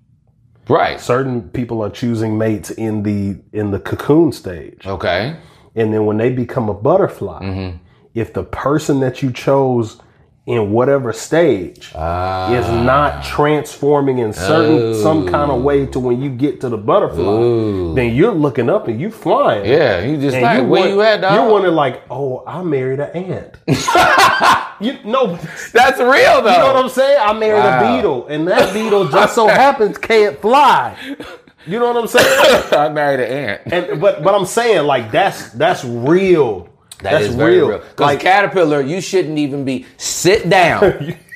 Right, 0.70 0.98
Certain 1.00 1.42
people 1.50 1.83
are 1.85 1.90
choosing 1.90 2.38
mates 2.38 2.70
in 2.70 3.02
the 3.02 3.37
in 3.52 3.70
the 3.70 3.80
cocoon 3.80 4.33
stage. 4.33 4.87
okay, 4.87 5.37
And 5.76 5.92
then 5.92 6.06
when 6.06 6.16
they 6.18 6.30
become 6.30 6.68
a 6.68 6.74
butterfly, 6.74 7.40
Mm-hmm. 7.42 7.76
if 8.14 8.33
the 8.33 8.44
person 8.44 9.00
that 9.00 9.22
you 9.22 9.30
chose 9.33 10.00
in 10.46 10.72
whatever 10.72 11.12
stage 11.12 11.92
Ah. 11.94 12.50
is 12.59 12.66
not 12.92 13.22
transforming 13.22 14.18
in 14.18 14.33
certain 14.33 14.94
some 14.94 15.28
kind 15.28 15.50
of 15.52 15.62
way 15.62 15.87
to 15.87 15.98
when 16.00 16.20
you 16.22 16.30
get 16.30 16.61
to 16.62 16.68
the 16.68 16.78
butterfly, 16.78 17.94
then 17.94 18.14
you're 18.16 18.33
looking 18.35 18.68
up 18.70 18.88
and 18.88 19.00
you 19.00 19.11
flying. 19.11 19.64
yeah. 19.64 20.00
You 20.00 20.16
just 20.16 20.35
And 20.37 20.42
like 20.42 20.59
where 20.68 20.80
want- 20.83 20.90
you 20.92 21.02
at, 21.02 21.20
dog? 21.20 21.35
You're 21.35 21.50
wondering 21.52 21.74
like, 21.76 22.02
oh, 22.11 22.42
I 22.46 22.62
married 22.62 22.98
an 23.00 23.11
ant. 23.14 23.52
you 24.81 24.99
know, 25.05 25.37
that's 25.73 25.99
real 25.99 26.43
though. 26.43 26.53
you 26.53 26.59
know 26.59 26.73
what 26.73 26.85
I'm 26.85 26.88
saying? 26.88 27.19
I 27.21 27.33
married 27.33 27.61
Wow. 27.61 27.93
a 27.93 27.97
beetle, 27.97 28.27
and 28.29 28.49
that 28.49 28.73
beetle 28.73 29.09
just 29.11 29.35
so 29.35 29.47
happens 29.47 29.99
can't 29.99 30.40
fly. 30.40 30.97
You 31.66 31.79
know 31.79 31.93
what 31.93 31.97
I'm 31.97 32.07
saying? 32.07 32.64
I 32.73 32.88
married 32.88 33.21
an 33.21 33.31
ant. 33.31 33.61
And 33.66 34.01
but 34.01 34.23
but 34.23 34.35
I'm 34.35 34.47
saying 34.47 34.87
like 34.87 35.11
that's 35.11 35.51
that's 35.51 35.85
real. 35.85 36.69
That 37.03 37.21
that's 37.21 37.35
real. 37.35 37.79
Because 37.79 37.99
Like 37.99 38.21
caterpillar, 38.21 38.81
you 38.81 39.01
shouldn't 39.01 39.38
even 39.38 39.64
be 39.64 39.87
sit 39.97 40.49
down. 40.49 41.16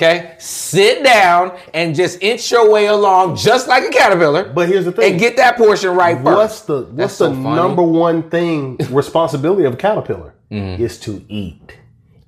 Okay, 0.00 0.34
sit 0.38 1.04
down 1.04 1.58
and 1.74 1.94
just 1.94 2.22
inch 2.22 2.50
your 2.50 2.72
way 2.72 2.86
along, 2.86 3.36
just 3.36 3.68
like 3.68 3.84
a 3.84 3.90
caterpillar. 3.90 4.44
But 4.50 4.66
here's 4.66 4.86
the 4.86 4.92
thing. 4.92 5.10
and 5.12 5.20
get 5.20 5.36
that 5.36 5.58
portion 5.58 5.94
right 5.94 6.16
first. 6.16 6.24
What's 6.24 6.60
the 6.62 6.74
what's 6.84 6.96
That's 6.96 7.18
the 7.18 7.26
so 7.26 7.34
number 7.34 7.82
one 7.82 8.30
thing 8.30 8.78
responsibility 8.88 9.64
of 9.64 9.74
a 9.74 9.76
caterpillar 9.76 10.32
mm-hmm. 10.50 10.82
is 10.82 10.98
to 11.00 11.22
eat. 11.28 11.76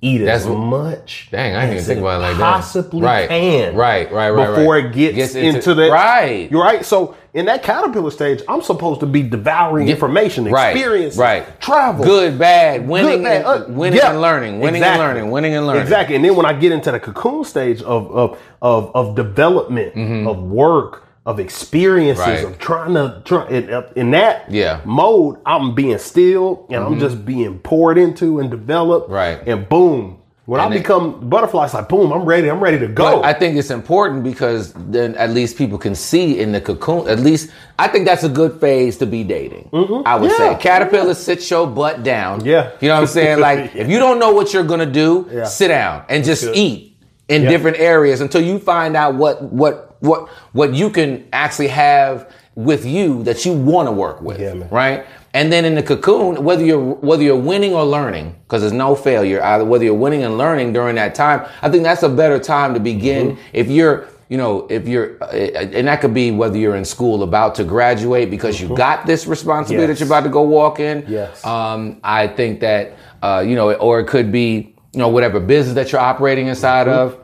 Eat 0.03 0.17
Mm-hmm. 0.17 0.25
That's 0.25 0.43
as 0.45 0.49
much. 0.49 1.29
Dang, 1.31 1.55
I 1.55 1.61
didn't 1.61 1.73
even 1.75 1.85
think 1.85 1.99
about 2.01 2.19
it 2.19 2.23
like 2.27 2.37
that. 2.37 2.53
Possibly 2.55 3.01
Right, 3.01 3.29
can. 3.29 3.73
right, 3.73 4.11
right, 4.11 4.31
right, 4.31 4.55
Before 4.55 4.75
right. 4.75 4.85
it 4.85 4.93
gets, 4.93 5.15
Gets 5.15 5.35
into, 5.35 5.57
into- 5.59 5.73
that. 5.75 5.91
right. 5.91 6.51
You're 6.51 6.61
right. 6.61 6.83
So 6.85 7.15
in 7.33 7.45
that 7.45 7.63
caterpillar 7.63 8.11
stage, 8.11 8.41
I'm 8.49 8.61
supposed 8.61 8.99
to 8.99 9.05
be 9.05 9.23
devouring 9.23 9.87
information, 9.87 10.45
experience, 10.45 11.15
right. 11.15 11.59
travel, 11.61 12.03
Good, 12.03 12.37
bad, 12.37 12.85
winning, 12.85 13.19
Good, 13.19 13.23
bad, 13.23 13.45
and, 13.45 13.45
uh, 13.45 13.65
winning 13.69 13.97
yeah, 13.99 14.11
and 14.11 14.21
learning, 14.21 14.59
winning 14.59 14.81
exactly. 14.81 15.03
and 15.05 15.15
learning, 15.15 15.31
winning 15.31 15.53
and 15.55 15.67
learning. 15.67 15.81
Exactly. 15.83 16.15
And 16.17 16.25
then 16.25 16.35
when 16.35 16.45
I 16.45 16.51
get 16.53 16.73
into 16.73 16.91
the 16.91 16.99
cocoon 16.99 17.45
stage 17.45 17.81
of 17.81 18.11
of 18.11 18.39
of, 18.61 18.91
of 18.93 19.15
development, 19.15 19.95
of 20.27 20.43
work, 20.43 21.07
of 21.25 21.39
experiences, 21.39 22.23
Mm-hmm. 22.25 22.43
Right. 22.45 22.53
of 22.53 22.59
trying 22.59 22.93
to 22.95 23.21
try 23.25 23.47
in, 23.47 23.83
in 23.95 24.11
that 24.11 24.51
Yeah. 24.51 24.79
Mm-hmm. 24.79 24.89
mode, 24.89 25.37
I'm 25.45 25.73
being 25.73 25.97
still 25.97 26.65
and 26.69 26.83
I'm 26.83 26.99
just 26.99 27.25
being 27.25 27.59
poured 27.59 27.97
into 27.97 28.39
and 28.39 28.49
developed. 28.51 29.09
Right. 29.09 29.39
And 29.47 29.67
boom. 29.69 30.19
When 30.45 30.59
And 30.59 30.73
I 30.73 30.75
it- 30.75 30.79
become 30.79 31.29
butterfly, 31.29 31.63
it's 31.63 31.73
like 31.73 31.87
boom, 31.87 32.11
I'm 32.11 32.25
ready. 32.25 32.51
I'm 32.51 32.59
ready 32.59 32.77
to 32.79 32.87
go. 32.87 33.23
I 33.23 33.31
think 33.31 33.55
it's 33.55 33.69
important 33.71 34.25
because 34.25 34.73
then 34.73 35.15
at 35.15 35.29
least 35.29 35.57
people 35.57 35.77
can 35.77 35.95
see 35.95 36.37
in 36.41 36.51
the 36.51 36.59
cocoon. 36.59 37.07
At 37.07 37.19
least 37.21 37.49
I 37.79 37.87
think 37.87 38.05
that's 38.05 38.25
a 38.25 38.29
good 38.29 38.59
phase 38.59 38.97
to 38.97 39.05
be 39.05 39.23
dating. 39.23 39.69
I 40.05 40.17
would 40.17 40.29
Mm-hmm. 40.29 40.41
Yeah. 40.43 40.57
say 40.57 40.61
caterpillar, 40.61 41.13
sit 41.13 41.49
your 41.49 41.65
butt 41.67 42.03
down. 42.03 42.43
Yeah. 42.43 42.71
you 42.81 42.89
know 42.89 42.95
what 42.95 43.01
I'm 43.01 43.07
saying. 43.07 43.39
Like 43.49 43.73
if 43.77 43.87
you 43.87 43.99
don't 43.99 44.19
know 44.19 44.33
what 44.33 44.53
you're 44.53 44.65
gonna 44.65 44.85
do, 44.91 45.29
Yeah. 45.31 45.45
sit 45.45 45.69
down 45.69 46.03
and 46.09 46.25
just 46.25 46.43
good. 46.43 46.57
eat 46.57 46.97
in 47.29 47.43
Yeah. 47.43 47.49
different 47.49 47.79
areas 47.79 48.19
until 48.19 48.41
you 48.41 48.59
find 48.59 48.97
out 48.97 49.15
what 49.15 49.41
what 49.43 49.92
what 50.03 50.29
what 50.51 50.73
you 50.73 50.89
can 50.89 51.27
actually 51.31 51.69
have 51.69 52.31
with 52.55 52.85
you 52.85 53.23
that 53.23 53.45
you 53.45 53.53
want 53.53 53.87
to 53.87 53.91
work 53.91 54.21
with. 54.21 54.39
Yeah. 54.39 54.67
Right. 54.69 55.05
And 55.33 55.51
then 55.51 55.65
in 55.65 55.73
the 55.73 55.81
cocoon, 55.81 56.43
whether 56.43 56.63
you're 56.63 56.79
whether 56.79 57.23
you're 57.23 57.35
winning 57.35 57.73
or 57.73 57.83
learning, 57.83 58.35
because 58.43 58.61
there's 58.61 58.73
no 58.73 58.93
failure, 58.95 59.41
either 59.41 59.65
whether 59.65 59.83
you're 59.83 59.95
winning 59.95 60.23
and 60.23 60.37
learning 60.37 60.73
during 60.73 60.95
that 60.95 61.15
time, 61.15 61.47
I 61.63 61.69
think 61.69 61.83
that's 61.83 62.03
a 62.03 62.09
better 62.09 62.37
time 62.37 62.75
to 62.75 62.79
begin. 62.79 63.31
Mm-hmm. 63.31 63.41
If 63.53 63.67
you're, 63.69 64.07
you 64.29 64.37
know, 64.37 64.67
if 64.69 64.87
you're, 64.87 65.17
uh, 65.23 65.31
and 65.31 65.87
that 65.87 66.01
could 66.01 66.13
be 66.13 66.29
whether 66.29 66.57
you're 66.57 66.75
in 66.75 66.85
school 66.85 67.23
about 67.23 67.55
to 67.55 67.63
graduate 67.63 68.29
because 68.29 68.61
you 68.61 68.75
got 68.75 69.07
this 69.07 69.25
responsibility 69.25 69.87
that 69.93 69.99
you're 69.99 70.07
about 70.07 70.23
to 70.23 70.29
go 70.29 70.43
walk 70.43 70.79
in. 70.79 71.03
Yes. 71.07 71.43
Um, 71.43 71.99
I 72.03 72.27
think 72.27 72.59
that, 72.59 72.95
uh, 73.23 73.43
you 73.45 73.55
know, 73.55 73.73
or 73.73 73.99
it 74.01 74.07
could 74.07 74.31
be, 74.31 74.75
you 74.91 74.99
know, 74.99 75.07
whatever 75.07 75.39
business 75.39 75.73
that 75.73 75.91
you're 75.91 76.01
operating 76.01 76.47
inside 76.47 76.85
Mm-hmm. 76.87 77.17
of. 77.17 77.22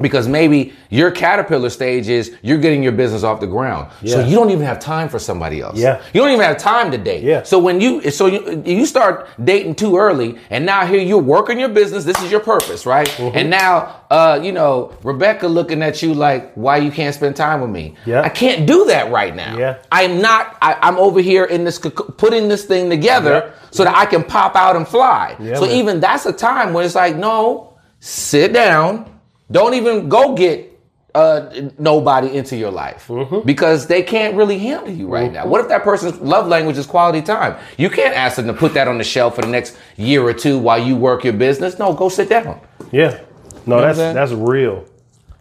Because 0.00 0.28
maybe 0.28 0.72
your 0.90 1.10
caterpillar 1.10 1.70
stage 1.70 2.08
is 2.08 2.34
you're 2.42 2.58
getting 2.58 2.82
your 2.82 2.92
business 2.92 3.22
off 3.22 3.40
the 3.40 3.46
ground, 3.46 3.90
so 4.04 4.24
you 4.24 4.36
don't 4.36 4.50
even 4.50 4.64
have 4.64 4.78
time 4.78 5.08
for 5.08 5.18
somebody 5.18 5.60
else. 5.60 5.78
Yeah. 5.78 6.02
you 6.12 6.20
don't 6.20 6.30
even 6.30 6.44
have 6.44 6.58
time 6.58 6.90
to 6.90 6.98
date. 6.98 7.22
Yeah. 7.24 7.42
So 7.42 7.58
when 7.58 7.80
you 7.80 8.10
so 8.10 8.26
you 8.26 8.62
you 8.64 8.86
start 8.86 9.28
dating 9.42 9.76
too 9.76 9.96
early, 9.96 10.38
and 10.50 10.64
now 10.66 10.86
here 10.86 11.00
you're 11.00 11.18
working 11.18 11.58
your 11.58 11.68
business. 11.68 12.04
This 12.04 12.20
is 12.22 12.30
your 12.30 12.40
purpose, 12.40 12.86
right? 12.86 13.08
Mm-hmm. 13.08 13.36
And 13.36 13.50
now, 13.50 14.02
uh, 14.10 14.40
you 14.42 14.52
know, 14.52 14.96
Rebecca 15.02 15.46
looking 15.48 15.82
at 15.82 16.02
you 16.02 16.14
like, 16.14 16.52
why 16.54 16.76
you 16.78 16.90
can't 16.90 17.14
spend 17.14 17.36
time 17.36 17.60
with 17.60 17.70
me? 17.70 17.96
Yeah. 18.04 18.22
I 18.22 18.28
can't 18.28 18.66
do 18.66 18.84
that 18.86 19.10
right 19.10 19.34
now. 19.34 19.56
Yeah. 19.58 19.78
I'm 19.90 20.20
not. 20.20 20.56
I, 20.62 20.74
I'm 20.82 20.96
over 20.98 21.20
here 21.20 21.44
in 21.44 21.64
this 21.64 21.78
putting 21.78 22.48
this 22.48 22.64
thing 22.64 22.90
together 22.90 23.52
Yeah. 23.54 23.68
so 23.70 23.84
that 23.84 23.96
I 23.96 24.06
can 24.06 24.22
pop 24.24 24.56
out 24.56 24.76
and 24.76 24.86
fly. 24.86 25.36
Yeah, 25.40 25.54
so 25.56 25.62
man. 25.66 25.76
even 25.76 26.00
that's 26.00 26.26
a 26.26 26.32
time 26.32 26.72
when 26.72 26.84
it's 26.84 26.94
like, 26.94 27.16
no, 27.16 27.76
sit 28.00 28.52
down. 28.52 29.15
Don't 29.50 29.74
even 29.74 30.08
go 30.08 30.34
get 30.34 30.72
uh, 31.14 31.68
nobody 31.78 32.36
into 32.36 32.56
your 32.56 32.70
life 32.70 33.06
Mm-hmm. 33.08 33.46
because 33.46 33.86
they 33.86 34.02
can't 34.02 34.34
really 34.36 34.58
handle 34.58 34.90
you 34.92 35.08
right 35.08 35.32
now. 35.32 35.46
What 35.46 35.60
if 35.62 35.68
that 35.68 35.82
person's 35.82 36.20
love 36.20 36.46
language 36.48 36.76
is 36.76 36.86
quality 36.86 37.22
time? 37.22 37.56
You 37.78 37.88
can't 37.88 38.14
ask 38.14 38.36
them 38.36 38.46
to 38.48 38.52
put 38.52 38.74
that 38.74 38.86
on 38.88 38.98
the 38.98 39.04
shelf 39.04 39.36
for 39.36 39.42
the 39.42 39.48
next 39.48 39.76
year 39.96 40.22
or 40.22 40.34
two 40.34 40.58
while 40.58 40.78
you 40.78 40.94
work 40.96 41.24
your 41.24 41.32
business. 41.32 41.78
No, 41.78 41.92
go 41.94 42.08
sit 42.08 42.28
down. 42.28 42.60
yeah. 42.92 43.20
No, 43.68 43.78
I'm 43.78 43.96
that's 43.96 44.14
that's 44.14 44.32
real. 44.32 44.84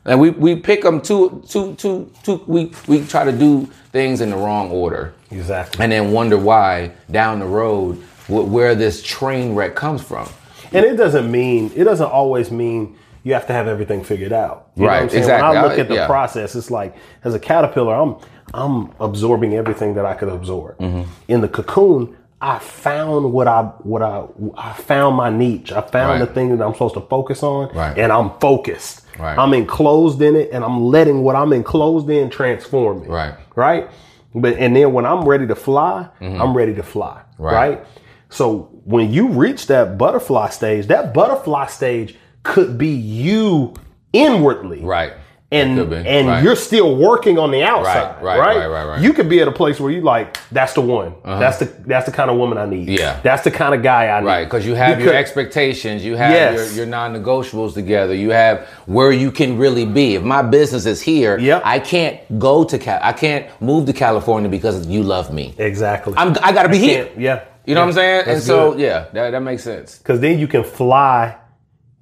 And 0.06 0.20
we, 0.20 0.30
we 0.30 0.56
pick 0.56 0.82
them 0.84 1.02
too, 1.02 1.44
too, 1.50 1.74
too, 1.76 2.12
too, 2.24 2.44
we, 2.48 2.72
we 2.88 3.04
try 3.06 3.24
to 3.26 3.32
do 3.32 3.65
things 3.91 4.22
in 4.22 4.30
the 4.30 4.36
wrong 4.38 4.70
order 4.70 5.13
Exactly. 5.32 5.84
and 5.84 5.91
then 5.91 6.12
wonder 6.12 6.38
why 6.38 6.91
down 7.12 7.39
the 7.39 7.46
road 7.48 7.96
wh- 8.28 8.48
where 8.52 8.76
this 8.76 9.02
train 9.04 9.56
wreck 9.56 9.76
comes 9.76 10.02
from. 10.04 10.30
And 10.72 10.86
it 10.86 10.96
doesn't 10.96 11.30
mean 11.32 11.72
it 11.76 11.84
doesn't 11.86 12.06
always 12.10 12.50
mean 12.52 12.98
you 13.25 13.33
have 13.33 13.47
to 13.47 13.53
have 13.53 13.67
everything 13.67 14.03
figured 14.03 14.31
out. 14.31 14.69
You 14.75 14.85
Right, 14.88 15.03
exactly. 15.13 15.49
When 15.49 15.57
I 15.57 15.67
look 15.67 15.79
at 15.79 15.88
the 15.89 15.95
yeah. 15.95 16.05
process, 16.07 16.55
it's 16.55 16.69
like 16.71 16.95
as 17.25 17.33
a 17.33 17.39
caterpillar, 17.39 17.95
I'm 17.95 18.15
I'm 18.53 18.93
absorbing 18.99 19.55
everything 19.55 19.95
that 19.95 20.05
I 20.05 20.13
could 20.13 20.29
absorb. 20.29 20.77
Mm-hmm. 20.77 21.09
In 21.27 21.41
the 21.41 21.49
cocoon, 21.49 22.15
I 22.39 22.59
found 22.59 23.33
what 23.33 23.47
I 23.47 23.63
what 23.81 24.03
I 24.03 24.25
I 24.55 24.73
found 24.73 25.15
my 25.17 25.31
niche. 25.31 25.71
I 25.71 25.81
found 25.81 26.19
Right. 26.19 26.27
the 26.27 26.33
thing 26.33 26.55
that 26.55 26.63
I'm 26.63 26.73
supposed 26.73 26.93
to 26.93 27.01
focus 27.01 27.41
on, 27.41 27.73
Right. 27.75 27.97
and 27.97 28.11
I'm 28.11 28.29
focused. 28.39 29.01
Right. 29.17 29.38
I'm 29.38 29.53
enclosed 29.55 30.21
in 30.21 30.35
it, 30.35 30.51
and 30.53 30.63
I'm 30.63 30.85
letting 30.85 31.23
what 31.23 31.35
I'm 31.35 31.51
enclosed 31.51 32.07
in 32.09 32.29
transform 32.29 33.01
me. 33.01 33.07
Right. 33.07 33.33
Right. 33.55 33.89
But 34.35 34.57
and 34.57 34.75
then 34.75 34.93
when 34.93 35.05
I'm 35.07 35.25
ready 35.27 35.47
to 35.47 35.55
fly, 35.55 36.07
I'm 36.21 36.55
ready 36.55 36.75
to 36.75 36.83
fly. 36.83 37.21
Mm-hmm. 37.21 37.43
Right. 37.43 37.53
right? 37.69 37.88
So 38.29 38.69
when 38.83 39.11
you 39.11 39.29
reach 39.29 39.65
that 39.67 39.97
butterfly 39.97 40.49
stage, 40.49 40.88
that 40.88 41.13
butterfly 41.13 41.67
stage 41.67 42.17
could 42.45 42.77
be 42.77 42.89
you 42.89 43.73
inwardly. 44.13 44.81
Right. 44.81 45.13
And 45.51 45.77
It 45.77 45.81
could 45.84 45.89
be. 45.91 46.10
and 46.10 46.27
Right. 46.27 46.43
you're 46.43 46.55
still 46.55 46.95
working 46.95 47.38
on 47.38 47.51
the 47.51 47.62
outside. 47.63 48.21
right, 48.21 48.38
right, 48.39 48.67
right, 48.67 48.86
right. 48.88 48.99
You 48.99 49.13
could 49.13 49.29
be 49.29 49.41
at 49.41 49.47
a 49.47 49.51
place 49.51 49.79
where 49.79 49.91
you 49.91 50.01
like, 50.01 50.38
that's 50.51 50.73
the 50.73 50.81
one. 50.81 51.13
Uh-huh. 51.23 51.39
That's 51.39 51.60
the 51.60 51.65
that's 51.86 52.08
the 52.08 52.12
kind 52.12 52.31
of 52.31 52.38
woman 52.38 52.58
I 52.58 52.65
need. 52.65 52.89
Yeah. 52.89 53.19
That's 53.21 53.43
the 53.43 53.51
kind 53.51 53.75
of 53.75 53.84
guy 53.84 54.08
I 54.08 54.19
need. 54.21 54.25
Right, 54.25 54.43
because 54.45 54.65
you 54.65 54.73
have 54.73 54.99
your 54.99 55.13
expectations, 55.13 56.03
you 56.03 56.15
have 56.17 56.31
Yes. 56.31 56.55
your, 56.75 56.77
your 56.77 56.86
non-negotiables 56.88 57.73
together, 57.75 58.15
you 58.15 58.31
have 58.31 58.67
where 58.88 59.12
you 59.12 59.31
can 59.31 59.58
really 59.60 59.86
be. 59.86 60.15
If 60.15 60.23
my 60.23 60.41
business 60.41 60.86
is 60.88 60.99
here, 61.01 61.38
Yep. 61.38 61.62
I 61.63 61.79
can't 61.79 62.17
go 62.39 62.63
to 62.63 62.77
Cal, 62.79 62.99
I 63.03 63.13
can't 63.13 63.45
move 63.62 63.86
to 63.86 63.93
California 63.93 64.49
because 64.49 64.88
you 64.88 65.03
love 65.03 65.31
me. 65.31 65.53
Exactly. 65.60 66.15
I'm, 66.17 66.29
I 66.41 66.51
got 66.53 66.63
to 66.63 66.69
be 66.69 66.79
here. 66.79 67.08
Yeah. 67.17 67.43
You 67.67 67.75
know 67.75 67.81
what 67.81 67.88
I'm 67.89 67.93
saying? 67.93 68.23
and 68.27 68.41
so, 68.41 68.71
good. 68.71 68.79
yeah, 68.81 69.05
that, 69.13 69.29
that 69.31 69.41
makes 69.41 69.63
sense. 69.63 69.97
because 69.99 70.19
then 70.19 70.39
you 70.39 70.47
can 70.47 70.63
fly. 70.63 71.36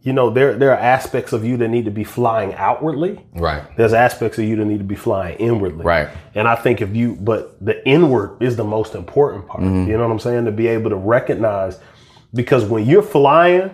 You 0.03 0.11
know, 0.11 0.29
there 0.29 0.53
there 0.55 0.71
are 0.71 0.77
aspects 0.77 1.31
of 1.31 1.45
you 1.45 1.55
that 1.57 1.69
need 1.69 1.85
to 1.85 1.91
be 1.91 2.03
flying 2.03 2.53
outwardly. 2.55 3.25
Right. 3.35 3.63
There's 3.77 3.93
aspects 3.93 4.37
of 4.37 4.43
you 4.43 4.57
that 4.57 4.65
need 4.65 4.79
to 4.79 4.83
be 4.83 4.95
flying 4.95 5.37
inwardly. 5.37 5.85
Right. 5.85 6.09
And 6.35 6.45
I 6.45 6.55
think 6.55 6.81
if 6.81 6.93
you, 6.93 7.15
but 7.15 7.55
the 7.65 7.85
inward 7.87 8.41
is 8.41 8.57
the 8.57 8.65
most 8.65 8.95
important 8.95 9.47
part. 9.47 9.63
Mm-hmm. 9.63 9.89
You 9.89 9.95
know 9.97 10.03
what 10.05 10.11
I'm 10.11 10.19
saying? 10.19 10.43
To 10.43 10.51
be 10.51 10.67
able 10.67 10.89
to 10.89 10.97
recognize, 10.97 11.79
because 12.33 12.65
when 12.65 12.85
you're 12.85 13.01
flying, 13.01 13.71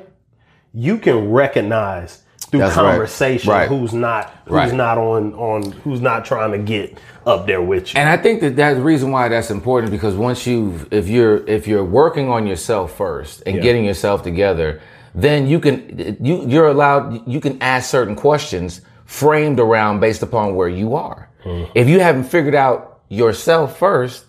you 0.72 1.00
can 1.00 1.32
recognize 1.32 2.22
through 2.52 2.60
That's 2.60 2.76
right. 2.78 2.92
conversation 2.92 3.50
Right. 3.52 3.68
who's 3.68 3.94
not 3.94 4.32
who's 4.46 4.54
Right. 4.54 4.74
not 4.74 5.00
on 5.00 5.34
on 5.34 5.72
who's 5.84 6.00
not 6.02 6.26
trying 6.26 6.52
to 6.52 6.60
get 6.60 6.96
up 7.26 7.48
there 7.48 7.62
with 7.62 7.94
you. 7.94 8.00
And 8.00 8.08
I 8.08 8.18
think 8.18 8.42
that 8.42 8.56
that's 8.56 8.78
the 8.78 8.84
reason 8.84 9.12
why 9.12 9.30
that's 9.30 9.50
important 9.50 9.92
because 9.92 10.16
once 10.16 10.46
you've 10.46 10.92
if 10.94 11.08
you're 11.08 11.38
if 11.48 11.68
you're 11.68 11.84
working 11.84 12.30
on 12.30 12.46
yourself 12.46 12.96
first 12.96 13.42
and 13.48 13.56
Yeah. 13.56 13.62
getting 13.64 13.84
yourself 13.86 14.22
together, 14.24 14.80
then 15.16 15.48
you 15.48 15.60
can 15.60 16.18
you 16.22 16.46
you're 16.48 16.68
allowed 16.68 17.28
you 17.28 17.40
can 17.40 17.62
ask 17.62 17.90
certain 17.90 18.16
questions 18.16 18.82
framed 19.06 19.60
around 19.60 20.00
based 20.00 20.22
upon 20.24 20.56
where 20.56 20.70
you 20.70 20.96
are. 20.96 21.30
Mm-hmm. 21.44 21.72
If 21.76 21.88
you 21.88 22.00
haven't 22.00 22.26
figured 22.26 22.56
out 22.56 23.02
yourself 23.10 23.78
first, 23.80 24.26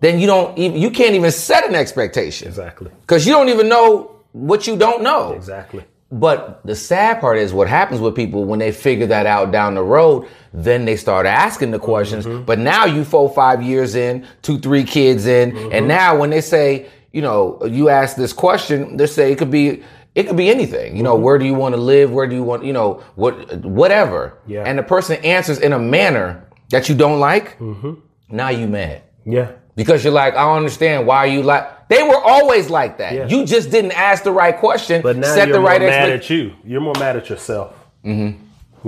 then 0.00 0.20
you 0.20 0.26
don't 0.26 0.56
even 0.58 0.80
you 0.80 0.90
can't 0.90 1.14
even 1.14 1.30
set 1.30 1.66
an 1.66 1.74
expectation 1.74 2.48
exactly. 2.48 2.90
because 3.00 3.26
you 3.26 3.32
don't 3.32 3.48
even 3.48 3.68
know 3.68 4.16
what 4.32 4.66
you 4.66 4.76
don't 4.76 5.02
know. 5.02 5.32
Exactly. 5.32 5.84
But 6.10 6.64
the 6.64 6.74
sad 6.74 7.20
part 7.20 7.36
is 7.36 7.52
what 7.52 7.68
happens 7.68 8.00
with 8.00 8.14
people 8.14 8.44
when 8.44 8.58
they 8.58 8.72
figure 8.72 9.06
that 9.08 9.26
out 9.26 9.52
down 9.52 9.74
the 9.74 9.82
road, 9.82 10.26
then 10.54 10.86
they 10.86 10.96
start 10.96 11.26
asking 11.26 11.70
the 11.70 11.78
questions. 11.78 12.24
Mm-hmm. 12.24 12.44
But 12.44 12.58
now 12.58 12.86
you 12.86 13.04
four, 13.04 13.28
five 13.28 13.62
years 13.62 13.94
in, 13.94 14.26
two, 14.40 14.58
three 14.58 14.84
kids 14.84 15.26
in, 15.26 15.52
Mm-hmm. 15.52 15.72
and 15.72 15.86
now 15.86 16.16
when 16.16 16.30
they 16.30 16.40
say, 16.40 16.86
you 17.12 17.20
know, 17.20 17.62
you 17.66 17.90
ask 17.90 18.16
this 18.16 18.32
question, 18.32 18.96
they 18.96 19.06
say 19.06 19.32
it 19.32 19.38
could 19.38 19.50
be 19.50 19.82
it 20.18 20.26
could 20.26 20.36
be 20.44 20.48
anything. 20.56 20.96
You 20.96 21.02
know, 21.02 21.14
Mm-hmm. 21.14 21.24
where 21.26 21.38
do 21.38 21.44
you 21.50 21.54
want 21.62 21.74
to 21.74 21.80
live? 21.94 22.06
Where 22.16 22.26
do 22.30 22.34
you 22.34 22.42
want, 22.50 22.60
you 22.68 22.72
know, 22.78 22.90
what 23.22 23.34
whatever. 23.80 24.20
Yeah. 24.46 24.64
And 24.68 24.74
the 24.78 24.82
person 24.94 25.16
answers 25.36 25.58
in 25.66 25.72
a 25.72 25.78
manner 25.78 26.28
that 26.72 26.88
you 26.88 26.94
don't 27.02 27.20
like, 27.30 27.46
Mm-hmm. 27.58 27.92
now 28.40 28.48
you 28.50 28.66
mad. 28.66 29.02
Yeah. 29.24 29.48
Because 29.76 29.98
you're 30.04 30.12
like, 30.24 30.34
I 30.34 30.42
don't 30.46 30.56
understand 30.64 31.06
why 31.06 31.26
you 31.26 31.42
like. 31.42 31.64
They 31.88 32.02
were 32.02 32.20
always 32.34 32.68
like 32.68 32.98
that. 32.98 33.12
Yeah. 33.14 33.28
You 33.32 33.46
just 33.46 33.70
didn't 33.70 33.92
ask 33.92 34.24
the 34.24 34.32
right 34.42 34.56
question, 34.66 35.00
But 35.02 35.16
now 35.16 35.34
set 35.34 35.48
you're 35.48 35.56
the 35.58 35.62
right 35.70 35.80
mad 35.80 36.10
at 36.10 36.28
you. 36.28 36.42
You're 36.64 36.80
more 36.88 36.98
mad 36.98 37.16
at 37.16 37.30
yourself. 37.30 37.70
Mm-hmm. 38.04 38.30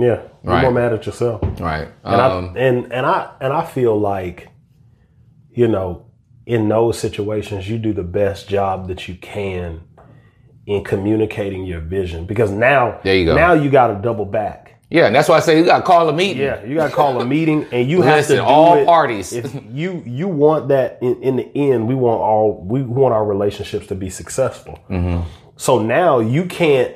Yeah. 0.01 0.07
You're 0.43 0.53
Right. 0.53 0.61
more 0.63 0.71
mad 0.81 0.91
at 0.93 1.05
yourself. 1.05 1.39
Right. 1.59 1.87
And 2.03 2.21
Um, 2.21 2.53
I 2.55 2.59
and 2.65 2.77
and 2.95 3.05
I 3.05 3.17
and 3.43 3.51
I 3.53 3.63
feel 3.75 3.95
like, 4.13 4.49
you 5.53 5.67
know, 5.67 6.05
in 6.45 6.67
those 6.69 6.99
situations, 6.99 7.69
you 7.69 7.77
do 7.77 7.93
the 7.93 8.03
best 8.21 8.49
job 8.49 8.87
that 8.89 9.07
you 9.07 9.15
can 9.15 9.81
in 10.67 10.83
communicating 10.83 11.65
your 11.65 11.79
vision 11.79 12.25
because 12.25 12.51
now 12.51 12.99
There 13.03 13.15
you 13.15 13.25
go. 13.25 13.35
now 13.35 13.53
you 13.53 13.69
got 13.69 13.87
to 13.87 13.95
double 13.95 14.25
back. 14.25 14.67
Yeah, 14.89 15.05
and 15.07 15.15
that's 15.15 15.29
why 15.29 15.37
I 15.37 15.39
say 15.39 15.57
you 15.57 15.63
got 15.65 15.77
to 15.77 15.83
call 15.83 16.09
a 16.09 16.13
meeting. 16.13 16.41
Yeah, 16.43 16.63
you 16.65 16.75
got 16.75 16.89
to 16.89 16.93
call 16.95 17.19
a 17.21 17.25
meeting, 17.25 17.65
and 17.71 17.89
you 17.89 18.01
have 18.01 18.27
to 18.27 18.35
do 18.35 18.41
all 18.41 18.77
it- 18.77 18.85
parties. 18.85 19.31
If 19.31 19.53
you 19.71 20.03
you 20.05 20.27
want 20.27 20.67
that 20.67 20.97
in, 21.01 21.21
in 21.23 21.35
the 21.37 21.49
end, 21.55 21.87
we 21.87 21.95
want 21.95 22.19
all 22.21 22.61
we 22.67 22.81
want 22.83 23.13
our 23.13 23.23
relationships 23.25 23.87
to 23.87 23.95
be 23.95 24.09
successful. 24.09 24.77
Mm-hmm. 24.89 25.21
So 25.55 25.79
now 25.81 26.19
you 26.19 26.45
can't 26.45 26.93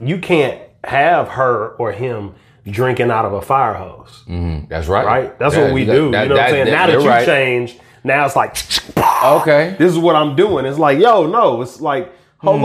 you 0.00 0.18
can't 0.18 0.60
have 0.84 1.28
her 1.28 1.70
or 1.78 1.92
him 1.92 2.34
drinking 2.66 3.10
out 3.10 3.24
of 3.24 3.32
a 3.32 3.40
fire 3.42 3.72
hose, 3.74 4.22
That's 4.68 4.86
right. 4.86 5.04
right? 5.06 5.38
That's 5.38 5.54
Yeah, 5.56 5.64
what 5.64 5.72
we 5.72 5.84
that- 5.84 5.92
do. 5.94 6.10
that- 6.10 6.22
you 6.24 6.28
know 6.28 6.34
what 6.36 6.44
I'm 6.44 6.50
saying? 6.50 6.64
that- 6.66 6.70
now 6.72 6.86
that 6.88 6.92
you're 6.92 7.08
right. 7.08 7.24
changed, 7.26 7.80
now 8.04 8.26
it's 8.26 8.36
like 8.36 8.54
Okay. 9.24 9.76
this 9.78 9.90
is 9.92 9.98
what 9.98 10.14
I'm 10.14 10.36
doing. 10.36 10.66
It's 10.66 10.78
like, 10.78 10.98
yo, 10.98 11.26
no, 11.26 11.62
it's 11.62 11.80
like, 11.80 12.12
hold 12.44 12.60
Hmm. 12.60 12.64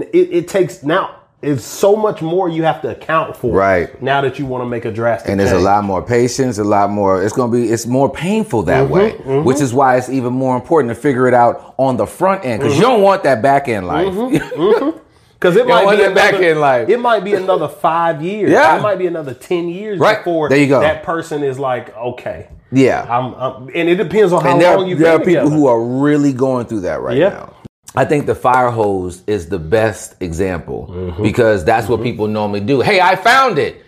up. 0.00 0.06
It, 0.12 0.28
it 0.32 0.48
takes 0.48 0.82
now. 0.82 1.14
It's 1.40 1.62
so 1.64 1.94
much 1.94 2.20
more 2.20 2.48
you 2.48 2.64
have 2.64 2.82
to 2.82 2.88
account 2.90 3.36
for. 3.36 3.52
Right. 3.54 4.02
now 4.02 4.20
that 4.22 4.40
you 4.40 4.44
want 4.46 4.62
to 4.62 4.68
make 4.68 4.84
a 4.84 4.90
drastic 4.90 5.30
and 5.30 5.38
there's 5.38 5.52
a 5.52 5.58
lot 5.60 5.84
more 5.84 6.02
patience, 6.02 6.58
a 6.58 6.64
lot 6.64 6.90
more. 6.90 7.22
It's 7.22 7.32
going 7.32 7.52
to 7.52 7.56
be, 7.56 7.70
it's 7.72 7.86
more 7.86 8.10
painful 8.10 8.64
that 8.64 8.88
Mm-hmm, 8.88 9.28
way, 9.28 9.40
which 9.42 9.60
is 9.60 9.72
why 9.72 9.96
it's 9.98 10.08
even 10.08 10.32
more 10.32 10.56
important 10.56 10.92
to 10.92 11.00
figure 11.00 11.28
it 11.28 11.34
out 11.34 11.74
on 11.78 11.96
the 11.96 12.06
front 12.06 12.44
end 12.44 12.60
because 12.60 12.76
you 12.76 12.82
Mm-hmm. 12.82 12.90
don't 12.92 13.02
want 13.02 13.22
that 13.22 13.40
back 13.40 13.68
end 13.68 13.86
life. 13.86 14.12
Because 15.40 15.54
it 15.54 15.68
might 15.68 15.88
be 15.88 16.02
that 16.02 16.16
back 16.16 16.30
another, 16.32 16.50
in 16.50 16.58
life. 16.58 16.88
It 16.88 16.98
might 16.98 17.22
be 17.22 17.34
another 17.34 17.68
five 17.88 18.20
years. 18.20 18.50
Yeah. 18.50 18.76
It 18.76 18.82
might 18.82 18.98
be 18.98 19.06
another 19.06 19.34
ten 19.34 19.68
years 19.68 20.00
Right. 20.00 20.18
before 20.18 20.48
There 20.48 20.58
you 20.58 20.66
go. 20.66 20.80
that 20.80 21.04
person 21.04 21.44
is 21.44 21.60
like, 21.60 21.96
okay, 21.96 22.48
yeah. 22.72 23.06
I'm, 23.08 23.34
I'm 23.34 23.68
and 23.72 23.88
it 23.88 23.94
depends 23.94 24.32
on 24.32 24.42
how 24.42 24.50
and 24.54 24.60
there, 24.60 24.76
long 24.76 24.88
you've 24.88 24.98
there 24.98 25.12
are 25.12 25.18
people 25.20 25.44
together. 25.44 25.50
who 25.54 25.68
are 25.68 25.80
really 25.80 26.32
going 26.32 26.66
through 26.66 26.80
that 26.80 27.00
right 27.02 27.16
Yeah. 27.16 27.28
now. 27.28 27.54
I 27.96 28.04
think 28.04 28.26
the 28.26 28.34
fire 28.34 28.70
hose 28.70 29.22
is 29.26 29.48
the 29.48 29.58
best 29.58 30.20
example 30.20 30.88
Mm-hmm. 30.90 31.22
because 31.22 31.64
that's 31.64 31.88
what 31.88 32.02
people 32.02 32.26
normally 32.28 32.60
do. 32.60 32.80
Hey, 32.80 33.00
I 33.00 33.16
found 33.16 33.58
it. 33.58 33.84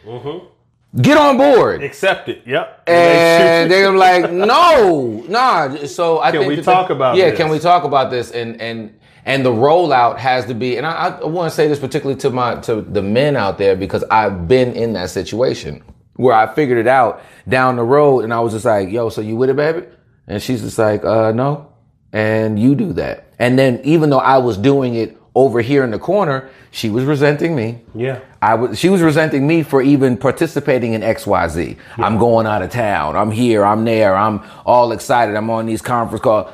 Get 1.00 1.16
on 1.16 1.36
board. 1.36 1.84
accept 1.84 2.28
it. 2.28 2.42
Yep. 2.46 2.82
and 2.88 3.70
they're 3.70 3.92
like, 3.96 4.32
no, 4.32 5.24
nah. 5.28 5.76
So 5.86 6.18
I 6.20 6.32
Can 6.32 6.40
think 6.40 6.56
we 6.56 6.62
talk 6.62 6.88
the- 6.88 6.94
about 6.94 7.16
Yeah, 7.16 7.30
this? 7.30 7.36
can 7.38 7.48
we 7.48 7.58
talk 7.60 7.84
about 7.84 8.10
this? 8.10 8.32
And 8.32 8.60
and 8.60 8.98
and 9.24 9.44
the 9.46 9.50
rollout 9.52 10.16
has 10.18 10.46
to 10.46 10.54
be. 10.54 10.78
And 10.78 10.86
I, 10.86 11.18
I 11.22 11.26
want 11.26 11.48
to 11.50 11.54
say 11.54 11.68
this 11.68 11.78
particularly 11.78 12.18
to 12.22 12.30
my 12.30 12.56
to 12.62 12.80
the 12.80 13.02
men 13.02 13.36
out 13.36 13.56
there 13.58 13.76
because 13.76 14.02
I've 14.10 14.48
been 14.48 14.72
in 14.72 14.94
that 14.94 15.10
situation 15.10 15.82
where 16.16 16.34
I 16.34 16.52
figured 16.52 16.78
it 16.78 16.88
out 16.88 17.22
down 17.48 17.76
the 17.76 17.84
road 17.84 18.24
and 18.24 18.34
I 18.34 18.40
was 18.40 18.52
just 18.54 18.64
like, 18.64 18.90
yo, 18.90 19.10
so 19.10 19.20
you 19.20 19.36
with 19.36 19.50
it, 19.50 19.56
baby? 19.56 19.86
And 20.26 20.42
she's 20.42 20.62
just 20.62 20.78
like, 20.78 21.04
uh, 21.04 21.30
no. 21.32 21.70
And 22.12 22.58
you 22.58 22.74
do 22.74 22.92
that. 22.94 23.29
And 23.40 23.58
then 23.58 23.80
even 23.82 24.10
though 24.10 24.20
I 24.20 24.38
was 24.38 24.56
doing 24.56 24.94
it 24.94 25.16
over 25.34 25.62
here 25.62 25.82
in 25.82 25.90
the 25.90 25.98
corner, 25.98 26.50
she 26.70 26.90
was 26.90 27.04
resenting 27.04 27.56
me. 27.56 27.80
Yeah. 27.94 28.20
I 28.42 28.54
was, 28.54 28.78
she 28.78 28.90
was 28.90 29.00
resenting 29.00 29.46
me 29.46 29.62
for 29.62 29.80
even 29.80 30.16
participating 30.16 30.92
in 30.92 31.00
XYZ. 31.00 31.76
I'm 31.96 32.18
going 32.18 32.46
out 32.46 32.62
of 32.62 32.70
town. 32.70 33.16
I'm 33.16 33.30
here. 33.30 33.64
I'm 33.64 33.84
there. 33.84 34.14
I'm 34.14 34.42
all 34.66 34.92
excited. 34.92 35.34
I'm 35.34 35.50
on 35.50 35.66
these 35.66 35.82
conference 35.82 36.22
calls. 36.22 36.52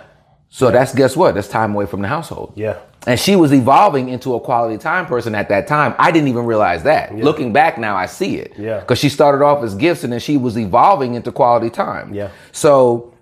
So 0.49 0.71
that's, 0.71 0.95
guess 0.95 1.17
what? 1.17 1.35
That's 1.35 1.49
time 1.49 1.75
away 1.75 1.87
from 1.87 2.03
the 2.03 2.09
household. 2.09 2.53
Yeah. 2.55 2.79
And 3.07 3.19
she 3.19 3.37
was 3.37 3.53
evolving 3.53 4.09
into 4.09 4.35
a 4.35 4.41
quality 4.41 4.79
time 4.79 5.07
person 5.07 5.35
at 5.35 5.49
that 5.49 5.67
time. 5.67 5.95
I 5.99 6.11
didn't 6.11 6.29
even 6.29 6.45
realize 6.45 6.83
that. 6.85 7.15
Looking 7.15 7.53
back 7.53 7.79
now, 7.79 7.97
I 7.97 8.07
see 8.07 8.37
it. 8.37 8.53
Yeah. 8.57 8.81
Because 8.81 8.99
she 8.99 9.09
started 9.09 9.45
off 9.45 9.63
as 9.65 9.75
gifts 9.75 10.05
and 10.05 10.13
then 10.13 10.21
she 10.21 10.37
was 10.37 10.57
evolving 10.57 11.15
into 11.15 11.31
quality 11.31 11.71
time. 11.71 12.15
Yeah. 12.15 12.31
So, 12.53 13.15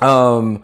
um, 0.00 0.62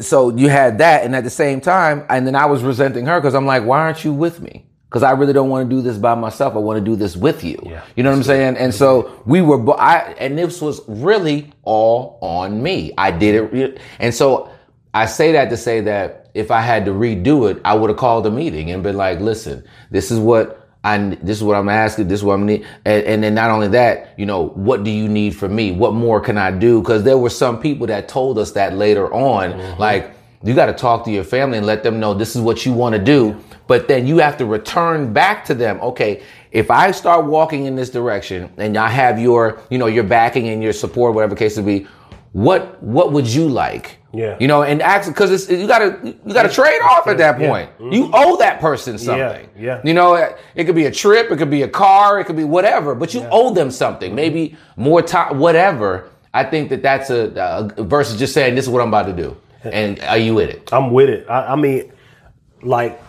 so 0.00 0.36
you 0.36 0.48
had 0.48 0.78
that, 0.78 1.04
and 1.04 1.16
at 1.16 1.24
the 1.24 1.30
same 1.30 1.60
time, 1.60 2.04
and 2.08 2.26
then 2.26 2.34
I 2.34 2.46
was 2.46 2.62
resenting 2.62 3.06
her 3.06 3.20
because 3.20 3.34
I'm 3.34 3.46
like, 3.46 3.64
why 3.64 3.80
aren't 3.80 4.04
you 4.04 4.12
with 4.12 4.40
me? 4.40 4.66
Because 4.88 5.02
I 5.02 5.12
really 5.12 5.32
don't 5.32 5.48
want 5.48 5.70
to 5.70 5.76
do 5.76 5.80
this 5.82 5.96
by 5.96 6.14
myself. 6.16 6.54
I 6.54 6.58
want 6.58 6.78
to 6.78 6.84
do 6.84 6.96
this 6.96 7.16
with 7.16 7.44
you. 7.44 7.62
Yeah. 7.64 7.84
You 7.94 8.02
know 8.02 8.10
what 8.10 8.16
I'm 8.16 8.22
saying? 8.24 8.56
And 8.56 8.74
so 8.74 9.22
we 9.24 9.40
were, 9.40 9.56
bo- 9.56 9.72
I, 9.72 10.14
and 10.18 10.36
this 10.36 10.60
was 10.60 10.80
really 10.88 11.52
all 11.62 12.18
on 12.20 12.60
me. 12.62 12.92
I 12.98 13.12
did 13.12 13.54
it. 13.54 13.80
And 14.00 14.12
so 14.12 14.50
I 14.92 15.06
say 15.06 15.32
that 15.32 15.48
to 15.50 15.56
say 15.56 15.80
that 15.82 16.30
if 16.34 16.50
I 16.50 16.60
had 16.60 16.84
to 16.86 16.90
redo 16.90 17.50
it, 17.50 17.60
I 17.64 17.74
would 17.74 17.88
have 17.88 17.98
called 17.98 18.26
a 18.26 18.30
meeting 18.30 18.70
and 18.72 18.82
been 18.82 18.96
like, 18.96 19.20
listen, 19.20 19.64
this 19.90 20.10
is 20.10 20.18
what 20.18 20.59
I, 20.82 20.98
this 20.98 21.36
is 21.36 21.44
what 21.44 21.56
I'm 21.56 21.68
asking. 21.68 22.08
This 22.08 22.20
is 22.20 22.24
what 22.24 22.34
I'm 22.34 22.46
need. 22.46 22.66
And, 22.84 23.04
and 23.04 23.22
then 23.22 23.34
not 23.34 23.50
only 23.50 23.68
that, 23.68 24.14
you 24.18 24.26
know, 24.26 24.48
what 24.48 24.82
do 24.82 24.90
you 24.90 25.08
need 25.08 25.36
from 25.36 25.54
me? 25.54 25.72
What 25.72 25.92
more 25.92 26.20
can 26.20 26.38
I 26.38 26.50
do? 26.50 26.82
Cause 26.82 27.02
there 27.02 27.18
were 27.18 27.30
some 27.30 27.60
people 27.60 27.86
that 27.88 28.08
told 28.08 28.38
us 28.38 28.52
that 28.52 28.74
later 28.74 29.12
on, 29.12 29.52
mm-hmm. 29.52 29.80
like, 29.80 30.14
you 30.42 30.54
got 30.54 30.66
to 30.66 30.72
talk 30.72 31.04
to 31.04 31.10
your 31.10 31.24
family 31.24 31.58
and 31.58 31.66
let 31.66 31.82
them 31.82 32.00
know 32.00 32.14
this 32.14 32.34
is 32.34 32.40
what 32.40 32.64
you 32.64 32.72
want 32.72 32.94
to 32.94 32.98
do. 32.98 33.38
But 33.66 33.88
then 33.88 34.06
you 34.06 34.18
have 34.18 34.38
to 34.38 34.46
return 34.46 35.12
back 35.12 35.44
to 35.44 35.54
them. 35.54 35.78
Okay, 35.80 36.22
if 36.50 36.70
I 36.70 36.90
start 36.92 37.26
walking 37.26 37.66
in 37.66 37.76
this 37.76 37.90
direction 37.90 38.50
and 38.56 38.76
I 38.76 38.88
have 38.88 39.20
your, 39.20 39.60
you 39.70 39.78
know, 39.78 39.86
your 39.86 40.02
backing 40.02 40.48
and 40.48 40.62
your 40.62 40.72
support, 40.72 41.14
whatever 41.14 41.36
case 41.36 41.58
it 41.58 41.62
be, 41.62 41.86
what 42.32 42.82
what 42.82 43.12
would 43.12 43.26
you 43.26 43.48
like? 43.48 43.98
Yeah. 44.12 44.36
You 44.40 44.48
know, 44.48 44.62
and 44.62 44.82
ask 44.82 45.08
because 45.08 45.30
it's 45.30 45.48
you 45.50 45.66
gotta 45.66 45.98
you 46.24 46.32
gotta 46.34 46.48
trade 46.48 46.80
off 46.82 47.06
at 47.06 47.18
that 47.18 47.40
Yeah. 47.40 47.48
point. 47.48 47.70
You 47.92 48.10
owe 48.12 48.36
that 48.38 48.60
person 48.60 48.98
something. 48.98 49.48
yeah. 49.56 49.76
yeah. 49.76 49.80
You 49.84 49.94
know, 49.94 50.14
it 50.54 50.64
could 50.64 50.74
be 50.74 50.84
a 50.86 50.90
trip, 50.92 51.30
it 51.30 51.36
could 51.38 51.50
be 51.50 51.62
a 51.62 51.68
car, 51.68 52.20
it 52.20 52.24
could 52.24 52.36
be 52.36 52.44
whatever, 52.44 52.94
but 52.94 53.14
you 53.14 53.26
owe 53.30 53.52
them 53.54 53.70
something. 53.70 54.14
Maybe 54.14 54.56
more 54.76 55.02
time, 55.02 55.38
whatever. 55.38 56.08
I 56.32 56.44
think 56.44 56.70
that 56.70 56.82
that's 56.82 57.10
a, 57.10 57.72
a 57.76 57.82
versus 57.82 58.18
just 58.18 58.32
saying 58.34 58.54
this 58.54 58.64
is 58.66 58.70
what 58.70 58.82
I'm 58.82 58.88
about 58.88 59.06
to 59.06 59.12
do, 59.12 59.36
and 59.64 59.98
are 60.00 60.18
you 60.18 60.34
with 60.34 60.50
it? 60.50 60.72
I'm 60.72 60.92
with 60.92 61.08
it. 61.08 61.26
I, 61.28 61.54
I 61.54 61.56
mean, 61.56 61.92
like, 62.62 63.00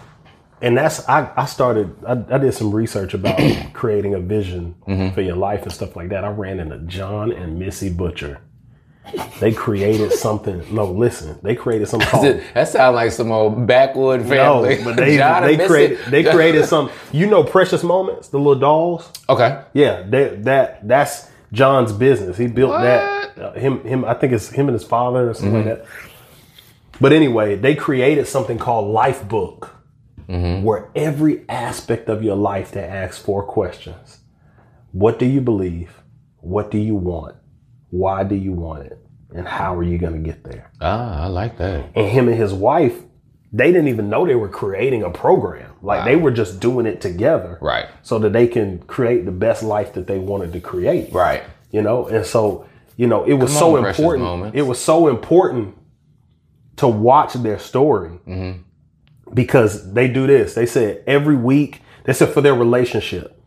and 0.61 0.75
that's 0.75 1.07
I, 1.07 1.31
I 1.35 1.45
started. 1.45 1.95
I, 2.07 2.13
I 2.33 2.37
did 2.39 2.53
some 2.55 2.71
research 2.73 3.13
about 3.13 3.39
creating 3.73 4.15
a 4.15 4.19
vision 4.19 4.73
Mm-hmm. 4.87 5.13
for 5.13 5.21
your 5.21 5.35
life 5.35 5.61
and 5.63 5.71
stuff 5.71 5.95
like 5.95 6.09
that. 6.09 6.23
I 6.25 6.29
ran 6.29 6.59
into 6.59 6.79
John 6.79 7.31
and 7.31 7.59
Missy 7.59 7.89
Butcher. 7.91 8.39
They 9.39 9.51
created 9.51 10.11
something. 10.13 10.63
No, 10.73 10.85
listen, 10.85 11.37
they 11.41 11.55
created 11.55 11.87
something 11.87 12.07
called. 12.07 12.39
That 12.53 12.67
sounds 12.67 12.95
like 12.95 13.11
some 13.11 13.31
old 13.31 13.65
backwood 13.65 14.21
No, 14.21 14.27
family. 14.27 14.83
but 14.83 14.95
they 14.95 15.17
they 15.57 15.67
created 15.67 15.99
they 16.07 16.23
created 16.31 16.65
some. 16.65 16.89
You 17.11 17.27
know, 17.27 17.43
Precious 17.43 17.83
Moments, 17.83 18.27
the 18.29 18.37
little 18.37 18.55
dolls. 18.59 19.11
Okay. 19.27 19.63
Yeah, 19.73 20.03
they, 20.07 20.35
that 20.41 20.87
that's 20.87 21.29
John's 21.51 21.91
business. 21.91 22.37
He 22.37 22.47
built 22.47 22.71
that. 22.79 23.37
Uh, 23.37 23.53
him 23.53 23.83
him. 23.83 24.05
I 24.05 24.13
think 24.13 24.33
it's 24.33 24.49
him 24.49 24.67
and 24.67 24.73
his 24.73 24.83
father 24.83 25.29
or 25.31 25.33
something 25.33 25.55
like 25.55 25.65
that. 25.65 25.85
But 27.01 27.11
anyway, 27.11 27.55
they 27.55 27.73
created 27.75 28.27
something 28.27 28.59
called 28.59 28.87
Life 28.93 29.27
Book, 29.27 29.75
where 30.27 30.89
every 30.95 31.43
aspect 31.49 32.07
of 32.07 32.21
your 32.23 32.35
life 32.35 32.71
they 32.71 32.83
ask 32.83 33.19
four 33.21 33.43
questions: 33.43 34.19
What 34.91 35.17
do 35.17 35.25
you 35.25 35.41
believe? 35.41 36.01
What 36.39 36.69
do 36.69 36.77
you 36.77 36.95
want? 36.95 37.35
Why 37.91 38.23
do 38.23 38.35
you 38.35 38.51
want 38.53 38.87
it? 38.87 38.97
And 39.33 39.47
how 39.47 39.75
are 39.77 39.83
you 39.83 39.97
going 39.97 40.13
to 40.13 40.19
get 40.19 40.43
there? 40.43 40.71
Ah, 40.81 41.23
I 41.23 41.27
like 41.27 41.57
that. 41.59 41.85
and 41.95 42.07
him 42.07 42.27
and 42.27 42.35
his 42.37 42.53
wife 42.53 42.95
they 43.53 43.67
didn't 43.73 43.89
even 43.89 44.09
know 44.09 44.25
they 44.25 44.35
were 44.35 44.47
creating 44.47 45.03
a 45.03 45.09
program 45.09 45.69
like 45.81 46.05
they 46.05 46.15
were 46.15 46.31
just 46.31 46.61
doing 46.61 46.85
it 46.85 47.01
together 47.01 47.57
Right. 47.61 47.85
so 48.01 48.17
that 48.19 48.31
they 48.31 48.47
can 48.47 48.79
create 48.83 49.25
the 49.25 49.31
best 49.33 49.61
life 49.61 49.91
that 49.95 50.07
they 50.07 50.19
wanted 50.19 50.53
to 50.53 50.61
create 50.61 51.11
Right. 51.11 51.43
you 51.69 51.81
know 51.81 52.07
and 52.07 52.25
so 52.25 52.65
you 52.95 53.07
know 53.07 53.25
it 53.25 53.33
was 53.33 53.51
Come 53.51 53.59
so 53.59 53.77
on, 53.77 53.85
important 53.85 54.23
moments. 54.25 54.57
it 54.57 54.61
was 54.61 54.79
so 54.79 55.09
important 55.09 55.75
to 56.77 56.87
watch 56.87 57.33
their 57.33 57.59
story 57.59 58.11
Mm-hmm. 58.25 59.33
because 59.33 59.93
they 59.93 60.07
do 60.07 60.27
this 60.27 60.53
they 60.53 60.65
said 60.65 61.03
every 61.05 61.35
week 61.35 61.81
they 62.05 62.13
said 62.13 62.29
for 62.29 62.39
their 62.39 62.55
relationship 62.55 63.37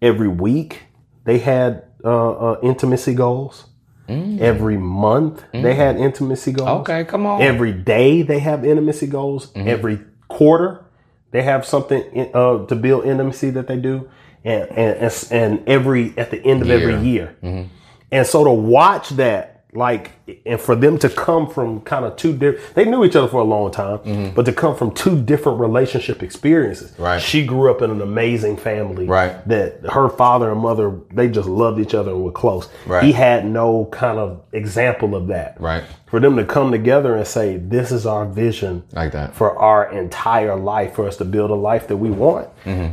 every 0.00 0.28
week 0.28 0.82
they 1.24 1.38
had 1.38 1.82
uh, 2.04 2.30
uh, 2.32 2.60
intimacy 2.62 3.14
goals 3.14 3.66
every 4.06 4.76
month 4.76 5.42
they 5.52 5.74
had 5.74 5.96
intimacy 5.96 6.52
goals 6.52 6.68
Mm. 6.68 6.80
Okay, 6.80 7.04
come 7.04 7.24
on. 7.26 7.40
Every 7.40 7.72
day 7.72 8.20
they 8.22 8.38
have 8.40 8.62
intimacy 8.64 9.06
goals. 9.06 9.46
Mm-hmm. 9.52 9.68
Every 9.68 9.98
quarter 10.28 10.84
they 11.30 11.42
have 11.42 11.64
something 11.64 12.02
in- 12.12 12.30
uh, 12.34 12.66
to 12.66 12.76
build 12.76 13.06
intimacy 13.06 13.50
that 13.50 13.66
they 13.66 13.76
do, 13.76 14.08
and 14.44 14.68
and 14.70 15.12
and- 15.30 15.62
every 15.68 16.12
at 16.18 16.30
the 16.30 16.40
end 16.44 16.62
of 16.62 16.70
every 16.70 16.96
year. 17.00 17.34
Mm-hmm. 17.42 17.68
And 18.12 18.26
so 18.26 18.44
to 18.44 18.50
watch 18.52 19.08
that, 19.10 19.53
like, 19.76 20.12
and 20.46 20.60
for 20.60 20.76
them 20.76 20.98
to 20.98 21.08
come 21.08 21.50
from 21.50 21.80
kind 21.80 22.04
of 22.04 22.14
two 22.16 22.32
different, 22.32 22.74
they 22.76 22.84
knew 22.84 23.04
each 23.04 23.16
other 23.16 23.26
for 23.26 23.40
a 23.40 23.44
long 23.44 23.72
time, 23.72 24.32
but 24.34 24.44
to 24.46 24.52
come 24.52 24.76
from 24.76 24.92
two 24.94 25.20
different 25.20 25.58
relationship 25.58 26.22
experiences. 26.22 26.92
Mm-hmm. 26.92 27.02
Right. 27.02 27.20
She 27.20 27.44
grew 27.44 27.70
up 27.72 27.82
in 27.82 27.90
an 27.90 28.00
amazing 28.00 28.56
family. 28.56 29.06
Right. 29.06 29.46
That 29.48 29.80
her 29.92 30.08
father 30.08 30.52
and 30.52 30.60
mother, 30.60 30.92
they 31.12 31.28
just 31.28 31.48
loved 31.48 31.80
each 31.80 31.92
other 31.92 32.12
and 32.12 32.22
were 32.22 32.30
close. 32.30 32.68
Right. 32.86 33.02
He 33.02 33.10
had 33.10 33.44
no 33.46 33.86
kind 33.86 34.18
of 34.18 34.42
example 34.52 35.16
of 35.16 35.26
that 35.26 35.60
Right. 35.60 35.82
for 36.06 36.20
them 36.20 36.36
to 36.36 36.44
come 36.44 36.70
together 36.70 37.16
and 37.16 37.26
say, 37.26 37.56
"This 37.56 37.90
is 37.90 38.06
our 38.06 38.24
vision 38.26 38.84
Like 38.92 39.10
that. 39.10 39.34
for 39.34 39.58
our 39.58 39.90
entire 39.92 40.54
life, 40.54 40.94
for 40.94 41.06
us 41.08 41.16
to 41.16 41.24
build 41.24 41.50
a 41.50 41.54
life 41.54 41.88
that 41.88 41.96
we 41.96 42.10
want." 42.10 42.46
Mm-hmm. 42.64 42.92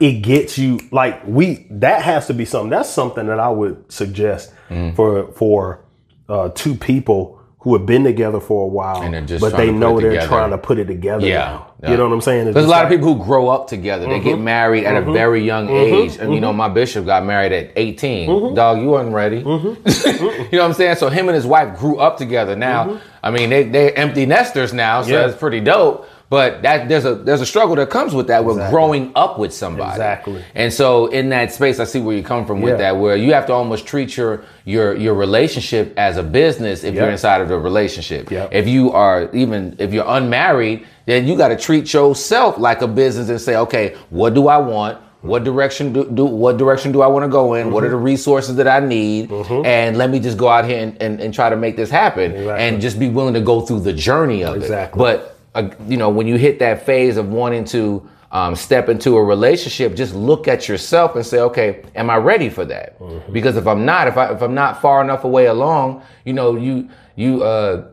It 0.00 0.22
gets 0.22 0.56
you 0.56 0.78
like 0.92 1.20
we. 1.26 1.66
That 1.70 2.02
has 2.02 2.26
to 2.28 2.34
be 2.34 2.44
something. 2.44 2.70
That's 2.70 2.88
something 2.88 3.26
that 3.26 3.40
I 3.40 3.48
would 3.48 3.92
suggest 3.92 4.52
Mm-hmm. 4.70 4.94
for 4.96 5.32
for 5.32 5.84
uh, 6.28 6.48
two 6.50 6.74
people 6.74 7.40
who 7.64 7.74
have 7.74 7.86
been 7.86 8.04
together 8.04 8.40
for 8.40 8.64
a 8.64 8.68
while, 8.68 9.00
And 9.00 9.26
just 9.26 9.40
but 9.40 9.56
they 9.56 9.72
know 9.72 9.98
they're 9.98 10.10
together. 10.10 10.28
trying 10.28 10.50
to 10.50 10.58
put 10.58 10.78
it 10.78 10.84
together. 10.84 11.26
Yeah, 11.26 11.64
yeah. 11.82 11.90
you 11.90 11.96
know 11.96 12.06
what 12.06 12.12
I'm 12.12 12.20
saying? 12.20 12.48
It's 12.48 12.54
There's 12.54 12.66
a 12.66 12.68
lot 12.68 12.84
of 12.84 12.90
people 12.90 13.14
who 13.14 13.24
grow 13.24 13.48
up 13.48 13.68
together. 13.68 14.06
They 14.06 14.20
get 14.20 14.34
mm-hmm. 14.34 14.44
married 14.44 14.84
at 14.84 14.96
a 14.96 15.00
mm-hmm. 15.00 15.14
very 15.14 15.42
young 15.42 15.68
mm-hmm. 15.68 15.94
age. 15.94 16.18
And 16.18 16.34
you 16.34 16.42
know, 16.42 16.52
my 16.52 16.68
bishop 16.68 17.06
got 17.06 17.24
married 17.24 17.52
at 17.52 17.72
18. 17.74 18.54
Dog, 18.54 18.82
you 18.82 18.88
wasn't 18.88 19.14
ready. 19.14 19.38
you 19.38 19.44
know 19.44 19.78
what 19.84 20.60
I'm 20.60 20.72
saying? 20.74 20.96
So 20.96 21.08
him 21.08 21.28
and 21.28 21.34
his 21.34 21.46
wife 21.46 21.78
grew 21.78 21.96
up 21.96 22.18
together. 22.18 22.54
Now, 22.54 23.00
I 23.22 23.30
mean, 23.30 23.48
they 23.48 23.62
they're 23.62 23.98
empty 23.98 24.26
nesters 24.26 24.74
now, 24.74 25.00
so 25.00 25.08
Yeah. 25.08 25.26
that's 25.26 25.38
pretty 25.38 25.60
dope. 25.60 26.06
But 26.30 26.62
that 26.62 26.88
there's 26.88 27.04
a 27.04 27.14
there's 27.14 27.40
a 27.42 27.46
struggle 27.46 27.76
that 27.76 27.90
comes 27.90 28.14
with 28.14 28.26
that 28.28 28.44
with 28.44 28.56
growing 28.70 29.12
up 29.14 29.38
with 29.38 29.52
somebody. 29.52 29.92
Exactly. 29.92 30.42
And 30.54 30.72
so 30.72 31.06
in 31.06 31.28
that 31.28 31.52
space, 31.52 31.78
I 31.78 31.84
see 31.84 32.00
where 32.00 32.16
you 32.16 32.22
come 32.22 32.44
from 32.46 32.60
with 32.60 32.72
Yeah. 32.72 32.78
that, 32.92 32.96
where 32.96 33.14
you 33.16 33.32
have 33.34 33.46
to 33.46 33.52
almost 33.52 33.86
treat 33.86 34.16
your 34.16 34.42
your 34.64 34.96
your 34.96 35.14
relationship 35.14 35.92
as 35.96 36.16
a 36.16 36.22
business 36.22 36.82
if 36.82 36.94
you're 36.94 37.10
inside 37.10 37.40
of 37.40 37.48
the 37.48 37.58
relationship. 37.58 38.30
Yep. 38.30 38.48
If 38.52 38.66
you 38.66 38.90
are 38.92 39.28
even 39.32 39.76
if 39.78 39.92
you're 39.92 40.06
unmarried, 40.08 40.86
then 41.06 41.26
you 41.28 41.36
got 41.36 41.48
to 41.48 41.56
treat 41.56 41.92
yourself 41.92 42.58
like 42.58 42.80
a 42.82 42.88
business 42.88 43.28
and 43.28 43.40
say, 43.40 43.56
okay, 43.56 43.94
what 44.10 44.34
do 44.34 44.48
I 44.48 44.58
want? 44.58 44.98
What 45.20 45.42
direction 45.44 45.92
do, 45.92 46.04
do 46.04 46.24
what 46.26 46.56
direction 46.58 46.90
do 46.92 47.00
I 47.00 47.06
want 47.06 47.24
to 47.24 47.28
go 47.30 47.54
in? 47.54 47.70
What 47.70 47.82
are 47.84 47.86
Mm-hmm. 47.86 47.96
the 47.96 48.02
resources 48.02 48.56
that 48.56 48.68
I 48.68 48.80
need? 48.80 49.30
And 49.30 49.96
let 49.96 50.10
me 50.10 50.20
just 50.20 50.36
go 50.36 50.48
out 50.48 50.64
here 50.66 50.82
and, 50.82 51.00
and, 51.00 51.20
and 51.20 51.32
try 51.32 51.48
to 51.48 51.56
make 51.56 51.76
this 51.76 51.90
happen. 51.90 52.32
Exactly. 52.32 52.50
And 52.66 52.80
just 52.80 52.98
be 52.98 53.08
willing 53.08 53.32
to 53.34 53.40
go 53.40 53.60
through 53.62 53.80
the 53.80 53.92
journey 53.92 54.42
of 54.44 54.56
Exactly. 54.56 54.98
it. 54.98 55.02
But 55.02 55.33
uh, 55.54 55.70
you 55.86 55.96
know, 55.96 56.10
when 56.10 56.26
you 56.26 56.36
hit 56.36 56.58
that 56.58 56.84
phase 56.84 57.16
of 57.16 57.28
wanting 57.28 57.64
to 57.66 58.08
um, 58.32 58.56
step 58.56 58.88
into 58.88 59.16
a 59.16 59.24
relationship, 59.24 59.94
just 59.94 60.14
look 60.14 60.48
at 60.48 60.68
yourself 60.68 61.14
and 61.14 61.24
say, 61.24 61.38
okay, 61.38 61.84
am 61.94 62.10
I 62.10 62.16
ready 62.16 62.48
for 62.48 62.64
that? 62.64 62.98
Mm-hmm. 62.98 63.32
Because 63.32 63.56
if 63.56 63.66
I'm 63.66 63.84
not, 63.84 64.08
if 64.08 64.16
I 64.16 64.32
if 64.32 64.42
I'm 64.42 64.54
not 64.54 64.82
far 64.82 65.02
enough 65.02 65.24
away 65.24 65.46
along, 65.46 66.02
you 66.24 66.32
know, 66.32 66.56
you 66.56 66.90
you 67.14 67.44
uh 67.44 67.88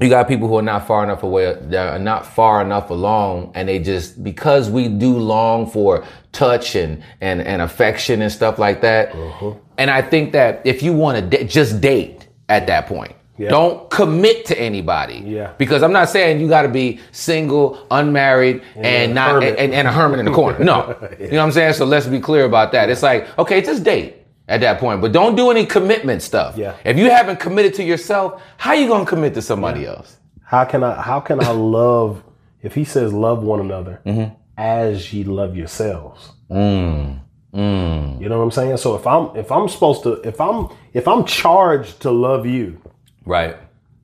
you 0.00 0.08
got 0.08 0.28
people 0.28 0.48
who 0.48 0.56
are 0.56 0.62
not 0.62 0.86
far 0.86 1.02
enough 1.02 1.22
away, 1.22 1.58
that 1.60 1.94
are 1.94 1.98
not 1.98 2.24
far 2.24 2.62
enough 2.62 2.88
along, 2.88 3.52
and 3.54 3.68
they 3.68 3.78
just 3.78 4.22
because 4.24 4.70
we 4.70 4.88
do 4.88 5.18
long 5.18 5.68
for 5.68 6.04
touch 6.32 6.74
and 6.74 7.02
and 7.20 7.42
and 7.42 7.60
affection 7.60 8.22
and 8.22 8.32
stuff 8.32 8.58
like 8.58 8.80
that. 8.80 9.14
Uh-huh. 9.14 9.54
And 9.76 9.90
I 9.90 10.00
think 10.00 10.32
that 10.32 10.62
if 10.64 10.82
you 10.82 10.94
want 10.94 11.18
to 11.18 11.38
da- 11.38 11.46
just 11.46 11.80
date 11.80 12.28
at 12.48 12.66
that 12.68 12.86
point, 12.86 13.14
Yeah. 13.38 13.50
don't 13.50 13.88
commit 13.90 14.44
to 14.46 14.58
anybody. 14.60 15.22
Yeah. 15.24 15.52
Because 15.58 15.82
I'm 15.82 15.92
not 15.92 16.08
saying 16.10 16.40
you 16.40 16.48
got 16.48 16.62
to 16.62 16.68
be 16.68 16.98
single, 17.12 17.86
unmarried, 17.90 18.62
and, 18.76 19.12
a 19.12 19.14
not 19.14 19.30
hermit. 19.34 19.58
and, 19.58 19.72
and 19.72 19.86
a 19.88 19.92
hermit 19.92 20.18
in 20.20 20.26
the 20.26 20.32
corner. 20.32 20.58
No, 20.64 20.96
you 21.20 21.28
know 21.30 21.36
what 21.38 21.42
I'm 21.44 21.52
saying. 21.52 21.74
So 21.74 21.84
let's 21.84 22.06
be 22.06 22.20
clear 22.20 22.44
about 22.44 22.72
that. 22.72 22.90
It's 22.90 23.02
like 23.02 23.26
okay, 23.38 23.60
just 23.60 23.84
date 23.84 24.16
at 24.48 24.60
that 24.62 24.80
point, 24.80 25.00
but 25.00 25.12
don't 25.12 25.36
do 25.36 25.50
any 25.50 25.64
commitment 25.66 26.22
stuff. 26.22 26.56
Yeah. 26.56 26.74
If 26.84 26.96
you 26.98 27.10
haven't 27.10 27.38
committed 27.38 27.74
to 27.74 27.84
yourself, 27.84 28.42
how 28.56 28.72
you 28.72 28.88
gonna 28.88 29.06
commit 29.06 29.34
to 29.34 29.42
somebody 29.42 29.86
else? 29.86 30.16
How 30.42 30.64
can 30.64 30.82
I? 30.82 31.00
How 31.00 31.20
can 31.20 31.42
I 31.44 31.50
love? 31.78 32.22
If 32.62 32.74
he 32.74 32.84
says 32.84 33.12
love 33.12 33.42
one 33.44 33.60
another 33.60 34.00
Mm-hmm. 34.04 34.34
as 34.56 35.12
ye 35.12 35.22
love 35.22 35.56
yourselves, 35.56 36.32
Mm. 36.50 37.20
Mm. 37.54 38.20
you 38.20 38.28
know 38.28 38.38
what 38.38 38.44
I'm 38.44 38.50
saying. 38.50 38.76
So 38.78 38.94
if 38.96 39.06
I'm 39.06 39.34
if 39.36 39.50
I'm 39.52 39.68
supposed 39.68 40.02
to 40.02 40.14
if 40.26 40.40
I'm 40.40 40.68
if 40.92 41.06
I'm 41.06 41.24
charged 41.24 42.00
to 42.02 42.10
love 42.10 42.46
you, 42.46 42.80
Right. 43.28 43.56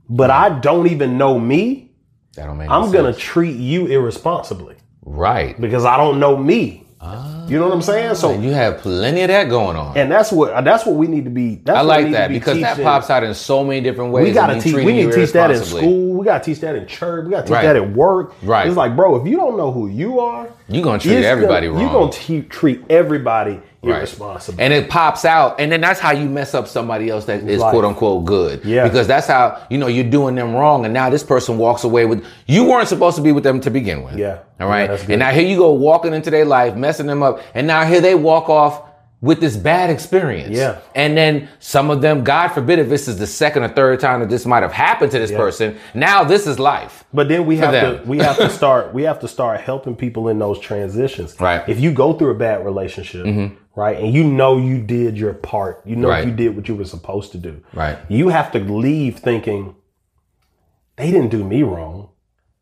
but 0.09 0.31
I 0.31 0.51
don't 0.61 0.87
even 0.89 1.17
know 1.19 1.39
me, 1.39 1.91
That 2.37 2.47
don't 2.47 2.59
make. 2.59 2.71
I'm 2.71 2.91
gonna 2.93 3.13
treat 3.15 3.57
you 3.57 3.87
irresponsibly 3.87 4.77
Right. 5.05 5.59
because 5.61 5.85
I 5.85 5.97
don't 5.97 6.21
know 6.21 6.37
me. 6.37 6.83
Ah. 7.07 7.47
you 7.47 7.59
know 7.59 7.67
what 7.67 7.75
I'm 7.75 7.83
saying? 7.83 8.15
So 8.15 8.33
you 8.33 8.53
have 8.53 8.79
plenty 8.79 9.21
of 9.23 9.29
that 9.29 9.51
going 9.51 9.77
on. 9.77 9.95
and 9.97 10.11
that's 10.11 10.33
what 10.33 10.65
that's 10.65 10.87
what 10.87 10.95
we 10.97 11.07
need 11.07 11.25
to 11.25 11.31
be. 11.31 11.57
That's 11.57 11.79
I 11.79 11.83
like 11.83 12.11
that 12.13 12.29
be 12.29 12.35
because 12.39 12.59
that 12.63 12.83
pops 12.83 13.11
out 13.11 13.23
in 13.23 13.35
so 13.35 13.63
many 13.63 13.83
different 13.83 14.11
ways. 14.13 14.25
We 14.29 14.33
gotta 14.33 14.59
teach. 14.59 14.75
We 14.75 14.87
need 14.87 15.11
to 15.11 15.15
teach 15.15 15.33
that 15.33 15.51
in 15.51 15.63
school. 15.63 16.15
We 16.15 16.25
gotta 16.25 16.43
teach 16.43 16.61
that 16.61 16.75
in 16.75 16.87
church. 16.87 17.27
We 17.27 17.31
gotta 17.33 17.43
teach 17.43 17.53
Right. 17.53 17.65
that 17.65 17.77
at 17.77 17.93
work. 17.95 18.33
Right. 18.43 18.67
It's 18.67 18.77
like, 18.77 18.97
bro, 18.97 19.17
if 19.17 19.27
you 19.27 19.37
don't 19.37 19.59
know 19.59 19.71
who 19.71 19.87
you 19.89 20.19
are, 20.21 20.49
you're 20.69 20.83
gonna 20.83 20.99
treat 20.99 21.23
everybody 21.25 21.67
gonna, 21.67 21.79
wrong. 21.79 22.11
You 22.11 22.21
gonna 22.33 22.43
treat 22.49 22.83
everybody 22.89 23.61
Right. 23.85 23.99
irresponsible. 23.99 24.61
And 24.61 24.73
it 24.73 24.89
pops 24.89 25.25
out, 25.25 25.61
and 25.61 25.71
then 25.71 25.81
that's 25.81 26.01
how 26.01 26.13
you 26.13 26.29
mess 26.29 26.55
up 26.55 26.69
somebody 26.69 27.11
else 27.11 27.25
that 27.27 27.43
is 27.43 27.61
Life. 27.61 27.71
quote 27.71 27.85
unquote 27.85 28.25
good. 28.25 28.65
Yeah. 28.65 28.85
Because 28.85 29.07
that's 29.07 29.27
how 29.27 29.67
you 29.71 29.79
know 29.79 29.87
you're 29.87 30.05
doing 30.05 30.35
them 30.35 30.55
wrong, 30.55 30.85
and 30.85 30.95
now 30.95 31.11
this 31.11 31.23
person 31.23 31.59
walks 31.59 31.85
away 31.85 32.07
with 32.07 32.25
you 32.47 32.65
weren't 32.65 32.89
supposed 32.89 33.17
to 33.17 33.23
be 33.23 33.33
with 33.33 33.45
them 33.45 33.61
to 33.61 33.71
begin 33.71 34.03
with. 34.03 34.17
Yeah. 34.17 34.41
All 34.61 34.69
right. 34.69 34.91
Yeah, 34.91 35.07
and 35.11 35.19
now 35.19 35.31
here 35.31 35.47
you 35.47 35.57
go 35.57 35.73
walking 35.73 36.15
into 36.15 36.31
their 36.31 36.45
life, 36.45 36.77
messing 36.77 37.07
them 37.07 37.23
up, 37.23 37.41
and 37.55 37.67
now 37.67 37.85
here 37.85 38.01
they 38.01 38.15
walk 38.15 38.49
off 38.49 38.83
with 39.25 39.41
this 39.41 39.57
bad 39.57 39.89
experience. 39.89 40.55
Yeah. 40.55 40.81
And 40.95 41.17
then 41.17 41.49
some 41.59 41.91
of 41.91 42.03
them, 42.03 42.25
God 42.25 42.49
forbid, 42.49 42.79
if 42.79 42.91
this 42.91 43.09
is 43.09 43.19
the 43.19 43.27
second 43.27 43.63
or 43.63 43.69
third 43.69 43.99
time 43.99 44.21
that 44.21 44.29
this 44.29 44.45
might 44.45 44.63
have 44.63 44.73
happened 44.73 45.11
to 45.13 45.19
this 45.19 45.31
person, 45.31 45.79
now 45.95 46.25
this 46.25 46.47
is 46.47 46.59
life. 46.59 47.05
But 47.13 47.29
then 47.29 47.47
we 47.47 47.57
have 47.57 47.73
them. 47.73 48.03
to 48.03 48.09
we 48.09 48.19
have 48.19 48.37
to 48.37 48.51
start 48.61 48.93
we 48.93 49.03
have 49.05 49.19
to 49.21 49.29
start 49.29 49.63
helping 49.63 49.97
people 49.97 50.29
in 50.29 50.39
those 50.39 50.61
transitions. 50.61 51.35
Right. 51.41 51.63
Mm-hmm. 51.63 51.71
If 51.71 51.81
you 51.81 51.91
go 51.93 52.13
through 52.13 52.33
a 52.33 52.35
bad 52.35 52.65
relationship, 52.67 53.25
right, 53.77 53.99
and 53.99 54.13
you 54.13 54.25
know 54.25 54.57
you 54.59 54.81
did 54.81 55.17
your 55.19 55.35
part, 55.35 55.83
you 55.87 55.97
know 55.97 56.09
Right. 56.09 56.27
you 56.27 56.33
did 56.33 56.55
what 56.57 56.69
you 56.69 56.75
were 56.77 56.85
supposed 56.85 57.33
to 57.33 57.39
do. 57.39 57.63
Right. 57.73 57.99
You 58.09 58.29
have 58.29 58.53
to 58.53 58.59
leave 58.61 59.19
thinking 59.19 59.75
they 60.97 61.11
didn't 61.11 61.31
do 61.31 61.43
me 61.45 61.63
wrong. 61.63 62.11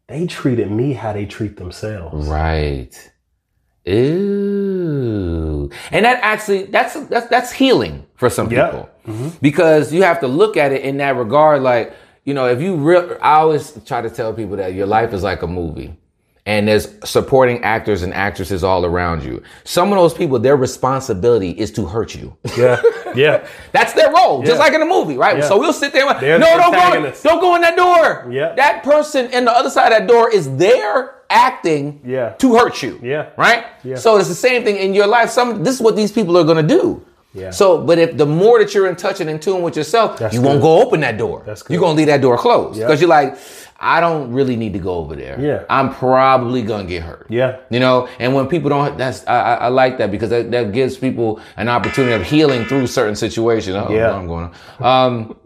They 0.08 0.26
treated 0.26 0.70
me 0.70 0.92
how 0.94 1.12
they 1.12 1.26
treat 1.26 1.56
themselves. 1.56 2.26
Right. 2.28 3.10
Ooh. 3.88 5.70
And 5.90 6.04
that 6.04 6.18
actually 6.22 6.64
that's 6.64 6.94
that's 7.06 7.26
that's 7.28 7.52
healing 7.52 8.06
for 8.14 8.30
some 8.30 8.50
Yeah. 8.50 8.66
people. 8.66 8.90
Mm-hmm. 9.06 9.28
Because 9.40 9.92
you 9.92 10.02
have 10.02 10.20
to 10.20 10.28
look 10.28 10.56
at 10.56 10.72
it 10.72 10.82
in 10.82 10.98
that 10.98 11.16
regard 11.16 11.62
like, 11.62 11.94
you 12.24 12.34
know, 12.34 12.46
if 12.48 12.60
you 12.60 12.76
real 12.76 13.16
I 13.20 13.34
always 13.36 13.72
try 13.84 14.00
to 14.00 14.10
tell 14.10 14.32
people 14.32 14.56
that 14.56 14.74
your 14.74 14.86
life 14.86 15.12
is 15.12 15.22
like 15.22 15.42
a 15.42 15.46
movie. 15.46 15.96
And 16.44 16.66
there's 16.66 16.88
supporting 17.04 17.62
actors 17.62 18.02
and 18.02 18.12
actresses 18.12 18.64
all 18.64 18.84
around 18.84 19.22
you. 19.22 19.44
Some 19.62 19.92
of 19.92 19.98
those 19.98 20.12
people, 20.12 20.40
their 20.40 20.56
responsibility 20.56 21.50
is 21.52 21.70
to 21.72 21.86
hurt 21.86 22.16
you. 22.16 22.36
Yeah. 22.56 22.82
Yeah. 23.14 23.46
That's 23.72 23.92
their 23.92 24.12
role, 24.12 24.42
just 24.42 24.58
like 24.58 24.72
in 24.72 24.82
a 24.82 24.86
movie, 24.86 25.16
right? 25.16 25.38
Yeah. 25.38 25.46
So 25.48 25.56
we'll 25.56 25.72
sit 25.72 25.92
there. 25.92 26.08
And, 26.08 26.20
They're 26.20 26.40
no, 26.40 26.46
don't 26.58 26.72
go. 26.72 26.78
antagonists. 26.80 27.22
Don't 27.22 27.40
go 27.40 27.54
in 27.54 27.60
that 27.60 27.76
door. 27.76 28.26
Yeah. 28.32 28.54
That 28.56 28.82
person 28.82 29.30
in 29.30 29.44
the 29.44 29.52
other 29.56 29.70
side 29.70 29.92
of 29.92 29.98
that 30.00 30.08
door 30.08 30.30
is 30.30 30.54
there 30.56 31.14
acting 31.30 32.00
Yeah. 32.04 32.30
to 32.30 32.56
hurt 32.56 32.82
you. 32.82 32.98
Yeah. 33.00 33.28
Right. 33.38 33.64
Yeah. 33.84 33.94
So 33.94 34.16
it's 34.16 34.28
the 34.28 34.34
same 34.34 34.64
thing 34.64 34.76
in 34.78 34.94
your 34.94 35.06
life. 35.06 35.30
Some. 35.30 35.62
This 35.62 35.76
is 35.76 35.80
what 35.80 35.94
these 35.94 36.10
people 36.10 36.36
are 36.38 36.44
going 36.44 36.66
to 36.66 36.74
do. 36.78 37.04
Yeah. 37.34 37.50
So, 37.50 37.78
but 37.80 37.98
if 37.98 38.16
the 38.18 38.26
more 38.26 38.58
that 38.58 38.74
you're 38.74 38.88
in 38.88 38.96
touch 38.96 39.20
and 39.20 39.30
in 39.30 39.38
tune 39.40 39.62
with 39.62 39.74
yourself, 39.76 40.18
That's 40.18 40.34
you 40.34 40.42
won't 40.42 40.56
good. 40.60 40.62
go 40.66 40.82
open 40.82 41.00
that 41.00 41.16
door. 41.16 41.42
That's 41.46 41.62
good. 41.62 41.72
You're 41.72 41.80
gonna 41.80 41.94
leave 41.96 42.08
that 42.08 42.20
door 42.20 42.36
closed 42.36 42.78
Yeah. 42.78 42.86
because 42.86 43.00
you're 43.00 43.08
like, 43.08 43.38
I 43.82 44.00
don't 44.00 44.32
really 44.32 44.54
need 44.54 44.72
to 44.74 44.78
go 44.78 44.94
over 44.94 45.16
there. 45.16 45.38
Yeah. 45.40 45.64
I'm 45.68 45.92
probably 45.92 46.62
gonna 46.62 46.84
get 46.84 47.02
hurt. 47.02 47.26
Yeah. 47.28 47.58
You 47.68 47.80
know, 47.80 48.08
and 48.20 48.32
when 48.32 48.46
people 48.46 48.70
don't, 48.70 48.96
that's 48.96 49.26
I, 49.26 49.54
I, 49.54 49.68
like 49.68 49.98
that 49.98 50.12
because 50.12 50.30
that, 50.30 50.52
that 50.52 50.72
gives 50.72 50.96
people 50.96 51.40
an 51.56 51.68
opportunity 51.68 52.14
of 52.14 52.22
healing 52.22 52.64
through 52.64 52.86
certain 52.86 53.16
situations. 53.16 53.74
Oh, 53.76 53.92
Yeah. 53.92 54.12
I'm 54.12 54.28
going 54.28 54.54
on. 54.80 55.06
Um, 55.08 55.36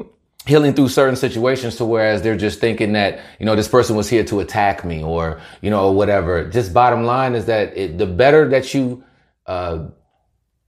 healing 0.46 0.74
through 0.74 0.88
certain 0.88 1.16
situations 1.16 1.76
to 1.76 1.84
whereas 1.84 2.22
they're 2.22 2.36
just 2.36 2.60
thinking 2.60 2.92
that 2.92 3.20
you 3.40 3.46
know 3.46 3.56
this 3.56 3.68
person 3.68 3.96
was 3.96 4.08
here 4.08 4.22
to 4.24 4.40
attack 4.40 4.84
me 4.84 5.02
or 5.02 5.40
you 5.62 5.70
know 5.70 5.88
or 5.88 5.94
whatever. 5.94 6.48
Just 6.48 6.74
bottom 6.74 7.04
line 7.04 7.34
is 7.34 7.46
that 7.46 7.74
it, 7.76 7.96
the 7.96 8.06
better 8.06 8.46
that 8.50 8.74
you 8.74 9.02
uh, 9.46 9.86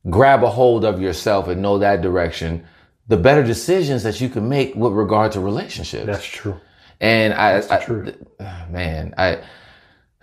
grab 0.09 0.43
a 0.43 0.49
hold 0.49 0.87
of 0.87 1.03
yourself 1.03 1.49
and 1.49 1.61
know 1.61 1.79
that 1.79 2.01
direction, 2.01 2.65
the 3.09 3.17
better 3.19 3.43
decisions 3.43 4.03
that 4.05 4.23
you 4.23 4.31
can 4.31 4.49
make 4.49 4.75
with 4.75 4.93
regard 4.93 5.33
to 5.33 5.41
relationships. 5.41 6.07
That's 6.07 6.25
true. 6.25 6.59
And 7.01 7.33
I, 7.35 7.63
I 7.71 7.77
truth. 7.79 8.17
man, 8.71 9.15
I, 9.19 9.39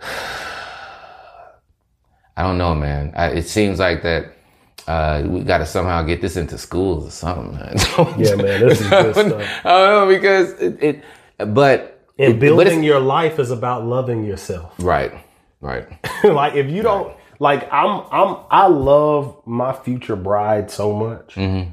I 2.36 2.42
don't 2.42 2.58
know, 2.58 2.74
man. 2.74 3.12
I, 3.16 3.28
it 3.30 3.44
seems 3.48 3.78
like 3.78 4.02
that 4.02 4.32
uh, 4.86 5.22
we 5.26 5.40
got 5.40 5.58
to 5.58 5.66
somehow 5.66 6.02
get 6.02 6.20
this 6.20 6.36
into 6.36 6.58
schools 6.58 7.06
or 7.06 7.10
something. 7.10 7.54
Man. 7.54 7.76
Yeah, 8.18 8.34
man, 8.36 8.60
this 8.68 8.80
is 8.80 8.88
good 8.88 9.14
stuff. 9.14 9.50
I 9.64 9.68
don't 9.68 10.08
know 10.08 10.14
because 10.14 10.52
it, 10.60 10.82
it 10.82 11.02
but 11.54 12.04
And 12.18 12.38
building 12.38 12.82
your 12.82 13.00
life 13.00 13.38
is 13.38 13.50
about 13.50 13.84
loving 13.86 14.24
yourself. 14.24 14.74
right, 14.78 15.12
right, 15.60 15.88
like 16.24 16.54
if 16.54 16.68
you 16.70 16.82
don't 16.82 17.16
like 17.40 17.70
I'm 17.72 18.04
I'm 18.12 18.36
I 18.50 18.66
love 18.68 19.40
my 19.46 19.72
future 19.72 20.16
bride 20.16 20.70
so 20.70 20.94
much 20.94 21.34
Mm-hmm. 21.34 21.70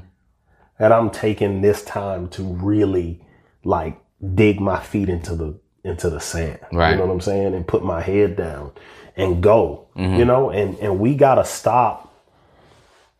that 0.78 0.92
I'm 0.92 1.10
taking 1.10 1.60
this 1.62 1.82
time 1.84 2.28
to 2.30 2.42
really 2.42 3.22
like 3.64 3.98
dig 4.34 4.60
my 4.60 4.80
feet 4.80 5.08
into 5.08 5.34
the 5.34 5.58
into 5.84 6.08
the 6.10 6.20
sand. 6.20 6.58
Right. 6.72 6.92
You 6.92 6.96
know 6.96 7.06
what 7.06 7.12
I'm 7.12 7.20
saying? 7.20 7.54
And 7.54 7.66
put 7.66 7.84
my 7.84 8.00
head 8.00 8.36
down 8.36 8.72
and 9.16 9.42
go. 9.42 9.86
Mm-hmm. 9.96 10.16
You 10.18 10.24
know, 10.24 10.50
and 10.50 10.76
and 10.78 10.98
we 10.98 11.14
gotta 11.14 11.44
stop, 11.44 12.12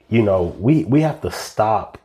you 0.09 0.22
know, 0.22 0.55
we 0.59 0.84
we 0.84 1.02
have 1.02 1.20
to 1.22 1.30
stop 1.30 1.98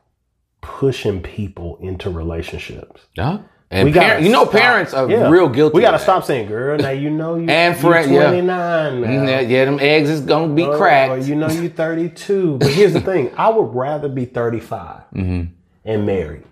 pushing 0.62 1.22
people 1.22 1.78
into 1.82 2.10
relationships. 2.10 3.02
yeah. 3.16 3.40
And 3.72 3.86
We 3.86 3.94
you 3.94 4.32
know, 4.32 4.46
stop- 4.46 4.52
parents 4.60 4.94
are 4.96 5.08
Yeah. 5.08 5.30
real 5.30 5.48
guilty. 5.48 5.76
We 5.76 5.82
gotta 5.82 6.00
stop 6.00 6.24
saying, 6.24 6.48
"Girl, 6.48 6.76
now 6.80 6.90
you 6.90 7.12
know 7.12 7.36
you 7.36 7.46
And 7.50 7.76
you 7.76 7.82
friend- 7.82 8.12
yeah. 8.12 8.30
29 8.30 8.48
now. 8.48 9.08
Mm, 9.08 9.28
Yeah, 9.28 9.40
yeah, 9.42 9.66
them 9.66 9.78
eggs 9.80 10.10
is 10.10 10.22
gonna 10.22 10.54
be 10.56 10.64
Or- 10.64 10.76
cracked. 10.76 11.26
You 11.26 11.36
know 11.36 11.48
you 11.50 11.70
32. 11.70 12.58
But 12.58 12.70
here's 12.70 12.94
the 12.94 13.00
thing: 13.02 13.30
I 13.38 13.50
would 13.50 13.76
rather 13.76 14.10
be 14.10 14.26
35 14.26 15.04
Mm-hmm. 15.16 15.52
and 15.86 16.06
married 16.06 16.44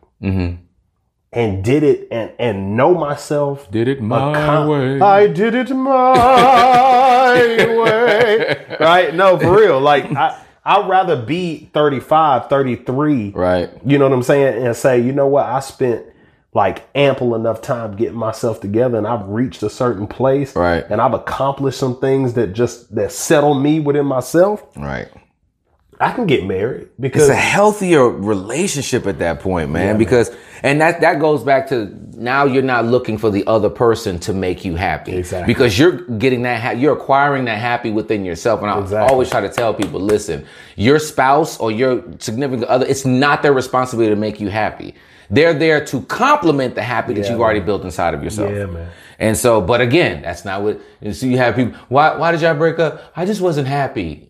and 1.31 1.63
did 1.63 1.83
it 1.83 2.07
and 2.11 2.31
and 2.39 2.75
know 2.77 2.93
myself. 2.93 3.69
Did 3.71 3.87
it 3.87 4.01
my 4.01 4.65
way. 4.65 4.99
I 5.01 5.27
did 5.27 5.55
it 5.55 5.69
my 5.69 6.13
way. 7.83 8.65
Right? 8.79 9.13
No, 9.13 9.37
for 9.37 9.55
real. 9.57 9.79
Like 9.79 10.05
I 10.15 10.43
I'd 10.67 10.89
rather 10.89 11.15
be 11.15 11.69
35, 11.73 12.49
33. 12.49 13.29
Right. 13.29 13.69
You 13.85 13.97
know 13.97 14.05
what 14.05 14.13
I'm 14.13 14.23
saying? 14.23 14.65
And 14.65 14.75
say, 14.75 14.99
you 14.99 15.13
know 15.13 15.27
what? 15.27 15.45
I 15.45 15.61
spent 15.61 16.05
like 16.53 16.83
ample 16.95 17.35
enough 17.35 17.61
time 17.61 17.95
getting 17.95 18.17
myself 18.17 18.59
together 18.59 18.97
and 18.97 19.07
I've 19.07 19.27
reached 19.29 19.63
a 19.63 19.69
certain 19.69 20.07
place. 20.07 20.55
Right. 20.55 20.83
And 20.89 20.99
I've 20.99 21.13
accomplished 21.13 21.79
some 21.79 21.99
things 22.01 22.33
that 22.33 22.53
just 22.53 22.93
that 22.95 23.11
settle 23.13 23.53
me 23.53 23.79
within 23.79 24.05
myself. 24.05 24.61
Right. 24.75 25.07
I 25.99 26.11
can 26.11 26.27
get 26.27 26.45
married 26.45 26.89
because 26.99 27.23
It's 27.23 27.31
a 27.31 27.35
healthier 27.35 28.07
relationship 28.07 29.07
at 29.07 29.17
that 29.19 29.39
point, 29.39 29.71
man. 29.71 29.97
because 29.97 30.29
and 30.63 30.79
that 30.81 31.01
that 31.01 31.19
goes 31.19 31.43
back 31.43 31.67
to 31.69 31.91
now 32.15 32.45
you're 32.45 32.63
not 32.63 32.85
looking 32.85 33.17
for 33.17 33.29
the 33.29 33.45
other 33.47 33.69
person 33.69 34.19
to 34.19 34.33
make 34.33 34.63
you 34.65 34.75
happy. 34.75 35.15
Exactly. 35.15 35.51
Because 35.53 35.77
you're 35.77 35.93
getting 36.17 36.43
that 36.43 36.61
ha- 36.61 36.71
you're 36.71 36.93
acquiring 36.93 37.45
that 37.45 37.57
happy 37.59 37.91
within 37.91 38.25
yourself. 38.25 38.61
And 38.61 38.69
I 38.71 38.79
Exactly. 38.79 39.11
always 39.11 39.29
try 39.29 39.41
to 39.41 39.49
tell 39.49 39.73
people, 39.73 39.99
listen, 39.99 40.45
your 40.75 40.99
spouse 40.99 41.59
or 41.59 41.71
your 41.71 42.03
significant 42.19 42.65
other, 42.65 42.85
it's 42.85 43.05
not 43.05 43.41
their 43.43 43.53
responsibility 43.53 44.13
to 44.13 44.19
make 44.19 44.39
you 44.39 44.49
happy. 44.49 44.93
They're 45.29 45.53
there 45.53 45.83
to 45.85 46.01
complement 46.03 46.75
the 46.75 46.83
happy 46.83 47.13
that 47.15 47.29
you've 47.29 47.41
already 47.41 47.59
built 47.59 47.83
inside 47.83 48.13
of 48.13 48.23
yourself. 48.23 48.51
Yeah, 48.51 48.65
man. 48.67 48.89
And 49.19 49.35
so, 49.35 49.61
but 49.61 49.81
again, 49.81 50.21
that's 50.21 50.45
not 50.45 50.61
what. 50.61 50.79
You 51.01 51.11
see, 51.13 51.29
you 51.31 51.37
have 51.37 51.55
people. 51.55 51.73
Why? 51.89 52.15
Why 52.17 52.31
did 52.31 52.41
y'all 52.41 52.53
break 52.55 52.77
up? 52.79 53.01
I 53.15 53.25
just 53.25 53.41
wasn't 53.41 53.67
happy. 53.67 54.29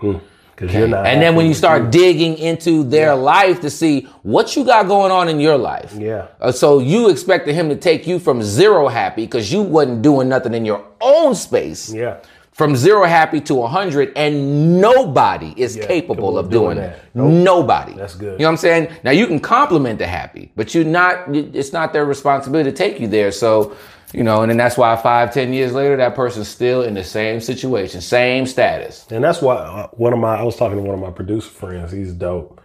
Hmm. 0.00 0.16
Because 0.56 0.74
you're 0.74 0.88
not. 0.88 1.06
And 1.06 1.20
then 1.20 1.34
when 1.34 1.46
you 1.46 1.54
start 1.54 1.90
digging 1.90 2.38
into 2.38 2.84
their 2.84 3.14
life 3.14 3.60
to 3.62 3.70
see 3.70 4.02
what 4.22 4.56
you 4.56 4.64
got 4.64 4.86
going 4.86 5.10
on 5.12 5.28
in 5.28 5.40
your 5.40 5.56
life. 5.58 5.94
Yeah. 5.98 6.28
Uh, 6.40 6.52
so 6.52 6.78
you 6.78 7.08
expected 7.10 7.54
him 7.54 7.68
to 7.68 7.76
take 7.76 8.06
you 8.06 8.18
from 8.18 8.42
zero 8.42 8.88
happy 8.88 9.24
because 9.24 9.52
you 9.52 9.62
wasn't 9.62 10.02
doing 10.02 10.28
nothing 10.28 10.54
in 10.54 10.64
your 10.64 10.84
own 11.00 11.34
space. 11.34 11.92
Yeah. 11.92 12.18
From 12.52 12.76
zero 12.76 13.04
happy 13.04 13.40
to 13.40 13.62
a 13.64 13.66
hundred, 13.66 14.12
and 14.14 14.80
nobody 14.80 15.54
is 15.56 15.74
Yeah, 15.76 15.86
capable 15.88 16.38
of 16.38 16.50
doing, 16.50 16.76
doing 16.76 16.76
that. 16.76 16.98
that. 17.12 17.18
Nope. 17.18 17.32
Nobody. 17.32 17.94
That's 17.94 18.14
good. 18.14 18.34
You 18.34 18.38
know 18.38 18.44
what 18.44 18.50
I'm 18.50 18.56
saying? 18.58 18.88
Now 19.02 19.10
you 19.10 19.26
can 19.26 19.40
compliment 19.40 19.98
the 19.98 20.06
happy, 20.06 20.52
but 20.54 20.72
you're 20.72 20.84
not. 20.84 21.34
It's 21.34 21.72
not 21.72 21.92
their 21.92 22.04
responsibility 22.04 22.70
to 22.70 22.76
take 22.76 23.00
you 23.00 23.08
there. 23.08 23.32
So, 23.32 23.76
you 24.14 24.22
know, 24.22 24.42
and 24.42 24.50
then 24.50 24.56
that's 24.56 24.76
why 24.76 24.94
five, 24.96 25.34
ten 25.34 25.52
years 25.52 25.72
later, 25.72 25.96
that 25.96 26.14
person's 26.14 26.48
still 26.48 26.82
in 26.82 26.94
the 26.94 27.04
same 27.04 27.40
situation, 27.40 28.00
same 28.00 28.46
status. 28.46 29.06
And 29.10 29.24
that's 29.24 29.42
why 29.42 29.56
uh, 29.56 29.88
one 29.88 30.12
of 30.12 30.18
my 30.18 30.36
I 30.36 30.42
was 30.42 30.56
talking 30.56 30.76
to 30.76 30.82
one 30.82 30.94
of 30.94 31.00
my 31.00 31.10
producer 31.10 31.50
friends. 31.50 31.92
He's 31.92 32.12
dope. 32.12 32.60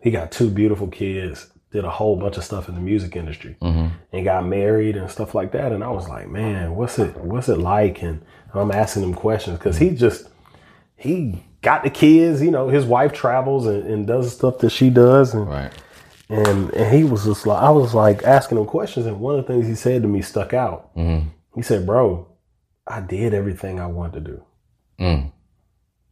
He 0.00 0.10
got 0.10 0.32
two 0.32 0.50
beautiful 0.50 0.88
kids. 0.88 1.46
Did 1.72 1.84
a 1.84 1.90
whole 1.90 2.16
bunch 2.16 2.36
of 2.36 2.42
stuff 2.42 2.68
in 2.68 2.74
the 2.74 2.80
music 2.80 3.14
industry, 3.14 3.56
and 4.12 4.24
got 4.24 4.44
married 4.44 4.96
and 4.96 5.08
stuff 5.08 5.36
like 5.36 5.52
that. 5.52 5.70
And 5.70 5.84
I 5.84 5.88
was 5.90 6.08
like, 6.08 6.28
man, 6.28 6.74
what's 6.74 6.98
it 6.98 7.16
what's 7.16 7.48
it 7.48 7.58
like? 7.58 8.02
And 8.02 8.22
I'm 8.52 8.72
asking 8.72 9.04
him 9.04 9.14
questions 9.14 9.56
because 9.58 9.78
he 9.78 9.90
just 9.90 10.28
he 10.96 11.44
got 11.62 11.84
the 11.84 11.90
kids. 11.90 12.42
You 12.42 12.50
know, 12.50 12.68
his 12.68 12.84
wife 12.84 13.12
travels 13.12 13.66
and, 13.68 13.84
and 13.84 14.04
does 14.06 14.32
stuff 14.34 14.58
that 14.58 14.70
she 14.70 14.90
does, 14.90 15.32
and 15.32 15.46
Right. 15.48 15.72
And 16.30 16.70
and 16.74 16.94
he 16.94 17.04
was 17.04 17.24
just 17.24 17.46
like 17.46 17.62
I 17.62 17.70
was 17.70 17.92
like 17.94 18.22
asking 18.22 18.58
him 18.58 18.66
questions, 18.66 19.06
and 19.06 19.20
one 19.20 19.38
of 19.38 19.46
the 19.46 19.52
things 19.52 19.66
he 19.66 19.74
said 19.74 20.02
to 20.02 20.08
me 20.08 20.22
stuck 20.22 20.54
out. 20.54 20.90
He 21.54 21.62
said, 21.62 21.84
"Bro, 21.86 22.26
I 22.86 23.00
did 23.00 23.34
everything 23.34 23.80
I 23.80 23.86
wanted 23.86 24.24
to 24.24 24.30
do." 24.32 24.42
Mm. 25.00 25.32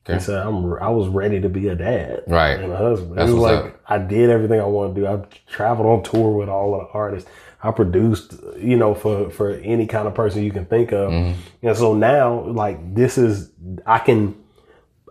He 0.07 0.13
Okay. 0.15 0.19
said, 0.23 0.47
"I'm 0.47 0.73
I 0.83 0.89
was 0.89 1.09
ready 1.09 1.41
to 1.41 1.49
be 1.49 1.69
a 1.69 1.75
dad, 1.75 2.23
Right. 2.27 2.59
and 2.59 2.73
a 2.73 2.77
husband." 2.77 3.17
That's 3.19 3.29
he 3.29 3.35
was 3.35 3.43
like, 3.43 3.79
"I 3.89 3.99
did 3.99 4.31
everything 4.31 4.61
I 4.61 4.65
wanted 4.67 4.95
to 4.97 5.01
do. 5.03 5.07
I 5.07 5.21
traveled 5.47 5.87
on 5.87 6.03
tour 6.03 6.31
with 6.33 6.49
all 6.49 6.75
of 6.75 6.81
the 6.89 6.93
artists. 6.99 7.31
I 7.63 7.71
produced, 7.73 8.35
you 8.59 8.77
know, 8.77 8.95
for 8.95 9.31
for 9.31 9.51
any 9.51 9.87
kind 9.87 10.07
of 10.09 10.15
person 10.15 10.43
you 10.43 10.51
can 10.51 10.65
think 10.65 10.93
of. 10.93 11.11
Mm-hmm. 11.11 11.67
And 11.67 11.77
so 11.77 11.93
now, 11.95 12.41
like, 12.47 12.95
this 12.95 13.19
is 13.19 13.51
I 13.87 13.99
can." 13.99 14.35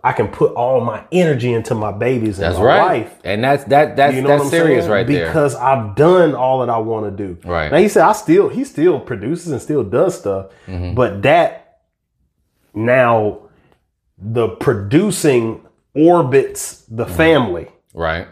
I 0.04 0.12
can 0.12 0.28
put 0.28 0.52
all 0.54 0.80
my 0.80 1.04
energy 1.12 1.52
into 1.52 1.74
my 1.74 1.90
babies 1.92 2.38
and 2.38 2.44
That's 2.46 2.58
my 2.58 2.64
right. 2.64 3.02
wife. 3.04 3.18
And 3.24 3.42
that's 3.44 3.64
that 3.64 3.96
that's 3.96 4.14
You 4.14 4.22
know 4.22 4.28
that's 4.28 4.50
serious 4.50 4.84
saying? 4.84 4.92
right 4.92 5.06
there. 5.06 5.26
because 5.26 5.54
I've 5.54 5.94
done 5.96 6.34
all 6.34 6.60
that 6.60 6.70
I 6.70 6.78
want 6.78 7.06
to 7.06 7.26
do. 7.26 7.38
Right. 7.48 7.70
Now 7.72 7.78
he 7.78 7.88
said 7.88 8.02
I 8.04 8.12
still 8.12 8.48
he 8.48 8.64
still 8.64 9.00
produces 9.00 9.52
and 9.52 9.60
still 9.60 9.82
does 9.84 10.18
stuff, 10.18 10.46
Mm-hmm. 10.66 10.94
but 10.94 11.22
that 11.22 11.80
now 12.74 13.40
the 14.18 14.48
producing 14.48 15.64
orbits 15.94 16.84
the 16.88 17.06
family. 17.06 17.68
Right. 17.94 18.26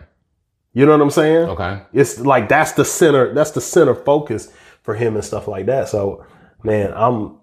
You 0.72 0.84
know 0.84 0.92
what 0.92 1.00
I'm 1.00 1.10
saying? 1.10 1.48
Okay. 1.48 1.82
It's 1.92 2.20
like 2.20 2.48
that's 2.48 2.72
the 2.72 2.84
center. 2.84 3.32
That's 3.34 3.52
the 3.52 3.60
center 3.60 3.94
focus 3.94 4.52
for 4.82 4.94
him 4.94 5.14
and 5.16 5.24
stuff 5.24 5.48
like 5.48 5.66
that. 5.66 5.88
So, 5.88 6.24
man, 6.62 6.92
I'm. 6.94 7.38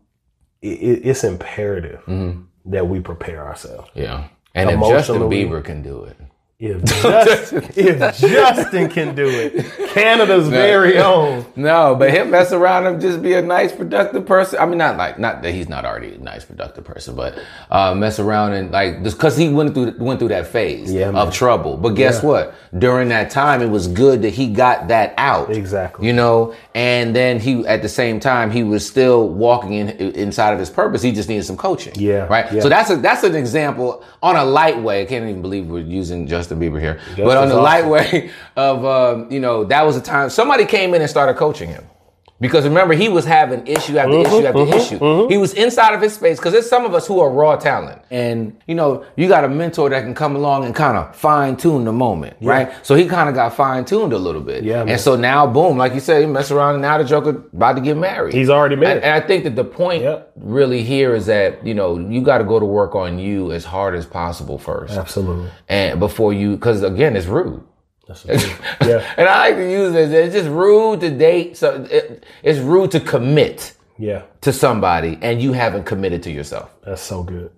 It, 0.62 1.02
it's 1.06 1.24
imperative 1.26 2.00
Mm-hmm. 2.06 2.42
That 2.66 2.88
we 2.88 3.00
prepare 3.00 3.46
ourselves. 3.46 3.90
Yeah. 3.94 4.28
And 4.56 4.70
if 4.70 4.80
Justin 4.82 5.24
Bieber 5.24 5.64
can 5.64 5.82
do 5.82 6.04
it. 6.04 6.18
If 6.66 6.84
Justin, 6.86 7.64
if 7.76 8.18
Justin 8.20 8.90
can 8.90 9.16
do 9.16 9.28
it, 9.28 9.66
Canada's 9.90 10.48
very 10.48 10.98
own. 10.98 11.46
No, 11.58 11.94
but 11.96 12.10
him 12.12 12.32
mess 12.32 12.54
around 12.54 12.88
and 12.88 13.02
just 13.02 13.22
be 13.22 13.34
a 13.34 13.42
nice, 13.42 13.74
productive 13.74 14.26
person. 14.26 14.60
I 14.60 14.66
mean, 14.66 14.78
not 14.78 14.96
like 14.96 15.20
not 15.20 15.42
that 15.42 15.52
he's 15.54 15.68
not 15.68 15.84
already 15.84 16.14
a 16.14 16.18
nice, 16.20 16.46
productive 16.46 16.86
person, 16.86 17.16
but 17.16 17.38
uh, 17.70 17.94
mess 17.94 18.18
around 18.18 18.54
and 18.54 18.72
like 18.72 19.04
just 19.04 19.18
because 19.18 19.36
he 19.36 19.50
went 19.50 19.74
through 19.74 19.94
went 19.98 20.20
through 20.20 20.30
that 20.30 20.48
phase 20.48 20.92
Yeah, 20.94 21.12
man. 21.12 21.16
of 21.28 21.34
trouble. 21.34 21.76
But 21.76 21.90
guess 21.96 22.22
Yeah. 22.24 22.30
what? 22.30 22.56
During 22.78 23.10
that 23.10 23.30
time, 23.30 23.62
it 23.62 23.70
was 23.70 23.88
good 23.88 24.22
that 24.22 24.30
he 24.34 24.48
got 24.48 24.88
that 24.88 25.14
out. 25.18 25.50
Exactly. 25.52 26.08
You 26.08 26.14
know, 26.14 26.56
and 26.74 27.14
then 27.14 27.40
he 27.40 27.68
at 27.68 27.82
the 27.82 27.90
same 27.90 28.22
time 28.22 28.52
he 28.52 28.64
was 28.64 28.88
still 28.88 29.28
walking 29.28 29.74
in 29.74 29.90
inside 29.90 30.54
of 30.54 30.60
his 30.60 30.70
purpose. 30.70 31.02
He 31.02 31.12
just 31.12 31.28
needed 31.28 31.44
some 31.44 31.58
coaching. 31.58 31.94
Yeah, 31.98 32.26
Right. 32.28 32.52
yeah. 32.54 32.62
So 32.62 32.70
that's 32.70 32.90
a 32.90 32.96
that's 32.96 33.24
an 33.24 33.36
example 33.36 34.02
on 34.24 34.38
a 34.38 34.46
light 34.46 34.80
way. 34.82 35.02
I 35.02 35.06
can't 35.06 35.28
even 35.28 35.42
believe 35.42 35.68
we're 35.68 35.80
using 35.80 36.26
Justin 36.26 36.53
Bieber 36.60 36.80
here, 36.80 37.00
but 37.18 37.38
on 37.38 37.50
the 37.50 37.56
light 37.56 37.86
awesome. 37.86 37.92
way 37.92 38.32
of 38.56 38.86
um, 38.86 39.32
you 39.32 39.40
know 39.40 39.64
that 39.66 39.86
was 39.86 39.98
a 39.98 40.02
time 40.02 40.30
somebody 40.30 40.66
came 40.66 40.94
in 40.94 41.02
and 41.02 41.10
started 41.10 41.36
coaching 41.36 41.70
him. 41.70 41.84
Because 42.44 42.66
remember, 42.66 42.94
he 42.94 43.10
was 43.10 43.26
having 43.26 43.66
issue 43.66 43.98
after 43.98 44.12
Mm-hmm, 44.14 44.36
issue 44.36 44.46
after 44.46 44.76
issue. 44.78 45.28
He 45.30 45.38
was 45.38 45.54
inside 45.54 45.94
of 45.96 46.02
his 46.02 46.14
space 46.14 46.38
because 46.38 46.54
there's 46.54 46.70
some 46.70 46.86
of 46.86 46.94
us 46.94 47.08
who 47.08 47.20
are 47.20 47.30
raw 47.32 47.56
talent. 47.56 48.02
And, 48.12 48.56
you 48.68 48.76
know, 48.76 49.06
you 49.16 49.28
got 49.28 49.44
a 49.44 49.50
mentor 49.50 49.90
that 49.90 50.02
can 50.04 50.14
come 50.14 50.36
along 50.36 50.66
and 50.66 50.76
kind 50.76 50.98
of 50.98 51.16
fine 51.16 51.56
tune 51.58 51.86
the 51.86 51.92
moment, 51.94 52.38
right? 52.42 52.72
So 52.86 52.96
he 52.96 53.06
kind 53.08 53.30
of 53.30 53.34
got 53.36 53.56
fine 53.56 53.86
tuned 53.86 54.14
a 54.14 54.18
little 54.18 54.42
bit. 54.42 54.64
Yeah, 54.64 54.80
man. 54.84 54.90
And 54.90 55.02
so 55.02 55.16
now, 55.16 55.48
boom, 55.48 55.78
like 55.78 55.94
you 55.94 56.00
said, 56.02 56.22
he 56.22 56.28
mess 56.28 56.52
around 56.52 56.76
and 56.76 56.82
now 56.82 56.98
the 56.98 57.06
Joker 57.06 57.30
about 57.54 57.74
to 57.74 57.82
get 57.82 57.98
married. 57.98 58.34
He's 58.36 58.50
already 58.50 58.76
married. 58.76 58.98
And, 58.98 59.06
and 59.06 59.24
I 59.24 59.26
think 59.26 59.46
that 59.46 59.56
the 59.56 59.64
point 59.64 60.04
Yep. 60.04 60.34
really 60.36 60.84
here 60.84 61.16
is 61.16 61.26
that, 61.28 61.66
you 61.66 61.74
know, 61.74 61.98
you 61.98 62.22
got 62.22 62.40
to 62.40 62.44
go 62.44 62.60
to 62.60 62.66
work 62.66 62.94
on 62.94 63.20
you 63.20 63.52
as 63.54 63.64
hard 63.64 63.96
as 63.96 64.06
possible 64.06 64.58
first. 64.58 64.98
Absolutely. 64.98 65.50
And 65.70 66.00
before 66.00 66.34
you, 66.34 66.52
because 66.56 66.84
again, 66.84 67.16
it's 67.16 67.26
rude. 67.28 67.64
That's 68.08 68.24
the 68.24 68.38
truth. 68.38 68.62
yeah. 68.86 69.14
And 69.18 69.28
I 69.30 69.48
like 69.50 69.56
to 69.56 69.72
use 69.72 69.94
this. 69.94 70.12
It's 70.12 70.36
just 70.36 70.50
rude 70.50 71.00
to 71.02 71.10
date. 71.10 71.56
So 71.58 71.88
it, 71.90 72.26
it's 72.44 72.60
rude 72.60 72.92
to 72.92 73.00
commit 73.00 73.74
Yeah. 73.98 74.24
to 74.42 74.52
somebody 74.52 75.18
and 75.22 75.42
you 75.42 75.54
haven't 75.54 75.86
committed 75.86 76.22
to 76.24 76.32
yourself. 76.32 76.70
That's 76.86 77.02
so 77.02 77.24
good. 77.24 77.52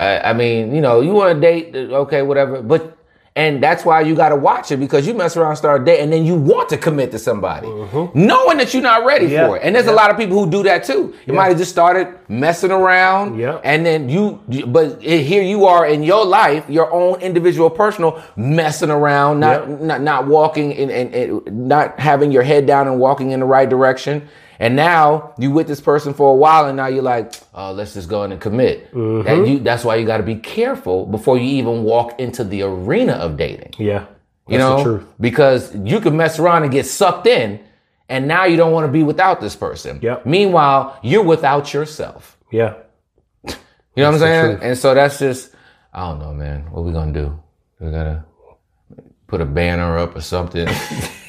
I, 0.00 0.18
I 0.30 0.32
mean, 0.32 0.74
you 0.74 0.80
know, 0.80 1.00
you 1.00 1.12
want 1.12 1.34
to 1.34 1.40
date, 1.40 1.74
okay, 1.76 2.22
whatever. 2.22 2.62
But 2.62 2.96
and 3.36 3.60
that's 3.60 3.84
why 3.84 4.00
you 4.00 4.14
got 4.14 4.28
to 4.28 4.36
watch 4.36 4.70
it 4.70 4.76
because 4.76 5.06
you 5.08 5.12
mess 5.14 5.36
around, 5.36 5.56
start 5.56 5.84
dating, 5.84 6.04
and 6.04 6.12
then 6.12 6.24
you 6.24 6.36
want 6.36 6.68
to 6.68 6.76
commit 6.76 7.10
to 7.10 7.18
somebody, 7.18 7.66
knowing 8.14 8.58
that 8.58 8.72
you're 8.72 8.82
not 8.82 9.04
ready 9.04 9.24
Mm-hmm. 9.26 9.32
Yeah. 9.34 9.46
for 9.48 9.56
it. 9.56 9.62
And 9.64 9.74
there's 9.74 9.86
a 9.88 9.92
lot 9.92 10.10
of 10.12 10.16
people 10.16 10.42
who 10.44 10.48
do 10.50 10.62
that 10.64 10.84
too. 10.84 11.14
You 11.26 11.32
might 11.32 11.48
have 11.48 11.58
just 11.58 11.72
started 11.72 12.16
messing 12.28 12.70
around, 12.70 13.36
Yeah. 13.38 13.60
and 13.64 13.84
then 13.84 14.08
you, 14.08 14.40
but 14.68 15.02
here 15.02 15.42
you 15.42 15.64
are 15.66 15.84
in 15.86 16.02
your 16.04 16.24
life, 16.24 16.68
your 16.70 16.92
own 16.92 17.20
individual, 17.20 17.70
personal, 17.70 18.22
messing 18.36 18.90
around, 18.90 19.40
not 19.40 19.68
not 19.80 20.00
not 20.00 20.26
walking 20.28 20.72
and 20.76 21.42
not 21.68 21.98
having 21.98 22.30
your 22.30 22.42
head 22.44 22.66
down 22.66 22.86
and 22.86 23.00
walking 23.00 23.32
in 23.32 23.40
the 23.40 23.46
right 23.46 23.68
direction. 23.68 24.28
And 24.64 24.76
now 24.76 25.34
you 25.38 25.50
with 25.50 25.68
this 25.68 25.82
person 25.82 26.14
for 26.14 26.32
a 26.32 26.34
while, 26.34 26.64
and 26.64 26.74
now 26.74 26.86
you're 26.86 27.02
like, 27.02 27.34
oh, 27.52 27.72
let's 27.72 27.92
just 27.92 28.08
go 28.08 28.24
in 28.24 28.32
and 28.32 28.40
commit. 28.40 28.90
Mm-hmm. 28.94 29.26
That 29.26 29.46
you, 29.46 29.58
that's 29.58 29.84
why 29.84 29.96
you 29.96 30.06
got 30.06 30.16
to 30.16 30.22
be 30.22 30.36
careful 30.36 31.04
before 31.04 31.36
you 31.36 31.44
even 31.58 31.82
walk 31.82 32.18
into 32.18 32.44
the 32.44 32.62
arena 32.62 33.12
of 33.12 33.36
dating. 33.36 33.74
Yeah. 33.76 34.06
You 34.48 34.56
know, 34.56 34.78
the 34.78 34.82
truth. 34.82 35.04
because 35.20 35.76
you 35.76 36.00
can 36.00 36.16
mess 36.16 36.38
around 36.38 36.62
and 36.62 36.72
get 36.72 36.86
sucked 36.86 37.26
in, 37.26 37.60
and 38.08 38.26
now 38.26 38.46
you 38.46 38.56
don't 38.56 38.72
want 38.72 38.86
to 38.86 38.90
be 38.90 39.02
without 39.02 39.38
this 39.42 39.54
person. 39.54 39.98
Yep. 40.00 40.24
Meanwhile, 40.24 40.98
you're 41.02 41.22
without 41.22 41.74
yourself. 41.74 42.38
Yeah. 42.50 42.76
You 43.44 43.52
know 43.96 44.12
what 44.12 44.14
I'm 44.14 44.18
saying? 44.18 44.58
And 44.62 44.78
so 44.78 44.94
that's 44.94 45.18
just, 45.18 45.54
I 45.92 46.08
don't 46.08 46.20
know, 46.20 46.32
man. 46.32 46.70
What 46.70 46.84
we 46.84 46.92
gonna 46.92 47.12
do? 47.12 47.38
We 47.80 47.90
gotta 47.90 48.24
put 49.26 49.42
a 49.42 49.44
banner 49.44 49.98
up 49.98 50.16
or 50.16 50.22
something. 50.22 50.66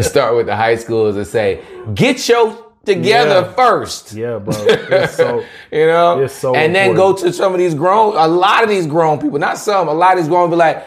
Start 0.00 0.34
with 0.36 0.46
the 0.46 0.56
high 0.56 0.76
schools 0.76 1.16
and 1.16 1.26
say, 1.26 1.60
"Get 1.94 2.26
your 2.28 2.56
together 2.84 3.46
Yeah. 3.46 3.52
first. 3.52 4.12
Yeah, 4.12 4.38
bro. 4.38 4.54
It's 4.66 5.14
so 5.16 5.44
You 5.70 5.86
know, 5.86 6.20
It's 6.22 6.34
so 6.34 6.54
and 6.54 6.74
then 6.74 6.94
go 6.94 7.12
to 7.14 7.32
some 7.32 7.52
of 7.52 7.58
these 7.58 7.74
grown, 7.74 8.16
a 8.16 8.26
lot 8.26 8.62
of 8.64 8.68
these 8.68 8.86
grown 8.86 9.18
people, 9.20 9.38
not 9.38 9.56
some, 9.58 9.88
a 9.88 9.92
lot 9.94 10.12
of 10.14 10.18
these 10.18 10.28
grown, 10.28 10.50
be 10.50 10.56
like, 10.56 10.84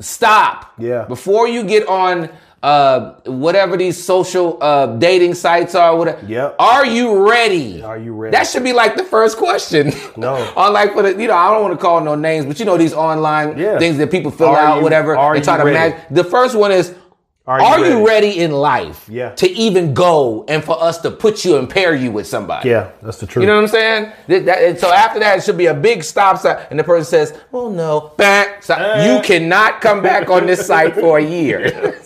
stop. 0.00 0.72
Yeah. 0.78 1.04
Before 1.04 1.48
you 1.48 1.62
get 1.64 1.88
on 1.88 2.28
uh, 2.62 3.12
whatever 3.24 3.76
these 3.76 4.02
social 4.02 4.58
uh, 4.60 4.86
dating 4.98 5.32
sites 5.34 5.76
are. 5.76 5.96
Whatever. 5.96 6.26
Yep. 6.26 6.56
Are 6.58 6.84
you 6.84 7.28
ready? 7.30 7.82
Are 7.82 7.96
you 7.96 8.12
ready? 8.12 8.32
That 8.36 8.48
should 8.48 8.64
be 8.64 8.72
like 8.72 8.96
the 8.96 9.04
first 9.04 9.38
question. 9.38 9.92
No. 10.16 10.34
on 10.56 10.72
like 10.72 10.92
for 10.92 11.02
the, 11.02 11.10
you 11.10 11.28
know, 11.28 11.34
I 11.36 11.52
don't 11.52 11.62
want 11.62 11.74
to 11.78 11.80
call 11.80 12.00
no 12.00 12.16
names, 12.16 12.44
but 12.46 12.58
you 12.58 12.66
know 12.66 12.76
these 12.76 12.92
online 12.92 13.56
Yeah. 13.56 13.78
things 13.78 13.96
that 13.98 14.10
people 14.10 14.32
fill 14.32 14.48
Are 14.48 14.58
out, 14.58 14.76
you- 14.78 14.82
whatever, 14.82 15.16
are 15.16 15.34
and 15.36 15.44
try 15.44 15.56
to 15.56 15.62
ready? 15.64 15.94
match. 15.94 16.02
The 16.10 16.24
first 16.24 16.56
one 16.56 16.72
is. 16.72 16.92
Are 17.48 17.62
Are, 17.62 17.78
you 17.78 17.84
you, 17.86 18.06
ready? 18.06 18.26
ready 18.28 18.38
in 18.40 18.50
life 18.52 19.08
Yeah. 19.08 19.30
to 19.36 19.50
even 19.50 19.94
go 19.94 20.44
and 20.48 20.62
for 20.62 20.76
us 20.82 20.98
to 20.98 21.10
put 21.10 21.46
you 21.46 21.56
and 21.56 21.68
pair 21.68 21.94
you 21.94 22.10
with 22.12 22.26
somebody? 22.26 22.68
Yeah, 22.68 22.88
that's 23.02 23.16
the 23.20 23.26
truth. 23.26 23.42
You 23.42 23.46
know 23.48 23.54
what 23.56 23.62
I'm 23.62 23.68
saying? 23.68 24.12
That- 24.26 24.44
that- 24.44 24.62
and 24.62 24.78
so 24.78 24.92
after 24.92 25.18
that, 25.20 25.38
it 25.38 25.44
should 25.44 25.56
be 25.56 25.64
a 25.66 25.72
big 25.72 26.04
stop 26.04 26.36
sign, 26.38 26.58
and 26.68 26.78
the 26.78 26.84
person 26.84 27.06
says, 27.06 27.32
"Oh 27.54 27.70
no, 27.70 28.12
back." 28.18 28.62
So 28.62 28.74
Uh. 28.74 29.02
you 29.06 29.22
cannot 29.22 29.80
come 29.80 30.02
back 30.02 30.28
on 30.28 30.44
this 30.44 30.66
site 30.66 30.94
for 30.94 31.16
a 31.18 31.22
year. 31.24 31.94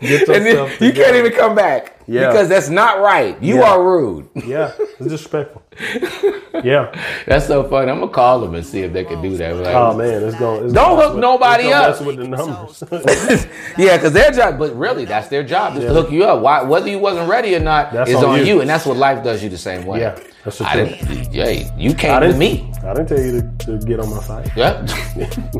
Get 0.00 0.28
and 0.28 0.44
then 0.44 0.46
yourself 0.46 0.80
you 0.80 0.92
can't 0.92 1.16
even 1.16 1.32
come 1.32 1.54
back 1.54 1.96
Yeah. 2.06 2.28
because 2.28 2.48
that's 2.48 2.68
not 2.68 3.00
right. 3.00 3.40
You 3.42 3.56
Yeah. 3.56 3.70
are 3.70 3.82
rude. 3.84 4.28
Yeah, 4.34 4.72
it's 4.78 4.98
disrespectful. 4.98 5.62
yeah. 6.64 6.90
That's 7.26 7.46
so 7.46 7.64
funny. 7.64 7.90
I'm 7.90 8.00
gonna 8.00 8.10
call 8.12 8.40
them 8.40 8.54
and 8.54 8.64
see 8.64 8.80
if 8.80 8.92
they 8.92 9.04
can 9.04 9.20
do 9.22 9.36
that. 9.36 9.56
Like, 9.56 9.74
Oh 9.74 9.94
man, 9.94 10.22
it's 10.22 10.36
going. 10.38 10.64
It's 10.64 10.72
Don't 10.72 10.90
gonna 10.96 11.02
hook 11.02 11.14
with- 11.14 11.20
nobody 11.22 11.64
it's 11.64 11.72
gonna 11.72 11.84
up. 11.84 12.00
Mess 12.00 12.06
with 12.06 12.16
the 12.16 12.28
numbers. 12.28 13.46
yeah, 13.78 13.96
because 13.96 14.12
their 14.12 14.30
job, 14.30 14.58
but 14.58 14.74
really, 14.76 15.04
that's 15.04 15.28
their 15.28 15.42
job, 15.42 15.74
just 15.74 15.86
to 15.86 15.92
hook 15.92 16.10
you 16.10 16.24
up. 16.24 16.40
Why, 16.42 16.62
whether 16.62 16.88
you 16.88 16.98
wasn't 16.98 17.28
ready 17.28 17.54
or 17.54 17.60
not, 17.60 17.92
That's 17.92 18.10
is 18.10 18.16
on 18.16 18.24
on 18.24 18.38
you. 18.40 18.44
you. 18.46 18.60
and 18.62 18.70
that's 18.70 18.86
what 18.86 18.96
life 18.96 19.22
does 19.22 19.42
you 19.42 19.48
the 19.50 19.58
same 19.58 19.84
way. 19.86 20.00
Yeah, 20.00 20.18
that's 20.44 20.58
the 20.58 20.66
I 20.68 20.76
didn't. 20.76 21.32
Yeah, 21.32 21.48
you 21.76 21.90
I 21.90 21.94
came 21.94 22.20
to 22.20 22.32
me. 22.34 22.72
I 22.84 22.94
didn't 22.94 23.08
tell 23.08 23.20
you 23.20 23.40
to, 23.40 23.78
to 23.78 23.86
get 23.86 24.00
on 24.00 24.10
my 24.10 24.20
side. 24.22 24.50
Yeah, 24.56 24.80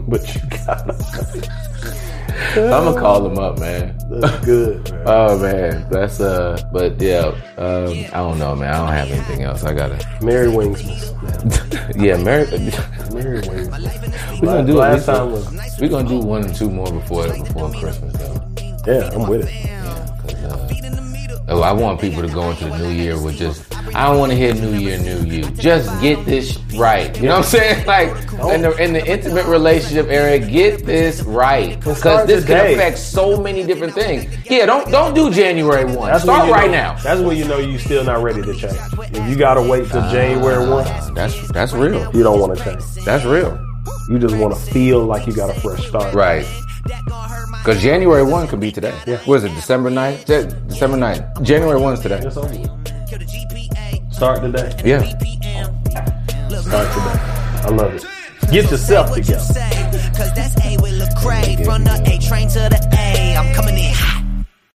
but 0.08 0.34
you 0.34 0.40
got 0.66 0.88
it. 0.88 1.48
I'm 2.56 2.84
gonna 2.84 3.00
call 3.00 3.20
them 3.22 3.38
up, 3.38 3.58
man. 3.58 3.96
That's 4.10 4.44
good. 4.44 4.90
Man. 4.90 5.02
Oh 5.06 5.38
man, 5.38 5.86
that's 5.90 6.20
uh, 6.20 6.60
but 6.72 7.00
yeah, 7.00 7.32
um, 7.58 7.88
I 8.12 8.18
don't 8.18 8.38
know, 8.38 8.54
man. 8.54 8.72
I 8.74 8.78
don't 8.78 8.92
have 8.92 9.10
anything 9.10 9.42
else. 9.42 9.64
I 9.64 9.72
gotta, 9.72 9.96
Mary 10.22 10.48
Wingsmith. 10.48 11.22
Man. 11.22 11.94
yeah, 12.04 12.16
Mary. 12.16 12.46
Mary 13.14 13.40
Wingsmith. 13.42 14.40
We're 14.40 14.46
gonna 14.46 14.66
do 14.66 14.74
last 14.74 15.06
time 15.06 15.32
one- 15.32 15.32
was 15.32 15.78
We're 15.80 15.88
gonna 15.88 16.08
do 16.08 16.18
one 16.18 16.44
or 16.44 16.52
two 16.52 16.70
more 16.70 16.90
before 16.92 17.28
before 17.28 17.70
Christmas, 17.72 18.12
though. 18.14 18.46
yeah. 18.86 19.10
I'm 19.12 19.28
with 19.28 19.48
it. 19.48 19.54
Yeah, 19.54 20.06
'cause, 20.22 20.44
uh, 20.44 20.68
oh, 21.48 21.62
I 21.62 21.72
want 21.72 22.00
people 22.00 22.22
to 22.22 22.28
go 22.28 22.50
into 22.50 22.64
the 22.64 22.78
new 22.78 22.90
year 22.90 23.20
with 23.20 23.36
just. 23.36 23.74
I 23.94 24.06
don't 24.06 24.18
want 24.18 24.32
to 24.32 24.36
hear 24.36 24.52
New 24.52 24.74
Year, 24.74 24.98
New 24.98 25.24
You. 25.30 25.42
Just 25.52 25.88
get 26.02 26.24
this 26.26 26.58
right. 26.76 27.14
You 27.16 27.28
know 27.28 27.36
what 27.38 27.44
I'm 27.46 27.50
saying? 27.50 27.86
Like 27.86 28.08
in 28.54 28.62
the 28.62 28.76
in 28.82 28.92
the 28.92 29.06
intimate 29.06 29.46
relationship 29.46 30.06
area, 30.08 30.38
get 30.38 30.84
this 30.84 31.22
right 31.22 31.78
because 31.78 32.26
this 32.26 32.42
today. 32.42 32.72
can 32.72 32.74
affect 32.74 32.98
so 32.98 33.40
many 33.40 33.64
different 33.64 33.94
things. 33.94 34.26
Yeah, 34.50 34.66
don't 34.66 34.90
don't 34.90 35.14
do 35.14 35.30
January 35.32 35.84
one. 35.84 36.10
That's 36.10 36.24
when 36.24 36.36
Start 36.36 36.50
right 36.50 36.66
know- 36.70 36.94
now. 36.94 36.94
That's 37.02 37.20
when 37.20 37.36
you 37.36 37.44
know 37.46 37.58
you 37.58 37.78
still 37.78 38.04
not 38.04 38.22
ready 38.22 38.42
to 38.42 38.54
change. 38.54 38.76
If 39.14 39.28
you 39.30 39.36
gotta 39.36 39.62
wait 39.62 39.88
till 39.88 40.00
ah, 40.00 40.12
January 40.12 40.68
one, 40.68 40.84
That's 41.14 41.48
that's 41.52 41.72
real. 41.72 42.10
you 42.14 42.22
don't 42.22 42.40
want 42.40 42.58
to 42.58 42.64
change. 42.64 42.82
That's 43.04 43.24
real. 43.24 43.58
You 44.08 44.18
just 44.18 44.36
want 44.36 44.54
to 44.54 44.60
feel 44.72 45.04
like 45.04 45.26
you 45.26 45.32
got 45.32 45.56
a 45.56 45.60
fresh 45.60 45.86
start. 45.88 46.12
Right. 46.14 46.44
Because 46.86 47.82
January 47.82 48.22
1 48.22 48.48
could 48.48 48.60
be 48.60 48.70
today. 48.70 48.94
Yeah. 49.06 49.18
What 49.24 49.36
is 49.38 49.44
it 49.44 49.54
December 49.54 49.90
9th? 49.90 50.24
De- 50.24 50.46
December 50.68 50.96
9th. 50.96 51.42
January 51.42 51.80
1 51.80 51.94
is 51.94 52.00
today. 52.00 52.20
It's 52.22 52.36
over. 52.36 52.52
Start 54.12 54.40
today. 54.40 54.72
Yeah. 54.84 55.02
Start 55.02 56.88
today. 56.92 57.18
I 57.64 57.68
love 57.70 57.94
it. 57.94 58.04
Get 58.52 58.70
yourself 58.70 59.12
together. 59.12 59.38
Cause 60.16 60.32
that's 60.34 60.54
A 60.64 60.76
with 60.80 60.94
Lecrae. 61.00 61.64
From 61.64 61.82
the 61.84 61.94
A 62.06 62.18
train 62.26 62.48
to 62.50 62.60
the 62.70 62.88
A. 62.96 63.36
I'm 63.36 63.52
coming 63.54 63.76
in 63.76 63.92